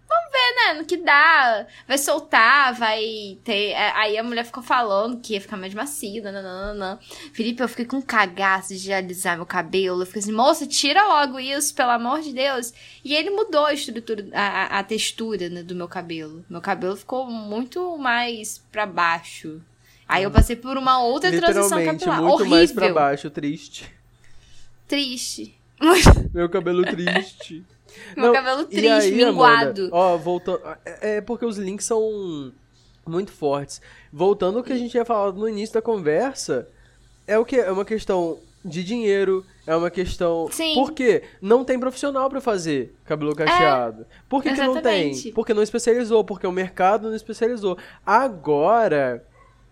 vamos 0.08 0.32
ver, 0.32 0.56
né? 0.56 0.73
No 0.80 0.86
que 0.86 0.97
dá. 0.97 1.65
Vai 1.88 1.97
soltar, 1.97 2.73
vai 2.73 3.38
ter. 3.43 3.69
é, 3.71 3.91
Aí 3.95 4.17
a 4.17 4.23
mulher 4.23 4.43
ficou 4.45 4.62
falando 4.63 5.19
que 5.21 5.34
ia 5.34 5.41
ficar 5.41 5.56
mais 5.58 5.73
macio, 5.73 6.21
nananana. 6.23 6.99
Felipe, 7.34 7.62
eu 7.62 7.67
fiquei 7.69 7.86
com 7.86 7.97
um 7.97 8.02
cagaço 8.02 8.75
de 8.75 8.91
alisar 8.91 9.38
meu 9.38 9.45
cabelo. 9.45 10.02
Eu 10.02 10.06
fiquei 10.06 10.21
assim, 10.21 10.32
moça, 10.32 10.65
tira 10.67 11.06
logo 11.06 11.39
isso, 11.39 11.73
pelo 11.75 11.91
amor 11.91 12.21
de 12.21 12.34
Deus. 12.34 12.73
E 13.06 13.15
ele 13.15 13.30
mudou 13.30 13.65
a 13.65 13.73
estrutura, 13.73 14.25
a, 14.34 14.80
a- 14.80 14.84
textura 14.84 15.47
né, 15.49 15.63
do 15.63 15.75
meu 15.75 15.88
cabelo. 15.88 16.43
Meu 16.49 16.62
cabelo 16.62 16.95
ficou 16.97 17.25
muito 17.28 17.97
mais 17.97 18.58
pra 18.71 18.86
baixo. 18.86 19.62
Aí 20.08 20.23
eu 20.23 20.32
passei 20.32 20.56
por 20.56 20.75
uma 20.75 21.04
outra 21.04 21.30
transição 21.32 21.86
capilar. 21.86 22.19
muito 22.19 22.34
Horrível. 22.34 22.49
mais 22.49 22.71
pra 22.71 22.91
baixo, 22.91 23.30
triste. 23.30 23.86
Triste. 24.88 25.56
Meu 26.33 26.49
cabelo 26.49 26.83
triste. 26.83 27.63
Meu 28.15 28.27
Não, 28.27 28.33
cabelo 28.33 28.65
triste, 28.65 28.87
aí, 28.87 29.11
minguado. 29.11 29.81
Amanda, 29.81 29.95
ó, 29.95 30.17
voltando. 30.17 30.61
É 30.85 31.17
é 31.17 31.21
porque 31.21 31.45
os 31.45 31.57
links 31.57 31.85
são 31.85 32.51
muito 33.05 33.31
fortes. 33.31 33.81
Voltando 34.11 34.59
ao 34.59 34.63
que 34.63 34.71
a 34.71 34.77
gente 34.77 34.91
tinha 34.91 35.05
falado 35.05 35.37
no 35.39 35.49
início 35.49 35.73
da 35.73 35.81
conversa, 35.81 36.67
é 37.25 37.37
o 37.37 37.45
que? 37.45 37.55
É 37.55 37.71
uma 37.71 37.85
questão 37.85 38.37
de 38.63 38.83
dinheiro, 38.83 39.45
é 39.65 39.75
uma 39.75 39.89
questão. 39.89 40.47
Sim. 40.51 40.75
Por 40.75 40.91
quê? 40.91 41.23
Não 41.41 41.63
tem 41.63 41.79
profissional 41.79 42.29
pra 42.29 42.41
fazer 42.41 42.95
cabelo 43.05 43.35
cacheado. 43.35 44.05
Por 44.27 44.43
que, 44.43 44.53
que 44.53 44.61
não 44.61 44.81
tem? 44.81 45.31
Porque 45.33 45.53
não 45.53 45.63
especializou, 45.63 46.23
porque 46.23 46.45
o 46.45 46.51
mercado 46.51 47.07
não 47.07 47.15
especializou. 47.15 47.77
Agora. 48.05 49.25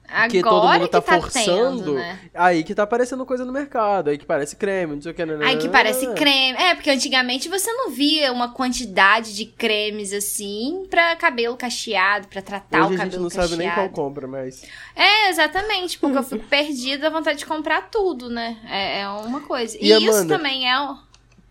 Agora 0.10 0.30
que 0.30 0.42
todo 0.42 0.68
mundo 0.68 0.88
tá, 0.88 1.02
tá 1.02 1.20
forçando, 1.22 1.78
tendo, 1.80 1.94
né? 1.96 2.20
aí 2.34 2.64
que 2.64 2.74
tá 2.74 2.84
aparecendo 2.84 3.26
coisa 3.26 3.44
no 3.44 3.52
mercado, 3.52 4.10
aí 4.10 4.18
que 4.18 4.26
parece 4.26 4.56
creme, 4.56 4.96
não 4.96 5.02
sei 5.02 5.12
o 5.12 5.16
que. 5.16 5.22
Ai, 5.22 5.58
que 5.58 5.68
parece 5.70 6.08
creme. 6.14 6.58
É, 6.58 6.76
porque 6.76 6.90
antigamente 6.90 7.50
você 7.50 7.72
não 7.74 7.90
via 7.92 8.32
uma 8.32 8.54
quantidade 8.54 9.36
de 9.36 9.46
cremes 9.46 10.14
assim 10.14 10.86
pra 10.90 11.16
cabelo 11.16 11.58
cacheado, 11.58 12.28
pra 12.28 12.42
tratar 12.42 12.80
Hoje 12.80 12.84
o 12.84 12.88
a 12.88 12.92
gente 12.92 13.00
cabelo 13.00 13.24
não 13.24 13.30
cacheado. 13.30 13.50
sabe 13.50 13.64
nem 13.64 13.72
qual 13.74 13.90
compra, 13.90 14.28
mas. 14.28 14.64
É, 14.96 15.30
exatamente, 15.30 16.00
porque 16.00 16.18
eu 16.18 16.24
fico 16.24 16.46
perdida, 16.50 17.08
a 17.08 17.10
vontade 17.10 17.40
de 17.40 17.46
comprar 17.46 17.90
tudo, 17.90 18.30
né? 18.30 18.58
É, 18.70 19.02
é 19.02 19.10
uma 19.10 19.42
coisa. 19.42 19.78
E, 19.80 19.92
E, 19.92 19.98
isso 20.06 20.10
Amanda? 20.20 20.38
também 20.38 20.70
é. 20.72 20.80
um- 20.80 21.07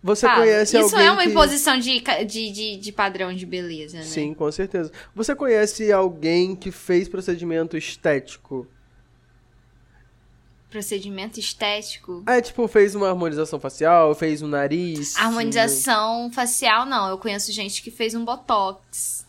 Você 0.07 0.29
conhece 0.29 0.79
Isso 0.79 0.95
alguém 0.95 1.09
é 1.09 1.11
uma 1.11 1.23
que... 1.25 1.31
imposição 1.31 1.77
de, 1.77 2.01
de, 2.01 2.53
de, 2.53 2.77
de 2.77 2.93
padrão 2.93 3.35
de 3.35 3.45
beleza, 3.45 3.99
né? 3.99 4.05
Sim, 4.05 4.35
com 4.35 4.51
certeza. 4.53 4.93
Você 5.13 5.35
conhece 5.35 5.91
alguém 5.91 6.55
que 6.55 6.71
fez 6.71 7.09
procedimento 7.09 7.77
estético? 7.77 8.69
Procedimento 10.71 11.41
estético. 11.41 12.23
É, 12.25 12.41
tipo, 12.41 12.69
fez 12.69 12.95
uma 12.95 13.09
harmonização 13.09 13.59
facial, 13.59 14.15
fez 14.15 14.43
um 14.43 14.47
nariz. 14.47 15.17
Harmonização 15.17 16.31
facial, 16.33 16.87
não. 16.87 17.09
Eu 17.09 17.19
conheço 17.19 17.51
gente 17.51 17.83
que 17.83 17.91
fez 17.91 18.15
um 18.15 18.25
botox. 18.25 19.27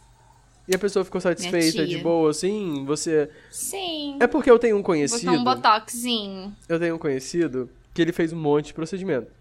E 0.68 0.76
a 0.76 0.78
pessoa 0.78 1.04
ficou 1.04 1.20
satisfeita, 1.20 1.88
de 1.88 1.98
boa, 1.98 2.30
assim? 2.30 2.86
Você. 2.86 3.32
Sim. 3.50 4.18
É 4.20 4.28
porque 4.28 4.52
eu 4.52 4.60
tenho 4.60 4.78
um 4.78 4.84
conhecido. 4.84 5.26
Botou 5.26 5.40
um 5.40 5.44
botoxinho. 5.44 6.56
Eu 6.70 6.80
tenho 6.80 6.96
um 6.96 7.00
conhecido 7.00 7.68
que 7.96 8.02
ele 8.04 8.12
fez 8.12 8.32
um 8.32 8.38
monte 8.38 8.68
de 8.68 8.74
procedimento. 8.76 9.37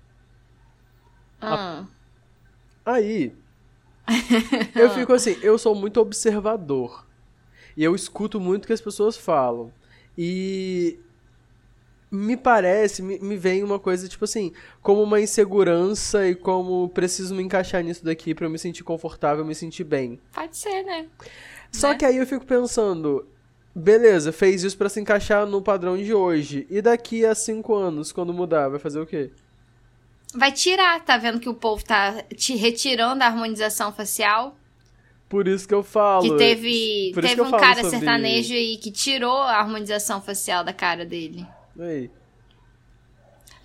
Ah. 1.41 1.85
Aí. 2.85 3.33
eu 4.75 4.91
fico 4.91 5.13
assim, 5.13 5.37
eu 5.43 5.59
sou 5.59 5.75
muito 5.75 6.01
observador. 6.01 7.05
E 7.77 7.83
eu 7.85 7.95
escuto 7.95 8.41
muito 8.41 8.65
o 8.65 8.67
que 8.67 8.73
as 8.73 8.81
pessoas 8.81 9.17
falam. 9.17 9.73
E. 10.17 10.99
Me 12.09 12.37
parece, 12.37 13.03
me, 13.03 13.19
me 13.19 13.37
vem 13.37 13.65
uma 13.65 13.81
coisa, 13.81 14.09
tipo 14.09 14.25
assim, 14.25 14.53
como 14.81 15.03
uma 15.03 15.21
insegurança 15.21 16.27
e 16.27 16.37
como 16.37 16.89
preciso 16.91 17.35
me 17.35 17.43
encaixar 17.43 17.83
nisso 17.83 18.05
daqui 18.05 18.33
pra 18.33 18.47
eu 18.47 18.51
me 18.51 18.59
sentir 18.61 18.85
confortável, 18.85 19.45
me 19.45 19.55
sentir 19.57 19.83
bem. 19.83 20.19
Pode 20.33 20.57
ser, 20.57 20.85
né? 20.85 21.09
Só 21.73 21.91
Né? 21.91 21.97
que 21.97 22.05
aí 22.05 22.17
eu 22.17 22.27
fico 22.27 22.47
pensando, 22.47 23.27
beleza, 23.75 24.31
fez 24.33 24.63
isso 24.63 24.79
pra 24.79 24.89
se 24.89 25.01
encaixar 25.01 25.47
no 25.47 25.61
padrão 25.61 25.99
de 25.99 26.15
hoje. 26.15 26.65
E 26.71 26.81
daqui 26.81 27.27
a 27.27 27.35
cinco 27.35 27.75
anos, 27.75 28.13
quando 28.13 28.33
mudar, 28.33 28.69
vai 28.69 28.79
fazer 28.79 29.01
o 29.01 29.07
quê? 29.07 29.33
Vai 30.35 30.53
tirar, 30.53 31.01
tá 31.05 31.17
vendo 31.17 31.41
que 31.41 31.49
o 31.49 31.55
povo 31.55 31.83
tá 31.85 32.23
te 32.37 32.55
retirando 32.57 33.23
a 33.23 33.27
harmonização 33.27 33.93
facial? 33.93 34.57
Por 35.29 35.49
isso 35.49 35.67
que 35.67 35.75
eu 35.75 35.83
falo. 35.83 36.23
Que 36.23 36.37
teve, 36.37 37.11
por 37.15 37.23
teve 37.23 37.35
que 37.37 37.41
um 37.41 37.51
cara 37.51 37.83
sobre- 37.83 37.91
sertanejo 37.91 38.55
aí 38.55 38.77
que 38.77 38.91
tirou 38.93 39.39
a 39.39 39.57
harmonização 39.59 40.21
facial 40.23 40.63
da 40.63 40.73
cara 40.73 41.05
dele. 41.05 41.47
Aí. 41.79 42.11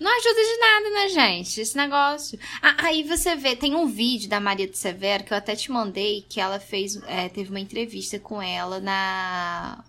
Não 0.00 0.10
ajuda 0.10 0.34
de 0.42 0.58
nada, 0.58 0.90
né, 0.90 1.08
gente? 1.10 1.60
Esse 1.60 1.76
negócio. 1.76 2.36
Ah, 2.60 2.74
aí 2.86 3.04
você 3.04 3.36
vê, 3.36 3.54
tem 3.54 3.76
um 3.76 3.86
vídeo 3.86 4.28
da 4.28 4.40
Maria 4.40 4.66
do 4.66 4.76
Severo 4.76 5.22
que 5.22 5.32
eu 5.32 5.36
até 5.38 5.54
te 5.54 5.70
mandei, 5.70 6.26
que 6.28 6.40
ela 6.40 6.58
fez, 6.58 7.00
é, 7.06 7.28
teve 7.28 7.50
uma 7.50 7.60
entrevista 7.60 8.18
com 8.18 8.42
ela 8.42 8.80
na 8.80 9.84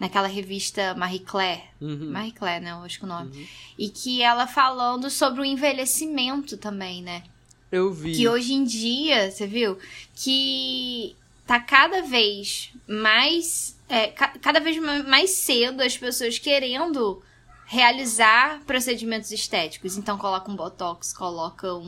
naquela 0.00 0.26
revista 0.26 0.94
Marie 0.94 1.20
Claire. 1.20 1.62
Uhum. 1.80 2.10
Marie 2.10 2.32
Claire, 2.32 2.64
né? 2.64 2.72
Eu 2.72 2.78
acho 2.82 2.98
que 2.98 3.04
é 3.04 3.06
o 3.06 3.10
nome. 3.10 3.48
E 3.78 3.88
que 3.90 4.22
ela 4.22 4.46
falando 4.48 5.08
sobre 5.10 5.42
o 5.42 5.44
envelhecimento 5.44 6.56
também, 6.56 7.02
né? 7.02 7.22
Eu 7.70 7.92
vi. 7.92 8.16
Que 8.16 8.26
hoje 8.26 8.54
em 8.54 8.64
dia, 8.64 9.30
você 9.30 9.46
viu? 9.46 9.78
Que 10.16 11.14
tá 11.46 11.60
cada 11.60 12.02
vez 12.02 12.72
mais. 12.88 13.76
é, 13.88 14.08
ca- 14.08 14.34
cada 14.40 14.58
vez 14.58 14.76
ma- 14.78 15.02
mais 15.04 15.30
cedo 15.30 15.80
as 15.82 15.96
pessoas 15.96 16.38
querendo 16.38 17.22
realizar 17.66 18.60
procedimentos 18.66 19.30
estéticos. 19.30 19.96
Então 19.96 20.18
coloca 20.18 20.50
um 20.50 20.56
botox, 20.56 21.12
coloca 21.12 21.72
um, 21.72 21.86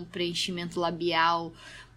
um 0.00 0.06
preenchimento 0.10 0.80
labial, 0.80 1.52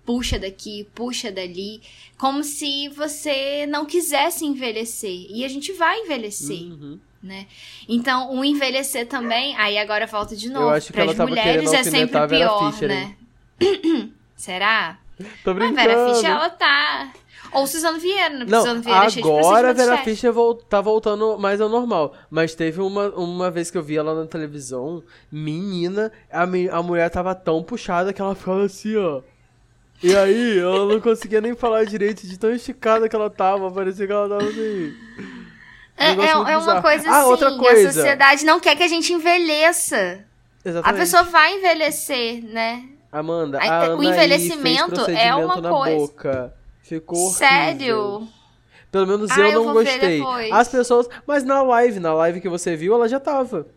puxa 0.06 0.38
daqui, 0.40 0.88
puxa 0.94 1.32
dali, 1.32 1.82
como 2.18 2.44
se 2.44 2.90
você 2.90 3.66
não 3.68 3.86
quisesse 3.86 4.46
envelhecer. 4.46 5.28
E 5.30 5.44
a 5.46 5.48
gente 5.48 5.72
vai 5.74 6.00
envelhecer, 6.02 6.64
Uhum. 6.64 7.00
né? 7.22 7.48
Então, 7.88 8.36
o 8.36 8.44
envelhecer 8.44 9.08
também, 9.08 9.56
aí 9.58 9.78
agora 9.78 10.06
volta 10.08 10.36
de 10.36 10.50
novo. 10.50 10.66
Eu 10.66 10.70
acho 10.72 10.88
que 10.88 10.94
Para 10.94 11.12
as 11.12 11.18
mulheres 11.18 11.72
é 11.74 11.84
sempre 11.84 12.28
pior, 12.28 12.74
né? 12.82 13.16
Será? 14.36 14.98
Tô 15.44 15.52
A 15.52 15.54
brincando. 15.54 15.76
Vera 15.76 16.14
Fischer, 16.14 16.30
ela 16.30 16.50
tá. 16.50 17.14
Ou 17.54 17.68
Suzano 17.68 18.00
Vieira, 18.00 18.30
né? 18.40 18.46
Não, 18.48 18.60
Suzano 18.62 18.82
Vieira 18.82 19.08
agora 19.20 19.70
a 19.70 19.74
Vera. 19.74 19.98
Fischer 20.00 20.34
vol- 20.34 20.56
tá 20.56 20.82
voltando 20.82 21.38
mais 21.38 21.62
ao 21.62 21.70
normal. 21.70 22.14
Mas 22.30 22.56
teve 22.56 22.82
uma, 22.82 23.10
uma 23.10 23.52
vez 23.52 23.70
que 23.70 23.78
eu 23.78 23.84
vi 23.84 23.96
ela 23.96 24.16
na 24.16 24.26
televisão, 24.26 25.04
menina, 25.32 26.12
a, 26.32 26.48
me- 26.48 26.68
a 26.68 26.82
mulher 26.82 27.10
tava 27.12 27.36
tão 27.36 27.62
puxada 27.62 28.12
que 28.12 28.20
ela 28.22 28.34
ficava 28.36 28.64
assim, 28.66 28.98
ó. 28.98 29.22
E 30.02 30.16
aí, 30.16 30.60
ela 30.60 30.86
não 30.86 31.00
conseguia 31.00 31.40
nem 31.40 31.56
falar 31.56 31.86
direito 31.86 32.28
de 32.28 32.38
tão 32.38 32.52
esticada 32.54 33.08
que 33.08 33.16
ela 33.16 33.30
tava. 33.30 33.72
Parecia 33.72 34.06
que 34.06 34.12
ela 34.12 34.28
tava 34.28 34.44
assim. 34.50 34.94
É, 35.96 36.06
é- 36.08 36.12
é 36.30 36.36
uma 36.36 36.46
bizarro. 36.58 36.82
coisa 36.82 37.10
Ah, 37.10 37.20
assim, 37.20 37.30
outra 37.30 37.50
a 37.50 37.58
coisa. 37.58 37.92
sociedade 37.94 38.46
não 38.46 38.60
quer 38.60 38.76
que 38.76 38.84
a 38.84 38.88
gente 38.88 39.14
envelheça. 39.14 40.26
A 40.66 40.70
Exatamente. 40.70 41.00
pessoa 41.00 41.24
vai 41.24 41.58
envelhecer, 41.58 42.44
né? 42.44 42.84
Amanda, 43.12 43.60
Aí, 43.62 43.70
a 43.70 43.96
o 43.96 44.04
envelhecimento 44.04 45.02
é 45.12 45.36
uma 45.36 45.62
coisa. 45.62 45.98
boca. 45.98 46.54
Ficou 46.82 47.18
horrível. 47.18 47.38
Sério? 47.38 48.28
Pelo 48.92 49.08
menos 49.08 49.32
Ah, 49.32 49.40
eu 49.40 49.46
eu 49.52 49.64
não 49.64 49.74
gostei. 49.74 50.22
As 50.52 50.68
pessoas. 50.68 51.08
Mas 51.26 51.44
na 51.44 51.62
live, 51.62 52.00
na 52.00 52.14
live 52.14 52.42
que 52.42 52.50
você 52.50 52.76
viu, 52.76 52.94
ela 52.94 53.08
já 53.08 53.20
tava. 53.20 53.68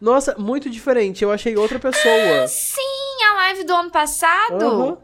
Nossa, 0.00 0.34
muito 0.38 0.68
diferente. 0.70 1.22
Eu 1.22 1.30
achei 1.30 1.56
outra 1.56 1.78
pessoa. 1.78 2.46
Sim, 2.48 3.24
a 3.30 3.34
live 3.34 3.64
do 3.64 3.74
ano 3.74 3.90
passado, 3.90 4.64
Aham, 4.64 4.98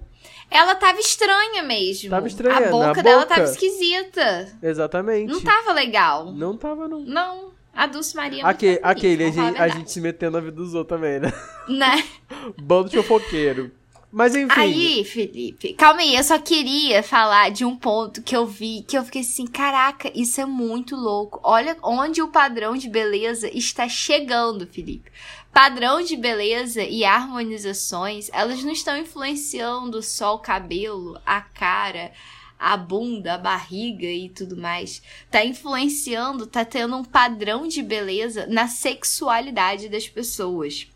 ela 0.51 0.75
tava 0.75 0.99
estranha 1.01 1.63
mesmo. 1.63 2.11
Tava 2.11 2.27
estranha, 2.27 2.57
A 2.57 2.61
na 2.61 2.69
boca 2.71 3.03
dela 3.03 3.23
boca. 3.23 3.35
tava 3.35 3.49
esquisita. 3.51 4.57
exatamente. 4.63 5.31
Não 5.31 5.41
tava 5.41 5.73
legal. 5.73 6.33
Não 6.33 6.57
tava, 6.57 6.89
não. 6.89 7.01
Não. 7.01 7.57
A 7.75 7.87
Dulce 7.87 8.17
Maria 8.17 8.43
não 8.43 8.49
Aquele, 8.49 8.79
tava 8.79 8.93
aquele 8.93 9.25
a, 9.25 9.27
gente, 9.27 9.39
a 9.39 9.45
verdade. 9.45 9.75
gente 9.75 9.93
se 9.93 10.01
metendo 10.01 10.33
na 10.39 10.41
vida 10.41 10.57
dos 10.57 10.73
outros 10.73 10.99
também, 10.99 11.21
né? 11.21 11.31
Né? 11.69 12.05
Bando 12.63 12.89
de 12.89 12.97
fofoqueiro. 12.97 13.71
Mas 14.11 14.35
enfim. 14.35 14.59
Aí, 14.59 15.05
Felipe, 15.05 15.75
calma 15.75 16.01
aí, 16.01 16.17
eu 16.17 16.25
só 16.25 16.39
queria 16.39 17.03
falar 17.03 17.51
de 17.51 17.67
um 17.67 17.77
ponto 17.77 18.23
que 18.23 18.35
eu 18.35 18.47
vi, 18.47 18.83
que 18.89 18.97
eu 18.97 19.05
fiquei 19.05 19.21
assim, 19.21 19.47
caraca, 19.47 20.11
isso 20.15 20.41
é 20.41 20.47
muito 20.47 20.97
louco. 20.97 21.39
Olha 21.43 21.77
onde 21.83 22.23
o 22.23 22.29
padrão 22.29 22.77
de 22.77 22.89
beleza 22.89 23.51
está 23.53 23.87
chegando, 23.89 24.67
Felipe. 24.67 25.11
Padrão 25.57 26.03
de 26.03 26.19
beleza 26.19 26.83
e 26.83 27.03
harmonizações, 27.03 28.29
elas 28.31 28.63
não 28.63 28.73
estão 28.73 28.95
influenciando 28.95 30.03
só 30.03 30.35
o 30.35 30.39
cabelo, 30.39 31.19
a 31.25 31.41
cara, 31.41 32.13
a 32.59 32.77
bunda, 32.77 33.33
a 33.33 33.39
barriga 33.39 34.05
e 34.05 34.29
tudo 34.29 34.55
mais. 34.55 35.01
Tá 35.31 35.43
influenciando, 35.43 36.47
tá 36.47 36.63
tendo 36.63 36.95
um 36.95 37.03
padrão 37.03 37.67
de 37.67 37.83
beleza 37.83 38.47
na 38.47 38.69
sexualidade 38.69 39.89
das 39.89 40.07
pessoas 40.07 40.89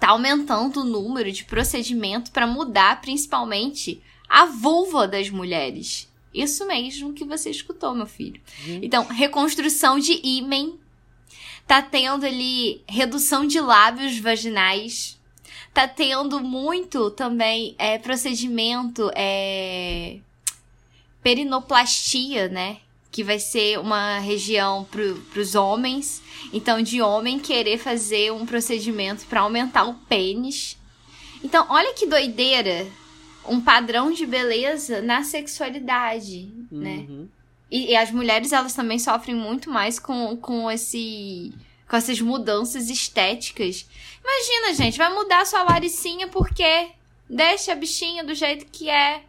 tá 0.00 0.08
aumentando 0.08 0.80
o 0.80 0.84
número 0.84 1.30
de 1.30 1.44
procedimento 1.44 2.30
para 2.30 2.46
mudar 2.46 3.02
principalmente 3.02 4.02
a 4.26 4.46
vulva 4.46 5.06
das 5.06 5.28
mulheres. 5.28 6.08
Isso 6.32 6.66
mesmo 6.66 7.12
que 7.12 7.22
você 7.22 7.50
escutou, 7.50 7.94
meu 7.94 8.06
filho. 8.06 8.40
Gente. 8.64 8.86
Então, 8.86 9.04
reconstrução 9.04 9.98
de 9.98 10.18
ímen. 10.26 10.79
Tá 11.70 11.80
tendo 11.80 12.26
ali 12.26 12.82
redução 12.88 13.46
de 13.46 13.60
lábios 13.60 14.18
vaginais. 14.18 15.16
Tá 15.72 15.86
tendo 15.86 16.40
muito 16.40 17.12
também 17.12 17.76
é, 17.78 17.96
procedimento 17.96 19.08
é, 19.14 20.16
perinoplastia, 21.22 22.48
né? 22.48 22.78
Que 23.08 23.22
vai 23.22 23.38
ser 23.38 23.78
uma 23.78 24.18
região 24.18 24.82
pro, 24.90 25.14
pros 25.32 25.54
homens. 25.54 26.20
Então, 26.52 26.82
de 26.82 27.00
homem 27.00 27.38
querer 27.38 27.78
fazer 27.78 28.32
um 28.32 28.44
procedimento 28.44 29.24
para 29.26 29.42
aumentar 29.42 29.84
o 29.84 29.94
pênis. 29.94 30.76
Então, 31.40 31.64
olha 31.70 31.94
que 31.94 32.04
doideira. 32.04 32.84
Um 33.46 33.60
padrão 33.60 34.10
de 34.10 34.26
beleza 34.26 35.00
na 35.00 35.22
sexualidade, 35.22 36.52
né? 36.68 37.06
E, 37.70 37.92
e 37.92 37.96
as 37.96 38.10
mulheres, 38.10 38.52
elas 38.52 38.74
também 38.74 38.98
sofrem 38.98 39.34
muito 39.36 39.70
mais 39.70 39.98
com, 39.98 40.36
com 40.36 40.70
esse... 40.70 41.52
Com 41.88 41.96
essas 41.96 42.20
mudanças 42.20 42.88
estéticas. 42.88 43.84
Imagina, 44.22 44.74
gente, 44.74 44.96
vai 44.96 45.12
mudar 45.12 45.44
sua 45.44 45.64
laricinha 45.64 46.28
porque 46.28 46.88
deixa 47.28 47.72
a 47.72 47.76
bichinha 47.76 48.22
do 48.22 48.32
jeito 48.32 48.66
que 48.66 48.88
é. 48.88 49.24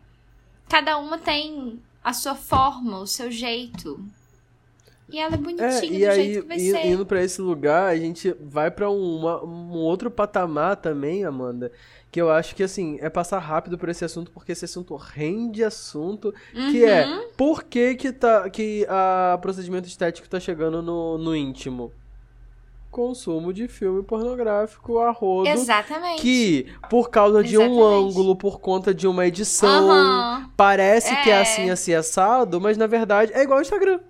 Cada 0.70 0.98
uma 1.00 1.18
tem 1.18 1.80
a 2.04 2.14
sua 2.14 2.36
forma, 2.36 3.00
o 3.00 3.08
seu 3.08 3.32
jeito. 3.32 4.04
E 5.10 5.18
ela 5.20 5.34
é 5.34 5.36
É, 5.36 5.38
bonitinha 5.38 5.84
e 5.86 6.00
do 6.06 6.10
aí, 6.12 6.16
jeito 6.24 6.42
que 6.44 6.48
vai 6.48 6.58
i- 6.58 6.72
ser. 6.72 6.86
indo 6.86 7.04
pra 7.06 7.24
esse 7.24 7.42
lugar, 7.42 7.90
a 7.90 7.98
gente 7.98 8.32
vai 8.40 8.70
pra 8.70 8.90
uma- 8.92 9.44
um 9.44 9.74
outro 9.74 10.12
patamar 10.12 10.76
também, 10.78 11.26
Amanda, 11.26 11.72
que 12.12 12.20
eu 12.22 12.30
acho 12.30 12.54
que, 12.56 12.62
assim, 12.64 12.98
é 13.02 13.10
passar 13.10 13.40
rápido 13.40 13.78
por 13.78 13.88
esse 13.88 14.04
assunto, 14.04 14.32
porque 14.32 14.52
esse 14.52 14.66
assunto 14.66 14.96
rende 14.98 15.64
assunto, 15.64 16.34
que 16.72 16.84
é, 16.84 17.06
Uhum. 17.08 17.28
por 17.38 17.64
que 17.64 17.96
que, 17.96 18.12
tá, 18.12 18.50
que 18.50 18.86
a 18.90 19.38
procedimento 19.42 19.88
estético 19.88 20.28
tá 20.28 20.40
chegando 20.40 20.82
no, 20.82 21.18
no 21.18 21.34
íntimo? 21.36 21.94
Consumo 22.90 23.54
de 23.54 23.70
filme 23.70 24.04
pornográfico 24.04 25.00
a 25.00 25.12
rodo, 25.12 25.48
Exatamente. 25.48 26.22
que, 26.22 26.68
por 26.90 27.10
causa 27.10 27.42
de 27.42 27.58
um 27.58 27.62
Exatamente. 27.62 28.10
ângulo, 28.10 28.36
por 28.36 28.60
conta 28.60 28.94
de 28.94 29.08
uma 29.08 29.26
edição, 29.26 29.90
Aham. 29.90 30.52
parece 30.58 31.16
que 31.24 31.30
é 31.30 31.36
É. 31.36 31.42
assim, 31.42 31.70
assim, 31.70 31.94
assado, 31.94 32.60
mas 32.60 32.76
na 32.78 32.88
verdade 32.88 33.32
é 33.34 33.42
igual 33.44 33.60
ao 33.60 33.62
Instagram. 33.62 34.02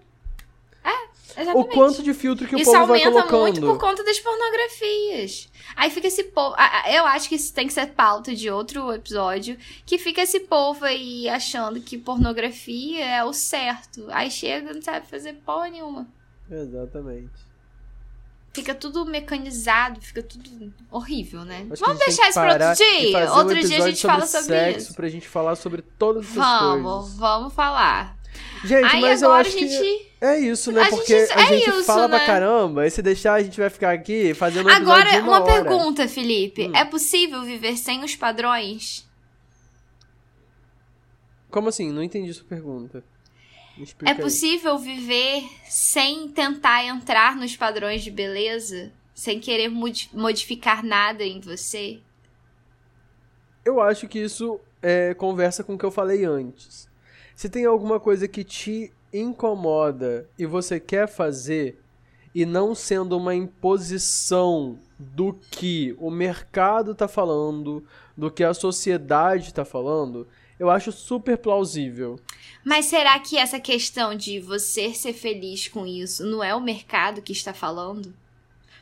Exatamente. 1.38 1.66
O 1.66 1.74
quanto 1.74 2.04
de 2.04 2.14
filtro 2.14 2.46
que 2.46 2.56
o 2.56 2.60
Isso 2.60 2.72
povo 2.72 2.88
vai 2.88 3.02
aumenta 3.04 3.12
colocando. 3.30 3.42
muito 3.42 3.62
por 3.62 3.78
conta 3.80 4.04
das 4.04 4.20
pornografias. 4.20 5.50
Aí 5.76 5.90
fica 5.90 6.08
esse 6.08 6.24
povo. 6.26 6.56
Eu 6.92 7.06
acho 7.06 7.28
que 7.30 7.36
isso 7.36 7.54
tem 7.54 7.68
que 7.68 7.74
ser 7.74 7.88
pauta 7.88 8.36
de 8.36 8.50
outro 8.50 8.92
episódio. 8.94 9.58
Que 9.86 9.98
fica 9.98 10.22
esse 10.22 10.42
povo 10.42 10.86
aí 10.86 11.28
achando 11.30 11.80
que 11.82 11.98
pornografia 11.98 13.06
é 13.06 13.24
o 13.24 13.34
certo. 13.34 14.06
Aí 14.10 14.30
chega 14.30 14.72
e 14.72 14.74
não 14.74 14.82
sabe 14.82 15.08
fazer 15.08 15.34
porra 15.46 15.70
nenhuma. 15.70 16.08
Exatamente. 16.50 17.30
Fica 18.54 18.76
tudo 18.76 19.06
mecanizado, 19.06 20.02
fica 20.02 20.22
tudo 20.22 20.74
horrível, 20.92 21.46
né? 21.46 21.66
Acho 21.72 21.86
Vamos 21.86 22.00
deixar 22.00 22.26
isso 22.26 22.34
parar 22.34 22.70
outro 22.72 22.86
dia. 22.86 23.12
fazer 23.14 23.32
um 23.32 23.36
Outro 23.38 23.60
dia 23.66 23.78
a 23.84 23.88
gente 23.88 24.02
fala 24.02 24.26
sobre 24.28 24.42
sobre 24.48 24.60
sexo 24.60 24.80
isso. 24.88 24.94
pra 24.94 25.08
gente 25.08 25.28
falar 25.30 25.56
sobre 25.56 25.82
todas 25.82 26.24
essas 26.26 26.36
Vamos, 26.36 26.92
coisas. 27.02 27.18
vamos 27.18 27.54
falar. 27.54 28.18
Gente, 28.64 28.86
Aí 28.96 29.02
mas 29.02 29.22
eu 29.22 29.32
acho 29.32 29.50
a 29.56 29.60
gente. 29.60 29.78
que 29.78 30.12
é 30.22 30.40
isso, 30.40 30.72
né? 30.72 30.84
a 30.84 30.90
Porque 30.90 31.20
gente- 31.28 31.32
a 31.38 31.42
é 31.42 31.48
gente 31.48 31.70
isso, 31.70 31.84
fala 31.84 32.08
pra 32.08 32.20
né? 32.20 32.26
caramba, 32.26 32.86
e 32.86 32.92
se 32.92 33.02
deixar 33.02 33.34
a 33.34 33.42
gente 33.44 33.60
vai 33.60 33.70
ficar 33.70 33.92
aqui 33.92 34.34
fazendo 34.36 34.68
um 34.68 34.72
Agora, 34.72 35.10
uma, 35.22 35.40
uma 35.40 35.44
pergunta, 35.44 36.08
Felipe. 36.08 36.68
Hum. 36.68 36.76
É 36.76 36.86
possível 36.86 37.42
viver 37.44 37.76
sem 37.78 38.04
os 38.04 38.16
padrões? 38.16 39.08
Como 41.50 41.70
assim? 41.70 41.92
Não 41.92 42.04
entendi 42.04 42.34
sua 42.34 42.46
pergunta. 42.46 43.04
É 44.06 44.12
aí. 44.12 44.16
possível 44.16 44.78
viver 44.78 45.44
sem 45.68 46.28
tentar 46.30 46.86
entrar 46.86 47.36
nos 47.36 47.56
padrões 47.56 48.04
de 48.04 48.12
beleza? 48.12 48.92
Sem 49.14 49.40
querer 49.40 49.70
modi- 49.70 50.10
modificar 50.14 50.84
nada 50.84 51.24
em 51.24 51.40
você? 51.40 52.00
Eu 53.66 53.82
acho 53.82 54.08
que 54.08 54.20
isso 54.20 54.60
é, 54.82 55.14
conversa 55.14 55.64
com 55.64 55.74
o 55.74 55.78
que 55.78 55.86
eu 55.86 55.92
falei 55.92 56.26
antes. 56.26 56.88
Se 57.42 57.50
tem 57.50 57.66
alguma 57.66 58.00
coisa 58.00 58.28
que 58.28 58.44
te 58.44 58.94
incomoda 59.12 60.30
e 60.38 60.46
você 60.46 60.80
quer 60.80 61.08
fazer, 61.08 61.82
e 62.36 62.46
não 62.46 62.76
sendo 62.76 63.18
uma 63.18 63.34
imposição 63.34 64.78
do 65.00 65.34
que 65.34 65.96
o 65.98 66.12
mercado 66.12 66.94
tá 66.94 67.08
falando, 67.08 67.84
do 68.16 68.30
que 68.30 68.44
a 68.44 68.54
sociedade 68.54 69.56
tá 69.56 69.66
falando, 69.66 70.28
eu 70.60 70.70
acho 70.70 70.92
super 70.92 71.36
plausível. 71.36 72.20
Mas 72.64 72.86
será 72.86 73.18
que 73.20 73.36
essa 73.36 73.60
questão 73.60 74.14
de 74.14 74.40
você 74.40 74.94
ser 74.94 75.14
feliz 75.14 75.68
com 75.68 75.88
isso 75.88 76.24
não 76.24 76.44
é 76.44 76.54
o 76.54 76.62
mercado 76.62 77.24
que 77.24 77.32
está 77.32 77.56
falando? 77.56 78.14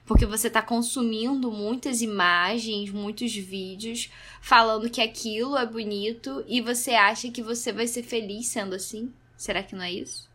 Porque 0.10 0.26
você 0.26 0.48
está 0.48 0.60
consumindo 0.60 1.52
muitas 1.52 2.02
imagens, 2.02 2.90
muitos 2.90 3.32
vídeos 3.36 4.10
falando 4.42 4.90
que 4.90 5.00
aquilo 5.00 5.56
é 5.56 5.64
bonito 5.68 6.44
e 6.48 6.62
você 6.62 6.96
acha 6.96 7.30
que 7.30 7.44
você 7.44 7.72
vai 7.72 7.86
ser 7.86 8.02
feliz 8.02 8.48
sendo 8.48 8.74
assim? 8.74 9.14
Será 9.38 9.62
que 9.62 9.76
não 9.76 9.84
é 9.84 9.92
isso? 9.92 10.28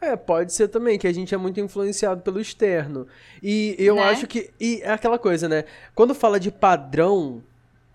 É, 0.00 0.16
pode 0.16 0.54
ser 0.54 0.68
também, 0.68 0.98
que 0.98 1.06
a 1.06 1.12
gente 1.12 1.34
é 1.34 1.36
muito 1.36 1.60
influenciado 1.60 2.22
pelo 2.22 2.40
externo. 2.40 3.06
E 3.42 3.76
eu 3.78 3.96
Né? 3.96 4.04
acho 4.04 4.26
que. 4.26 4.50
E 4.58 4.80
é 4.82 4.92
aquela 4.92 5.18
coisa, 5.18 5.50
né? 5.50 5.64
Quando 5.94 6.14
fala 6.14 6.40
de 6.40 6.50
padrão, 6.50 7.44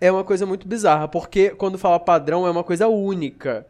é 0.00 0.12
uma 0.12 0.22
coisa 0.22 0.46
muito 0.46 0.68
bizarra, 0.68 1.08
porque 1.08 1.50
quando 1.50 1.76
fala 1.76 1.98
padrão 1.98 2.46
é 2.46 2.50
uma 2.52 2.62
coisa 2.62 2.86
única. 2.86 3.66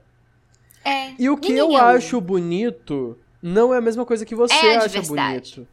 É. 0.85 1.15
E 1.19 1.31
o 1.31 1.39
que 1.39 1.53
eu 1.53 1.73
é 1.73 1.81
acho 1.81 2.21
bonito 2.21 3.17
não 3.43 3.73
é 3.73 3.79
a 3.79 3.81
mesma 3.81 4.05
coisa 4.05 4.27
que 4.27 4.35
você 4.35 4.55
É 4.55 4.77
acha 4.77 5.01
bonito. 5.01 5.67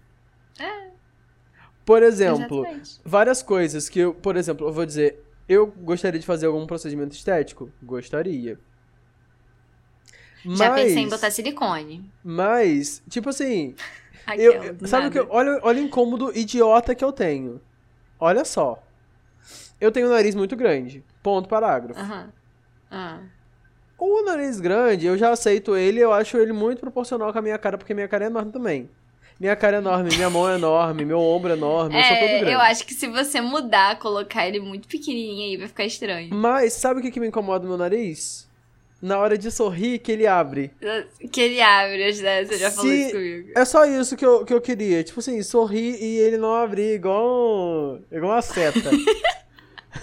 Por 1.87 2.03
exemplo, 2.03 2.65
Exatamente. 2.65 2.99
várias 3.05 3.41
coisas 3.41 3.87
que 3.87 3.99
eu, 3.99 4.13
por 4.13 4.35
exemplo, 4.35 4.67
eu 4.67 4.73
vou 4.73 4.85
dizer, 4.85 5.23
eu 5.47 5.67
gostaria 5.67 6.19
de 6.19 6.25
fazer 6.25 6.47
algum 6.47 6.67
procedimento 6.67 7.15
estético? 7.15 7.71
Gostaria. 7.81 8.59
Já 10.43 10.69
mas, 10.69 10.83
pensei 10.83 11.03
em 11.03 11.07
botar 11.07 11.31
silicone. 11.31 12.11
Mas, 12.21 13.01
tipo 13.09 13.29
assim, 13.29 13.73
Aquela, 14.27 14.65
eu, 14.65 14.75
sabe 14.85 15.07
o 15.07 15.11
que? 15.11 15.17
eu-. 15.17 15.27
Olha, 15.29 15.61
olha 15.63 15.81
o 15.81 15.85
incômodo 15.85 16.37
idiota 16.37 16.93
que 16.93 17.05
eu 17.05 17.13
tenho. 17.13 17.61
Olha 18.19 18.43
só. 18.43 18.83
Eu 19.79 19.89
tenho 19.89 20.07
um 20.07 20.11
nariz 20.11 20.35
muito 20.35 20.57
grande. 20.57 21.05
Ponto 21.23 21.47
parágrafo. 21.47 22.01
Aham. 22.01 22.33
Ah. 22.91 23.19
O 23.97 24.23
nariz 24.23 24.59
grande, 24.59 25.05
eu 25.05 25.17
já 25.17 25.29
aceito 25.31 25.73
ele, 25.77 26.01
eu 26.01 26.11
acho 26.11 26.35
ele 26.37 26.51
muito 26.51 26.81
proporcional 26.81 27.31
com 27.31 27.39
a 27.39 27.41
minha 27.41 27.57
cara, 27.57 27.77
porque 27.77 27.93
minha 27.93 28.09
cara 28.09 28.25
é 28.25 28.27
enorme 28.27 28.51
também. 28.51 28.89
Minha 29.39 29.55
cara 29.55 29.77
é 29.77 29.79
enorme, 29.79 30.09
minha 30.15 30.29
mão 30.29 30.49
é 30.49 30.55
enorme, 30.55 31.05
meu 31.05 31.19
ombro 31.19 31.51
é 31.51 31.55
enorme, 31.55 31.95
eu 31.95 32.03
sou 32.03 32.15
todo 32.17 32.25
É, 32.25 32.37
grande. 32.39 32.51
eu 32.53 32.59
acho 32.59 32.85
que 32.85 32.93
se 32.93 33.07
você 33.07 33.39
mudar, 33.39 33.99
colocar 33.99 34.47
ele 34.47 34.59
muito 34.59 34.87
pequenininho 34.87 35.51
aí, 35.51 35.57
vai 35.57 35.67
ficar 35.67 35.85
estranho. 35.85 36.33
Mas 36.33 36.73
sabe 36.73 36.99
o 36.99 37.03
que, 37.03 37.11
que 37.11 37.19
me 37.19 37.27
incomoda 37.27 37.63
no 37.63 37.69
meu 37.69 37.77
nariz? 37.77 38.47
Na 38.99 39.19
hora 39.19 39.37
de 39.37 39.51
sorrir, 39.51 39.99
que 39.99 40.11
ele 40.11 40.25
abre. 40.25 40.71
Que 41.31 41.39
ele 41.39 41.61
abre 41.61 42.09
ideias, 42.09 42.47
você 42.47 42.57
já 42.57 42.71
falou 42.71 42.91
isso 42.91 43.11
comigo. 43.11 43.49
É 43.55 43.63
só 43.63 43.85
isso 43.85 44.17
que 44.17 44.25
eu, 44.25 44.43
que 44.43 44.51
eu 44.51 44.59
queria. 44.59 45.03
Tipo 45.03 45.19
assim, 45.19 45.39
sorrir 45.43 46.01
e 46.01 46.17
ele 46.17 46.37
não 46.37 46.55
abrir 46.55 46.95
igual, 46.95 47.99
igual 48.11 48.31
uma 48.31 48.41
seta. 48.41 48.89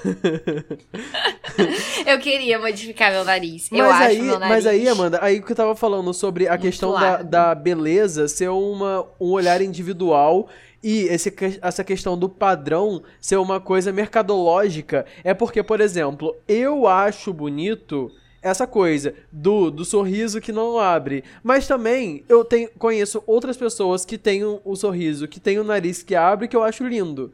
Eu 2.06 2.18
queria 2.18 2.58
modificar 2.58 3.12
meu 3.12 3.24
nariz. 3.24 3.70
eu 3.70 3.78
mas, 3.78 3.94
acho 3.94 4.04
aí, 4.04 4.22
meu 4.22 4.38
nariz. 4.38 4.48
mas 4.48 4.66
aí, 4.66 4.88
Amanda, 4.88 5.18
aí 5.22 5.40
que 5.40 5.52
eu 5.52 5.56
tava 5.56 5.76
falando 5.76 6.12
sobre 6.12 6.46
a 6.46 6.52
Muito 6.52 6.62
questão 6.62 6.92
da, 6.92 7.22
da 7.22 7.54
beleza 7.54 8.28
ser 8.28 8.48
uma, 8.48 9.06
um 9.20 9.30
olhar 9.30 9.60
individual 9.60 10.48
e 10.82 11.02
esse, 11.04 11.32
essa 11.62 11.82
questão 11.82 12.18
do 12.18 12.28
padrão 12.28 13.02
ser 13.20 13.36
uma 13.36 13.60
coisa 13.60 13.92
mercadológica. 13.92 15.06
É 15.22 15.32
porque, 15.32 15.62
por 15.62 15.80
exemplo, 15.80 16.36
eu 16.46 16.86
acho 16.86 17.32
bonito 17.32 18.10
essa 18.42 18.66
coisa 18.66 19.14
do, 19.32 19.70
do 19.70 19.84
sorriso 19.84 20.40
que 20.40 20.52
não 20.52 20.78
abre. 20.78 21.24
Mas 21.42 21.66
também 21.66 22.22
eu 22.28 22.44
tenho, 22.44 22.68
conheço 22.78 23.22
outras 23.26 23.56
pessoas 23.56 24.04
que 24.04 24.18
têm 24.18 24.44
o, 24.44 24.60
o 24.62 24.76
sorriso, 24.76 25.26
que 25.26 25.40
têm 25.40 25.58
o 25.58 25.64
nariz 25.64 26.02
que 26.02 26.14
abre, 26.14 26.46
que 26.46 26.54
eu 26.54 26.62
acho 26.62 26.86
lindo. 26.86 27.32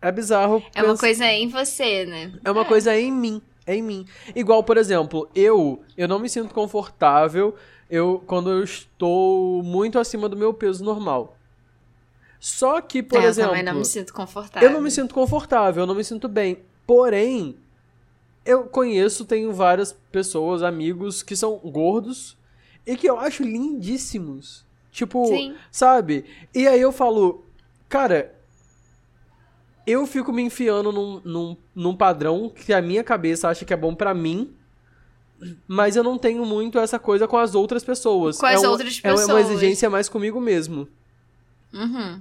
É 0.00 0.12
bizarro. 0.12 0.62
É 0.74 0.82
uma 0.82 0.96
coisa 0.96 1.26
em 1.26 1.48
você, 1.48 2.06
né? 2.06 2.32
é 2.44 2.50
uma 2.50 2.64
coisa 2.64 2.96
em 2.96 3.10
mim. 3.12 3.42
É 3.66 3.74
em 3.74 3.82
mim. 3.82 4.06
Igual, 4.34 4.62
por 4.62 4.76
exemplo, 4.78 5.28
eu, 5.34 5.82
eu 5.96 6.08
não 6.08 6.18
me 6.18 6.28
sinto 6.28 6.54
confortável 6.54 7.54
eu, 7.90 8.22
quando 8.26 8.50
eu 8.50 8.62
estou 8.62 9.62
muito 9.62 9.98
acima 9.98 10.28
do 10.28 10.36
meu 10.36 10.54
peso 10.54 10.82
normal. 10.84 11.36
Só 12.40 12.80
que, 12.80 13.02
por 13.02 13.20
É, 13.20 13.24
eu 13.24 13.28
exemplo, 13.28 13.50
também 13.50 13.64
não 13.64 13.74
me 13.74 13.84
sinto 13.84 14.14
confortável. 14.14 14.68
eu 14.68 14.72
não 14.72 14.80
me 14.80 14.90
sinto 14.90 15.14
confortável, 15.14 15.82
eu 15.82 15.86
não 15.86 15.94
me 15.94 16.04
sinto 16.04 16.28
bem. 16.28 16.58
Porém, 16.86 17.56
eu 18.44 18.64
conheço, 18.64 19.24
tenho 19.24 19.52
várias 19.52 19.92
pessoas, 19.92 20.62
amigos 20.62 21.22
que 21.22 21.34
são 21.36 21.56
gordos 21.58 22.38
e 22.86 22.96
que 22.96 23.08
eu 23.08 23.18
acho 23.18 23.42
lindíssimos. 23.42 24.64
Tipo, 24.90 25.26
Sim. 25.26 25.54
sabe? 25.70 26.24
E 26.54 26.66
aí 26.66 26.80
eu 26.80 26.92
falo, 26.92 27.44
cara, 27.88 28.34
eu 29.90 30.06
fico 30.06 30.32
me 30.32 30.42
enfiando 30.42 30.92
num, 30.92 31.20
num, 31.24 31.56
num 31.74 31.94
padrão 31.96 32.48
que 32.50 32.72
a 32.72 32.82
minha 32.82 33.02
cabeça 33.04 33.48
acha 33.48 33.64
que 33.64 33.72
é 33.72 33.76
bom 33.76 33.94
pra 33.94 34.12
mim, 34.14 34.52
mas 35.66 35.94
eu 35.96 36.02
não 36.02 36.18
tenho 36.18 36.44
muito 36.44 36.78
essa 36.78 36.98
coisa 36.98 37.26
com 37.28 37.36
as 37.36 37.54
outras 37.54 37.84
pessoas. 37.84 38.38
Com 38.38 38.46
as 38.46 38.54
é 38.62 38.66
uma- 38.66 38.70
outras 38.70 39.00
É 39.02 39.10
uma 39.12 39.16
pessoas. 39.20 39.50
exigência 39.50 39.88
mais 39.88 40.08
comigo 40.08 40.40
mesmo. 40.40 40.88
Uhum. 41.72 42.20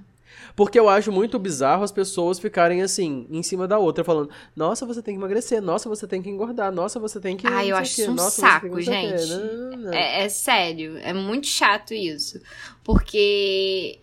Porque 0.55 0.79
eu 0.79 0.89
acho 0.89 1.11
muito 1.11 1.37
bizarro 1.37 1.83
as 1.83 1.91
pessoas 1.91 2.39
ficarem 2.39 2.81
assim, 2.81 3.27
em 3.29 3.43
cima 3.43 3.67
da 3.67 3.77
outra, 3.77 4.03
falando: 4.03 4.29
Nossa, 4.55 4.85
você 4.87 5.01
tem 5.03 5.13
que 5.13 5.19
emagrecer, 5.19 5.61
nossa, 5.61 5.87
você 5.87 6.07
tem 6.07 6.19
que 6.21 6.29
engordar, 6.29 6.71
nossa, 6.71 6.99
você 6.99 7.19
tem 7.19 7.37
que. 7.37 7.45
Ai, 7.47 7.71
eu 7.71 7.75
acho 7.77 8.01
isso 8.01 8.11
um 8.11 8.15
nossa, 8.15 8.41
saco, 8.41 8.67
não 8.67 8.81
sei 8.81 8.83
o 8.83 8.85
quê." 9.11 9.17
gente. 9.17 9.29
Não, 9.29 9.37
não, 9.45 9.69
não, 9.71 9.77
não. 9.77 9.93
É, 9.93 10.23
é 10.25 10.29
sério, 10.29 10.97
é 10.97 11.13
muito 11.13 11.45
chato 11.47 11.93
isso. 11.93 12.41
Porque 12.83 13.99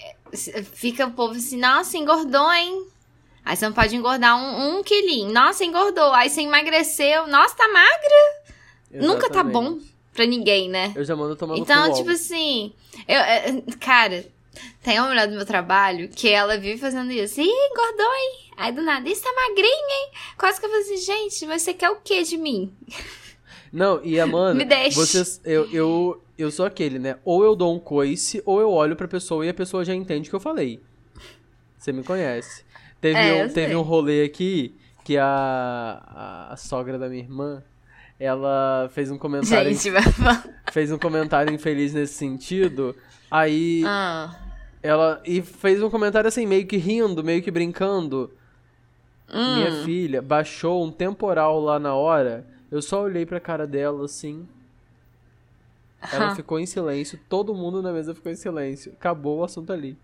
fica 0.72 1.06
o 1.06 1.10
povo 1.12 1.34
assim, 1.34 1.58
nossa, 1.58 1.96
engordou, 1.96 2.52
hein? 2.52 2.86
Aí 3.44 3.56
você 3.56 3.66
não 3.66 3.74
pode 3.74 3.94
engordar 3.94 4.36
um, 4.36 4.78
um 4.78 4.82
quilinho. 4.82 5.32
Nossa, 5.32 5.64
engordou. 5.64 6.12
Aí 6.14 6.30
você 6.30 6.40
emagreceu. 6.40 7.26
Nossa, 7.26 7.54
tá 7.54 7.68
magra. 7.68 9.04
Nunca 9.06 9.28
tá 9.28 9.42
bom 9.42 9.64
Exatamente. 9.64 9.94
pra 10.14 10.26
ninguém, 10.26 10.68
né? 10.70 10.92
Eu 10.94 11.04
já 11.04 11.14
mando 11.14 11.36
tomar 11.36 11.58
Então, 11.58 11.92
tipo 11.92 12.10
assim, 12.10 12.72
eu, 13.08 13.16
é, 13.16 13.62
cara, 13.80 14.24
tem 14.82 14.98
uma 14.98 15.08
mulher 15.08 15.26
do 15.26 15.34
meu 15.34 15.44
trabalho 15.44 16.08
que 16.08 16.28
ela 16.28 16.56
vive 16.56 16.78
fazendo 16.78 17.10
isso. 17.10 17.40
Ih, 17.40 17.44
engordou, 17.44 18.06
hein? 18.06 18.50
Aí 18.56 18.72
do 18.72 18.82
nada, 18.82 19.08
isso 19.08 19.22
tá 19.22 19.32
magrinho, 19.32 19.66
hein? 19.66 20.10
Quase 20.38 20.60
que 20.60 20.66
eu 20.66 20.70
falei 20.70 20.84
assim, 20.84 20.96
gente, 20.98 21.46
mas 21.46 21.62
você 21.62 21.74
quer 21.74 21.90
o 21.90 21.96
que 21.96 22.22
de 22.22 22.36
mim? 22.36 22.72
Não, 23.72 24.00
e 24.04 24.20
Amanda, 24.20 24.54
Me 24.54 24.64
deixe. 24.64 24.94
vocês, 24.94 25.40
eu, 25.44 25.68
eu, 25.72 26.22
eu 26.38 26.48
sou 26.48 26.64
aquele, 26.64 26.96
né? 26.96 27.18
Ou 27.24 27.42
eu 27.42 27.56
dou 27.56 27.74
um 27.74 27.80
coice, 27.80 28.40
ou 28.46 28.60
eu 28.60 28.70
olho 28.70 28.94
pra 28.94 29.08
pessoa 29.08 29.44
e 29.44 29.48
a 29.48 29.54
pessoa 29.54 29.84
já 29.84 29.92
entende 29.92 30.28
o 30.28 30.30
que 30.30 30.36
eu 30.36 30.40
falei. 30.40 30.80
Você 31.76 31.92
me 31.92 32.04
conhece. 32.04 32.64
Teve, 33.04 33.18
É, 33.18 33.44
um, 33.44 33.48
teve 33.50 33.76
um 33.76 33.82
rolê 33.82 34.24
aqui 34.24 34.74
que 35.04 35.18
a, 35.18 36.48
a, 36.52 36.56
sogra 36.56 36.98
da 36.98 37.06
minha 37.06 37.22
irmã, 37.22 37.62
ela 38.18 38.88
fez 38.94 39.10
um 39.10 39.18
comentário, 39.18 39.70
Gente, 39.74 39.90
falar. 40.10 40.42
fez 40.72 40.90
um 40.90 40.96
comentário 40.96 41.52
infeliz 41.52 41.92
nesse 41.92 42.14
sentido. 42.14 42.96
Aí 43.30 43.82
Ah, 43.84 44.34
ela 44.82 45.20
e 45.22 45.42
fez 45.42 45.82
um 45.82 45.90
comentário 45.90 46.28
assim 46.28 46.46
meio 46.46 46.66
que 46.66 46.78
rindo, 46.78 47.22
meio 47.22 47.42
que 47.42 47.50
brincando. 47.50 48.32
hum. 49.30 49.56
Minha 49.56 49.84
filha 49.84 50.22
baixou 50.22 50.82
um 50.82 50.90
temporal 50.90 51.60
lá 51.60 51.78
na 51.78 51.94
hora. 51.94 52.46
Eu 52.70 52.80
só 52.80 53.02
olhei 53.02 53.26
pra 53.26 53.38
cara 53.38 53.66
dela 53.66 54.06
assim. 54.06 54.48
Ela 56.10 56.34
ficou 56.34 56.58
em 56.58 56.64
silêncio, 56.64 57.20
todo 57.28 57.54
mundo 57.54 57.82
na 57.82 57.92
mesa 57.92 58.14
ficou 58.14 58.32
em 58.32 58.36
silêncio. 58.36 58.92
Acabou 58.98 59.40
o 59.40 59.44
assunto 59.44 59.74
ali. 59.74 59.94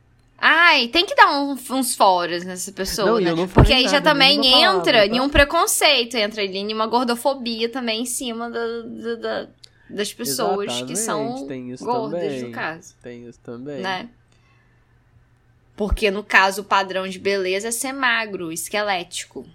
Ai, 0.41 0.89
tem 0.89 1.05
que 1.05 1.15
dar 1.15 1.31
um- 1.39 1.53
uns 1.73 1.95
foras 1.95 2.45
nessa 2.45 2.73
pessoa, 2.73 3.21
Não, 3.21 3.37
né? 3.37 3.47
Porque 3.53 3.75
aí 3.75 3.85
já 3.85 3.93
nada, 4.01 4.11
também 4.11 4.39
nenhuma 4.39 4.57
entra 4.79 4.93
palavra, 4.93 5.09
tá? 5.11 5.15
em 5.17 5.21
um 5.21 5.29
preconceito, 5.29 6.15
entra 6.17 6.43
ali 6.43 6.57
em 6.59 6.73
uma 6.73 6.87
gordofobia 6.87 7.69
também 7.69 8.01
em 8.03 8.07
cima 8.07 8.49
da- 8.51 8.83
da- 8.83 9.15
da- 9.17 9.49
das 9.91 10.13
pessoas 10.15 10.83
que 10.83 10.97
são 10.97 11.21
Exatamente, 11.25 11.49
tem 11.49 11.71
isso 11.73 11.85
gordas, 11.85 12.21
também. 12.23 12.43
no 12.45 12.53
caso, 12.53 12.95
Tem 13.03 13.29
isso 13.29 13.41
também. 13.41 13.81
né? 13.83 14.09
Porque 15.77 16.11
no 16.11 16.23
caso 16.23 16.63
o 16.63 16.65
padrão 16.65 17.07
de 17.09 17.19
beleza 17.19 17.69
é 17.69 17.71
ser 17.71 17.93
magro, 17.93 18.51
esquelético. 18.53 19.47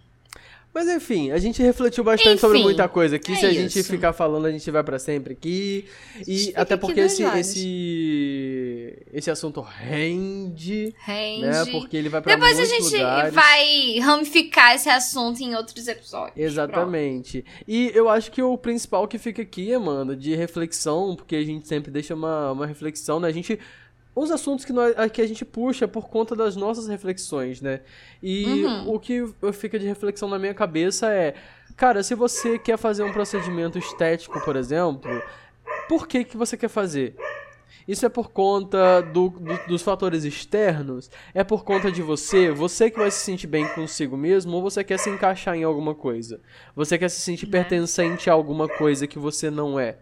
Mas 0.76 0.90
enfim, 0.90 1.32
a 1.32 1.38
gente 1.38 1.64
refletiu 1.64 2.04
bastante 2.04 2.42
sobre 2.42 2.58
Enfim, 2.58 2.66
muita 2.66 2.86
coisa 2.90 3.16
aqui. 3.16 3.32
é 3.32 3.36
Se 3.38 3.46
a 3.46 3.54
gente 3.54 3.80
isso. 3.80 3.90
ficar 3.90 4.12
falando, 4.12 4.46
a 4.46 4.52
gente 4.52 4.70
vai 4.70 4.84
pra 4.84 5.00
sempre 5.00 5.32
aqui. 5.32 5.86
E 6.28 6.52
até 6.54 6.76
porque 6.76 7.00
esse, 7.00 7.24
esse 7.24 8.98
esse 9.14 9.32
assunto 9.32 9.62
rende, 9.62 10.94
Rende. 11.00 11.42
né? 11.46 11.66
Porque 11.72 11.96
ele 11.96 12.10
vai 12.10 12.22
pra 12.22 12.34
Depois 12.36 12.60
a 12.60 12.66
gente 12.66 12.94
lugares. 12.94 13.34
vai 13.34 14.00
ramificar 14.00 14.76
esse 14.76 14.90
assunto 14.90 15.40
em 15.42 15.56
outros 15.56 15.88
episódios. 15.88 16.38
Exatamente. 16.38 17.46
E 17.66 17.92
eu 17.96 18.10
acho 18.10 18.30
que 18.30 18.42
o 18.42 18.58
principal 18.58 19.08
que 19.08 19.18
fica 19.18 19.42
aqui, 19.42 19.74
Amanda, 19.74 20.14
de 20.14 20.36
reflexão, 20.36 21.16
porque 21.16 21.38
a 21.38 21.44
gente 21.46 21.66
sempre 21.70 21.90
deixa 21.90 22.14
uma, 22.14 22.52
uma 22.52 22.66
reflexão, 22.68 23.18
né? 23.18 23.30
A 23.30 23.32
gente. 23.32 23.58
Os 24.16 24.32
assuntos 24.32 24.64
que, 24.64 24.72
nós, 24.72 24.96
que 25.12 25.22
a 25.22 25.28
gente 25.28 25.44
puxa 25.44 25.88
por 25.88 26.08
conta 26.08 26.36
das 26.36 26.56
nossas 26.56 26.88
reflexões, 26.88 27.60
né? 27.62 27.82
E 28.24 28.64
Uhum. 28.66 28.94
o 28.96 29.00
que 29.00 29.24
fica 29.54 29.78
de 29.78 29.86
reflexão 29.86 30.30
na 30.30 30.40
minha 30.40 30.54
cabeça 30.54 31.12
é. 31.14 31.36
Cara, 31.76 32.02
se 32.02 32.16
você 32.16 32.58
quer 32.58 32.78
fazer 32.78 33.04
um 33.04 33.12
procedimento 33.12 33.78
estético, 33.78 34.40
por 34.40 34.56
exemplo, 34.56 35.22
por 35.90 36.08
que, 36.08 36.24
que 36.24 36.38
você 36.38 36.56
quer 36.56 36.70
fazer? 36.70 37.14
Isso 37.88 38.06
é 38.06 38.10
por 38.10 38.32
conta 38.32 39.02
do- 39.02 39.30
do- 39.30 39.68
dos 39.68 39.82
fatores 39.84 40.24
externos? 40.24 41.12
É 41.34 41.44
por 41.44 41.64
conta 41.64 41.92
de 41.92 42.02
você? 42.02 42.50
Você 42.50 42.90
que 42.90 42.98
vai 42.98 43.12
se 43.12 43.20
sentir 43.20 43.46
bem 43.48 43.68
consigo 43.68 44.16
mesmo? 44.18 44.56
Ou 44.56 44.62
você 44.62 44.84
quer 44.84 44.98
se 44.98 45.10
encaixar 45.10 45.56
em 45.56 45.64
alguma 45.64 45.94
coisa? 45.94 46.40
Você 46.76 46.98
quer 46.98 47.10
se 47.10 47.20
sentir 47.20 47.46
pertencente 47.48 48.28
a 48.30 48.34
alguma 48.34 48.68
coisa 48.68 49.06
que 49.06 49.20
você 49.20 49.52
não 49.52 49.80
é? 49.80 49.98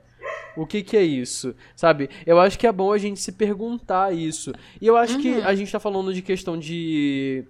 O 0.55 0.65
que 0.67 0.83
que 0.83 0.95
é 0.95 1.03
isso? 1.03 1.55
Sabe? 1.75 2.09
Eu 2.25 2.39
acho 2.39 2.59
que 2.59 2.67
é 2.67 2.71
bom 2.71 2.91
a 2.91 2.97
gente 2.97 3.19
se 3.19 3.31
perguntar 3.31 4.13
isso. 4.13 4.53
E 4.79 4.85
eu 4.85 4.95
acho 4.95 5.17
que 5.19 5.41
a 5.41 5.55
gente 5.55 5.71
tá 5.71 5.79
falando 5.79 6.13
de 6.13 6.21
questão 6.21 6.57
de 6.57 7.45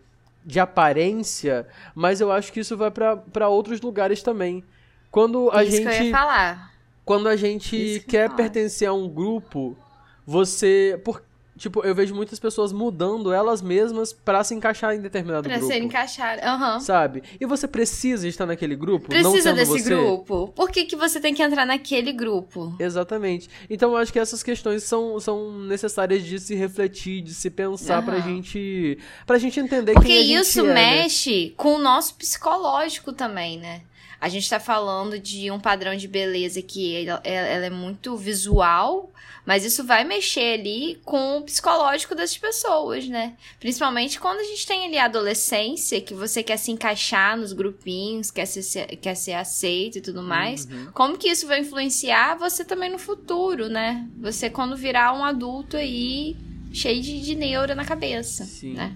de 0.45 0.59
aparência, 0.59 1.65
mas 1.95 2.19
eu 2.19 2.29
acho 2.31 2.51
que 2.51 2.59
isso 2.59 2.75
vai 2.75 2.91
pra 2.91 3.15
pra 3.17 3.47
outros 3.49 3.79
lugares 3.81 4.21
também. 4.21 4.63
Quando 5.11 5.49
a 5.51 5.63
Isso 5.63 5.77
que 5.77 5.83
eu 5.83 5.91
ia 5.91 5.97
gente 5.97 6.11
falar. 6.11 6.73
quando 7.05 7.29
a 7.29 7.35
gente 7.35 7.69
que 7.69 7.99
quer 8.01 8.27
falar. 8.27 8.37
pertencer 8.37 8.87
a 8.87 8.93
um 8.93 9.07
grupo, 9.07 9.77
você. 10.25 10.99
Por, 11.03 11.21
tipo, 11.57 11.81
eu 11.83 11.93
vejo 11.93 12.13
muitas 12.15 12.39
pessoas 12.39 12.71
mudando 12.71 13.31
elas 13.33 13.61
mesmas 13.61 14.11
pra 14.13 14.43
se 14.43 14.53
encaixar 14.55 14.93
em 14.95 15.01
determinado 15.01 15.47
Pra 15.47 15.57
grupo. 15.57 15.71
ser 15.71 15.79
encaixado. 15.81 16.41
Aham. 16.43 16.79
Sabe? 16.79 17.23
E 17.39 17.45
você 17.45 17.67
precisa 17.67 18.27
estar 18.27 18.45
naquele 18.45 18.75
grupo? 18.75 19.07
não 19.13 19.21
Precisa 19.31 19.49
sendo 19.49 19.55
desse 19.57 19.71
você? 19.83 19.89
grupo. 19.95 20.47
Por 20.55 20.69
que, 20.71 20.85
que 20.85 20.95
você 20.95 21.19
tem 21.19 21.33
que 21.33 21.41
entrar 21.43 21.65
naquele 21.65 22.11
grupo? 22.11 22.75
Exatamente. 22.79 23.49
Então 23.69 23.91
eu 23.91 23.97
acho 23.97 24.11
que 24.11 24.19
essas 24.19 24.41
questões 24.43 24.83
são, 24.83 25.19
são 25.19 25.51
necessárias 25.61 26.23
de 26.23 26.39
se 26.39 26.55
refletir, 26.55 27.21
de 27.21 27.33
se 27.33 27.49
pensar 27.49 28.03
pra 28.03 28.15
Aham. 28.15 28.23
gente. 28.35 28.97
pra 29.25 29.37
gente 29.37 29.59
entender 29.59 29.93
Porque 29.93 30.07
quem 30.07 30.19
a 30.19 30.23
gente 30.23 30.47
isso 30.47 30.59
é, 30.61 30.63
né? 30.63 30.73
mexe 30.73 31.53
com 31.57 31.75
o 31.75 31.79
nosso 31.79 32.15
psicológico 32.15 33.13
também, 33.13 33.57
né? 33.59 33.81
A 34.23 34.29
gente 34.29 34.49
tá 34.49 34.57
falando 34.57 35.19
de 35.19 35.51
um 35.51 35.59
padrão 35.59 35.97
de 35.97 36.07
beleza 36.07 36.61
que 36.61 37.05
ela, 37.05 37.19
ela 37.25 37.65
é 37.65 37.69
muito 37.69 38.15
visual, 38.15 39.11
mas 39.45 39.65
isso 39.65 39.83
vai 39.83 40.05
mexer 40.05 40.61
ali 40.61 40.97
com 41.03 41.39
o 41.39 41.41
psicológico 41.41 42.15
das 42.15 42.37
pessoas, 42.37 43.05
né? 43.05 43.33
Principalmente 43.59 44.21
quando 44.21 44.39
a 44.39 44.43
gente 44.45 44.65
tem 44.65 44.85
ali 44.85 44.97
a 44.97 45.03
adolescência, 45.03 45.99
que 45.99 46.13
você 46.13 46.41
quer 46.41 46.55
se 46.55 46.71
encaixar 46.71 47.35
nos 47.35 47.51
grupinhos, 47.51 48.31
quer 48.31 48.45
ser, 48.45 48.95
quer 48.95 49.15
ser 49.15 49.33
aceito 49.33 49.97
e 49.97 50.01
tudo 50.01 50.23
mais. 50.23 50.67
Uhum. 50.67 50.87
Como 50.93 51.17
que 51.17 51.27
isso 51.27 51.45
vai 51.45 51.59
influenciar 51.59 52.37
você 52.37 52.63
também 52.63 52.89
no 52.89 52.97
futuro, 52.97 53.67
né? 53.67 54.07
Você 54.21 54.49
quando 54.49 54.77
virar 54.77 55.11
um 55.11 55.25
adulto 55.25 55.75
aí 55.75 56.37
cheio 56.71 57.01
de, 57.01 57.19
de 57.19 57.35
neura 57.35 57.75
na 57.75 57.83
cabeça, 57.83 58.45
Sim. 58.45 58.75
né? 58.75 58.95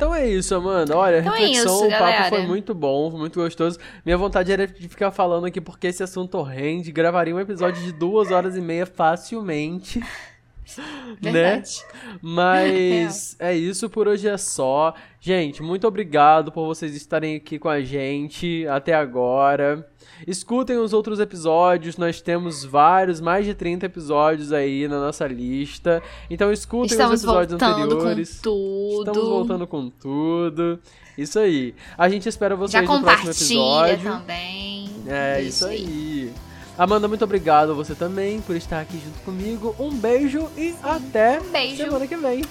Então 0.00 0.14
é 0.14 0.26
isso, 0.26 0.54
Amanda. 0.54 0.96
Olha, 0.96 1.18
Então 1.18 1.34
é 1.34 1.40
reflexão, 1.40 1.74
isso, 1.76 1.86
o 1.86 1.90
papo 1.90 2.00
galera. 2.00 2.28
foi 2.30 2.46
muito 2.46 2.74
bom, 2.74 3.10
muito 3.10 3.38
gostoso. 3.38 3.78
Minha 4.02 4.16
vontade 4.16 4.50
era 4.50 4.66
de 4.66 4.88
ficar 4.88 5.10
falando 5.10 5.44
aqui 5.44 5.60
porque 5.60 5.88
esse 5.88 6.02
assunto 6.02 6.40
rende. 6.40 6.90
Gravaria 6.90 7.36
um 7.36 7.38
episódio 7.38 7.82
de 7.82 7.92
duas 7.92 8.30
horas 8.30 8.56
e 8.56 8.62
meia 8.62 8.86
facilmente. 8.86 10.00
né? 11.20 11.32
Verdade. 11.32 11.84
Mas 12.22 13.36
é 13.38 13.54
isso, 13.54 13.90
por 13.90 14.08
hoje 14.08 14.26
é 14.26 14.38
só. 14.38 14.94
Gente, 15.20 15.62
muito 15.62 15.86
obrigado 15.86 16.50
por 16.50 16.64
vocês 16.64 16.96
estarem 16.96 17.36
aqui 17.36 17.58
com 17.58 17.68
a 17.68 17.82
gente 17.82 18.66
até 18.68 18.94
agora. 18.94 19.86
Escutem 20.26 20.76
os 20.78 20.92
outros 20.92 21.18
episódios, 21.20 21.96
nós 21.96 22.20
temos 22.20 22.64
vários, 22.64 23.20
mais 23.20 23.44
de 23.46 23.54
30 23.54 23.86
episódios 23.86 24.52
aí 24.52 24.86
na 24.88 25.00
nossa 25.00 25.26
lista. 25.26 26.02
Então 26.28 26.52
escutem 26.52 26.92
Estamos 26.92 27.14
os 27.20 27.24
episódios 27.24 27.60
voltando 27.60 27.94
anteriores. 27.94 28.36
com 28.36 28.42
tudo. 28.42 28.98
Estamos 29.08 29.28
voltando 29.28 29.66
com 29.66 29.90
tudo. 29.90 30.78
Isso 31.18 31.38
aí. 31.38 31.74
A 31.98 32.08
gente 32.08 32.28
espera 32.28 32.54
Já 32.54 32.60
vocês 32.60 32.88
no 32.88 33.00
próximo 33.02 33.30
episódio. 33.30 34.10
também. 34.10 34.90
É 35.06 35.42
isso 35.42 35.66
aí. 35.66 36.32
Amanda, 36.78 37.06
muito 37.08 37.22
obrigado 37.24 37.72
a 37.72 37.74
você 37.74 37.94
também 37.94 38.40
por 38.40 38.56
estar 38.56 38.80
aqui 38.80 38.98
junto 39.04 39.18
comigo. 39.24 39.74
Um 39.78 39.90
beijo 39.90 40.48
e 40.56 40.74
até 40.82 41.38
Um 41.40 41.50
beijo. 41.50 41.76
semana 41.76 42.06
que 42.06 42.16
vem. 42.16 42.42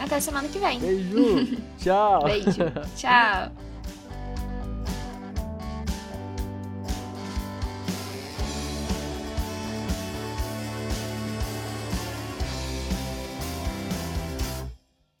Até 0.00 0.18
semana 0.18 0.48
que 0.48 0.58
vem. 0.58 0.80
Beijo. 0.80 1.56
Tchau. 1.78 2.24
Beijo. 2.24 2.50
Tchau. 2.96 3.69